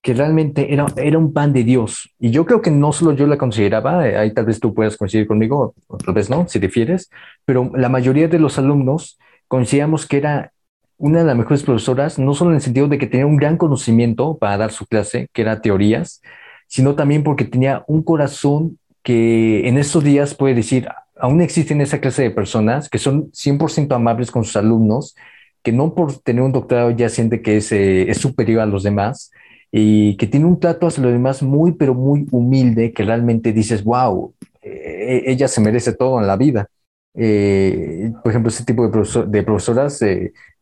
[0.03, 2.15] que realmente era, era un pan de Dios.
[2.19, 4.97] Y yo creo que no solo yo la consideraba, eh, ahí tal vez tú puedas
[4.97, 5.75] coincidir conmigo,
[6.05, 7.11] tal vez no, si difieres,
[7.45, 9.19] pero la mayoría de los alumnos
[9.49, 10.53] consideramos que era
[10.99, 13.57] una de las mejores profesoras, no solo en el sentido de que tenía un gran
[13.57, 16.23] conocimiento para dar su clase, que era teorías,
[16.69, 22.01] sino también porque tenía un corazón que en estos días puede decir, aún existen esa
[22.01, 25.15] clase de personas que son 100% amables con sus alumnos,
[25.63, 28.83] que no por tener un doctorado ya siente que es, eh, es superior a los
[28.83, 29.31] demás
[29.71, 33.85] y que tiene un trato hacia los demás muy, pero muy humilde, que realmente dices,
[33.85, 36.69] wow, eh, ella se merece todo en la vida.
[37.15, 40.01] Eh, por ejemplo, ese tipo de profesoras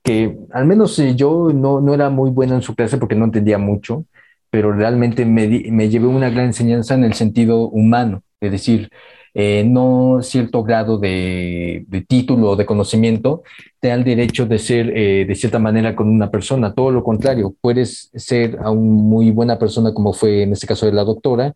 [0.05, 3.59] que al menos yo no, no era muy buena en su clase porque no entendía
[3.59, 4.05] mucho,
[4.51, 8.91] pero realmente me, me llevé una gran enseñanza en el sentido humano, es decir,
[9.37, 13.43] eh, no cierto grado de, título o de conocimiento
[13.81, 16.73] te da el derecho de ser eh, de cierta manera con una persona.
[16.73, 20.93] Todo lo contrario, puedes ser a muy buena persona como fue en este caso de
[20.93, 21.55] la doctora,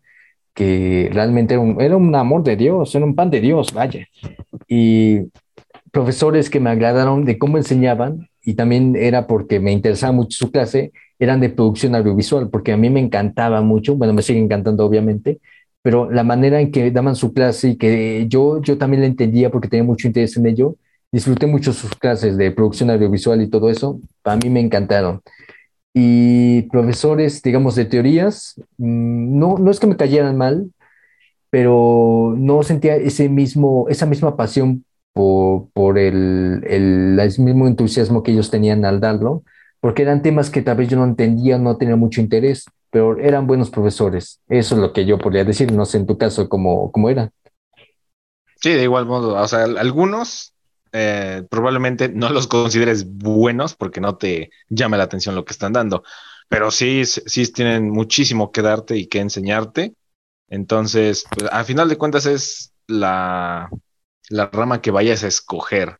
[0.53, 4.07] que realmente era un, era un amor de Dios, era un pan de Dios, vaya.
[4.67, 5.21] Y
[5.91, 10.51] profesores que me agradaron de cómo enseñaban y también era porque me interesaba mucho su
[10.51, 14.85] clase, eran de producción audiovisual, porque a mí me encantaba mucho, bueno, me sigue encantando
[14.85, 15.39] obviamente,
[15.81, 19.49] pero la manera en que daban su clase y que yo, yo también la entendía
[19.49, 20.75] porque tenía mucho interés en ello,
[21.11, 25.21] disfruté mucho sus clases de producción audiovisual y todo eso, para mí me encantaron.
[25.93, 30.71] Y profesores, digamos, de teorías, mm, no, no es que me cayeran mal,
[31.49, 38.23] pero no sentía ese mismo, esa misma pasión por, por el, el, el mismo entusiasmo
[38.23, 39.43] que ellos tenían al darlo,
[39.79, 43.47] porque eran temas que tal vez yo no entendía, no tenía mucho interés pero eran
[43.47, 44.39] buenos profesores.
[44.47, 45.71] Eso es lo que yo podría decir.
[45.71, 47.31] No sé en tu caso cómo, cómo era.
[48.61, 49.35] Sí, de igual modo.
[49.35, 50.53] O sea, algunos
[50.91, 55.73] eh, probablemente no los consideres buenos porque no te llama la atención lo que están
[55.73, 56.03] dando,
[56.47, 59.93] pero sí, sí tienen muchísimo que darte y que enseñarte.
[60.49, 63.69] Entonces, pues, final de cuentas es la,
[64.29, 65.97] la rama que vayas a escoger.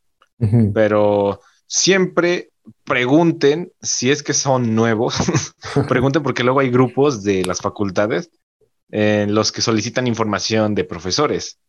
[0.74, 2.52] Pero siempre
[2.86, 5.16] pregunten si es que son nuevos,
[5.90, 8.30] pregunten porque luego hay grupos de las facultades
[8.92, 11.60] en los que solicitan información de profesores,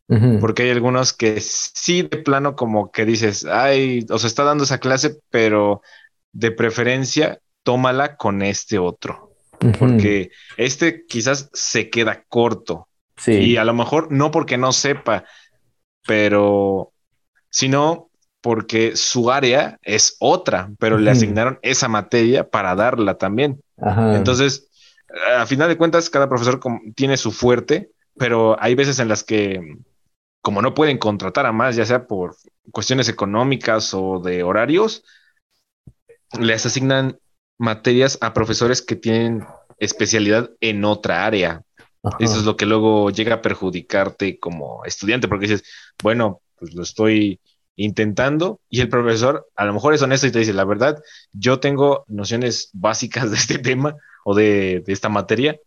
[0.41, 4.79] porque hay algunos que sí de plano como que dices, ay, os está dando esa
[4.79, 5.83] clase, pero
[6.33, 9.35] de preferencia tómala con este otro,
[9.79, 12.89] porque este quizás se queda corto.
[13.27, 15.25] Y a lo mejor no porque no sepa,
[16.07, 16.93] pero
[17.51, 18.11] sino
[18.41, 23.63] porque su área es otra, pero le asignaron esa materia para darla también.
[23.79, 24.69] Entonces,
[25.37, 26.61] a final de cuentas, cada profesor
[26.95, 29.61] tiene su fuerte, pero hay veces en las que,
[30.43, 32.37] como no pueden contratar a más, ya sea por
[32.71, 35.05] cuestiones económicas o de horarios,
[36.39, 37.19] les asignan
[37.59, 39.45] materias a profesores que tienen
[39.79, 41.63] especialidad en otra área.
[42.19, 45.65] Eso es lo que luego llega a perjudicarte como estudiante, porque dices,
[46.03, 47.41] bueno, pues lo estoy
[47.77, 51.03] intentando y el profesor a lo mejor es honesto y te dice, la verdad,
[51.33, 55.59] yo tengo nociones básicas de este tema o de, esta materia,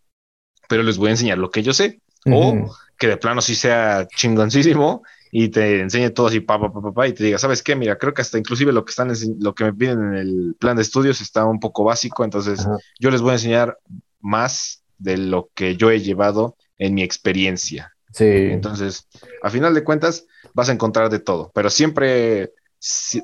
[0.68, 2.02] pero les voy a enseñar lo que yo sé.
[2.26, 6.94] O que de plano sí sea chingoncísimo y te enseñe todo así, pa, pa, pa,
[6.94, 7.76] pa, y te diga, ¿sabes qué?
[7.76, 10.78] Mira, creo que hasta inclusive lo que están, lo que me piden en el plan
[10.78, 12.66] de estudios está un poco básico, entonces
[13.00, 13.78] yo les voy a enseñar
[14.22, 17.94] más de lo que yo he llevado en mi experiencia.
[18.12, 18.26] Sí.
[18.26, 19.08] Entonces,
[19.42, 22.54] a final de cuentas, vas a encontrar de todo, pero siempre,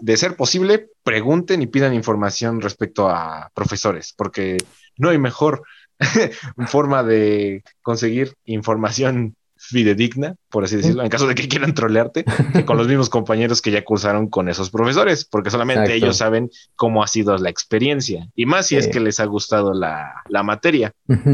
[0.01, 4.57] de ser posible, pregunten y pidan información respecto a profesores, porque
[4.97, 5.63] no hay mejor
[6.67, 9.35] forma de conseguir información
[9.69, 13.61] fidedigna, por así decirlo, en caso de que quieran trolearte, que con los mismos compañeros
[13.61, 18.27] que ya cursaron con esos profesores, porque solamente ellos saben cómo ha sido la experiencia,
[18.35, 20.93] y más si es que les ha gustado la, materia.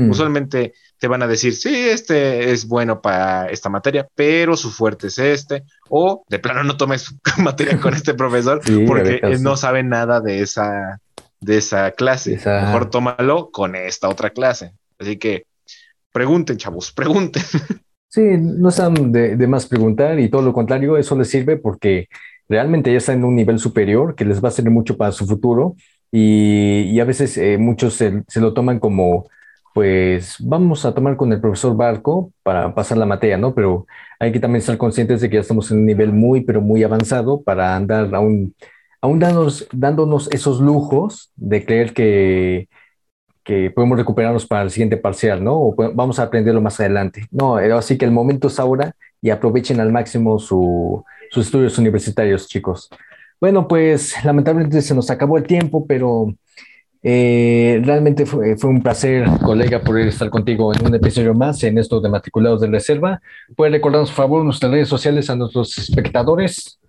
[0.09, 5.07] Usualmente te van a decir, sí, este es bueno para esta materia, pero su fuerte
[5.07, 10.19] es este, o de plano no tomes materia con este profesor porque no sabe nada
[10.21, 10.99] de esa,
[11.39, 12.39] de esa clase.
[12.43, 14.73] Mejor tómalo con esta otra clase.
[14.99, 15.45] Así que
[16.11, 17.43] pregunten, chavos, pregunten.
[18.15, 22.07] Sí, no están de, más preguntar y todo lo contrario, eso les sirve porque
[22.47, 25.25] realmente ya están en un nivel superior que les va a servir mucho para su
[25.25, 25.75] futuro
[26.13, 29.27] y, a veces eh, muchos se, lo toman como,
[29.73, 33.53] pues vamos a tomar con el profesor Barco para pasar la materia, ¿no?
[33.53, 33.85] Pero
[34.17, 36.83] hay que también estar conscientes de que ya estamos en un nivel muy, pero muy
[36.83, 38.55] avanzado para andar aún,
[39.01, 42.69] aún dándonos, dándonos esos lujos de creer que
[43.45, 45.53] que podemos recuperarnos para el siguiente parcial, ¿no?
[45.53, 47.27] O vamos a aprenderlo más adelante.
[47.31, 51.03] No, eh, así que el momento es ahora y aprovechen al máximo sus
[51.37, 52.89] estudios universitarios, chicos.
[53.39, 56.33] Bueno, pues lamentablemente se nos acabó el tiempo, pero
[57.03, 62.01] eh, realmente fue, un placer, colega, poder estar contigo en un episodio más en esto
[62.01, 63.21] de Matriculados de Reserva.
[63.55, 66.79] ¿Puede recordarnos, por favor, nuestras redes sociales a nuestros espectadores?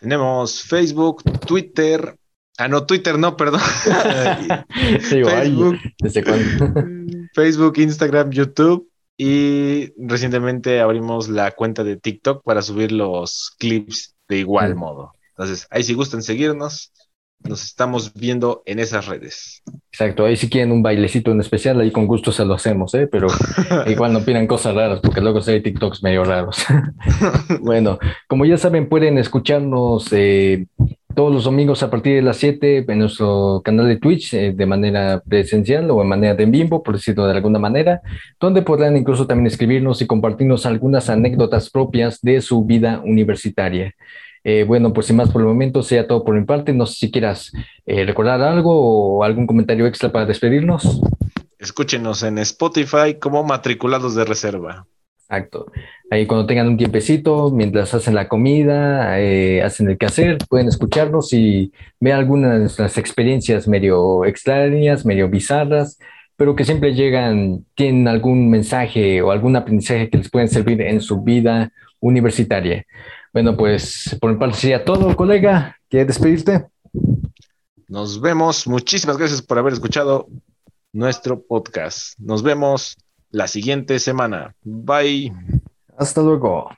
[0.00, 2.16] Tenemos Facebook, Twitter,
[2.58, 3.60] Ah, no, Twitter no, perdón.
[5.00, 6.74] Facebook, ¿desde cuándo?
[7.34, 8.88] Facebook, Instagram, YouTube
[9.18, 14.78] y recientemente abrimos la cuenta de TikTok para subir los clips de igual mm.
[14.78, 15.12] modo.
[15.30, 16.92] Entonces, ahí si gustan seguirnos,
[17.44, 19.62] nos estamos viendo en esas redes.
[19.92, 23.06] Exacto, ahí si quieren un bailecito en especial, ahí con gusto se lo hacemos, ¿eh?
[23.06, 23.28] pero
[23.86, 26.64] igual no pidan cosas raras, porque luego se hay TikToks medio raros.
[27.60, 30.66] bueno, como ya saben, pueden escucharnos eh,
[31.16, 34.66] todos los domingos a partir de las 7 en nuestro canal de Twitch eh, de
[34.66, 38.02] manera presencial o en manera de en vivo, por decirlo de alguna manera,
[38.38, 43.94] donde podrán incluso también escribirnos y compartirnos algunas anécdotas propias de su vida universitaria.
[44.44, 46.72] Eh, bueno, pues sin más por el momento, sea todo por mi parte.
[46.74, 47.50] No sé si quieras
[47.86, 51.00] eh, recordar algo o algún comentario extra para despedirnos.
[51.58, 54.86] Escúchenos en Spotify como matriculados de reserva.
[55.28, 55.72] Exacto.
[56.08, 61.32] Ahí cuando tengan un tiempecito, mientras hacen la comida, eh, hacen el quehacer, pueden escucharnos
[61.32, 65.98] y ver algunas de nuestras experiencias medio extrañas, medio bizarras,
[66.36, 71.00] pero que siempre llegan, tienen algún mensaje o algún aprendizaje que les pueden servir en
[71.00, 72.84] su vida universitaria.
[73.32, 75.76] Bueno, pues por mi parte sería todo, colega.
[75.88, 76.66] ¿Quieres despedirte?
[77.88, 78.68] Nos vemos.
[78.68, 80.28] Muchísimas gracias por haber escuchado
[80.92, 82.16] nuestro podcast.
[82.20, 82.96] Nos vemos
[83.30, 84.54] la siguiente semana.
[84.62, 85.32] Bye.
[85.96, 86.70] Hasta luego.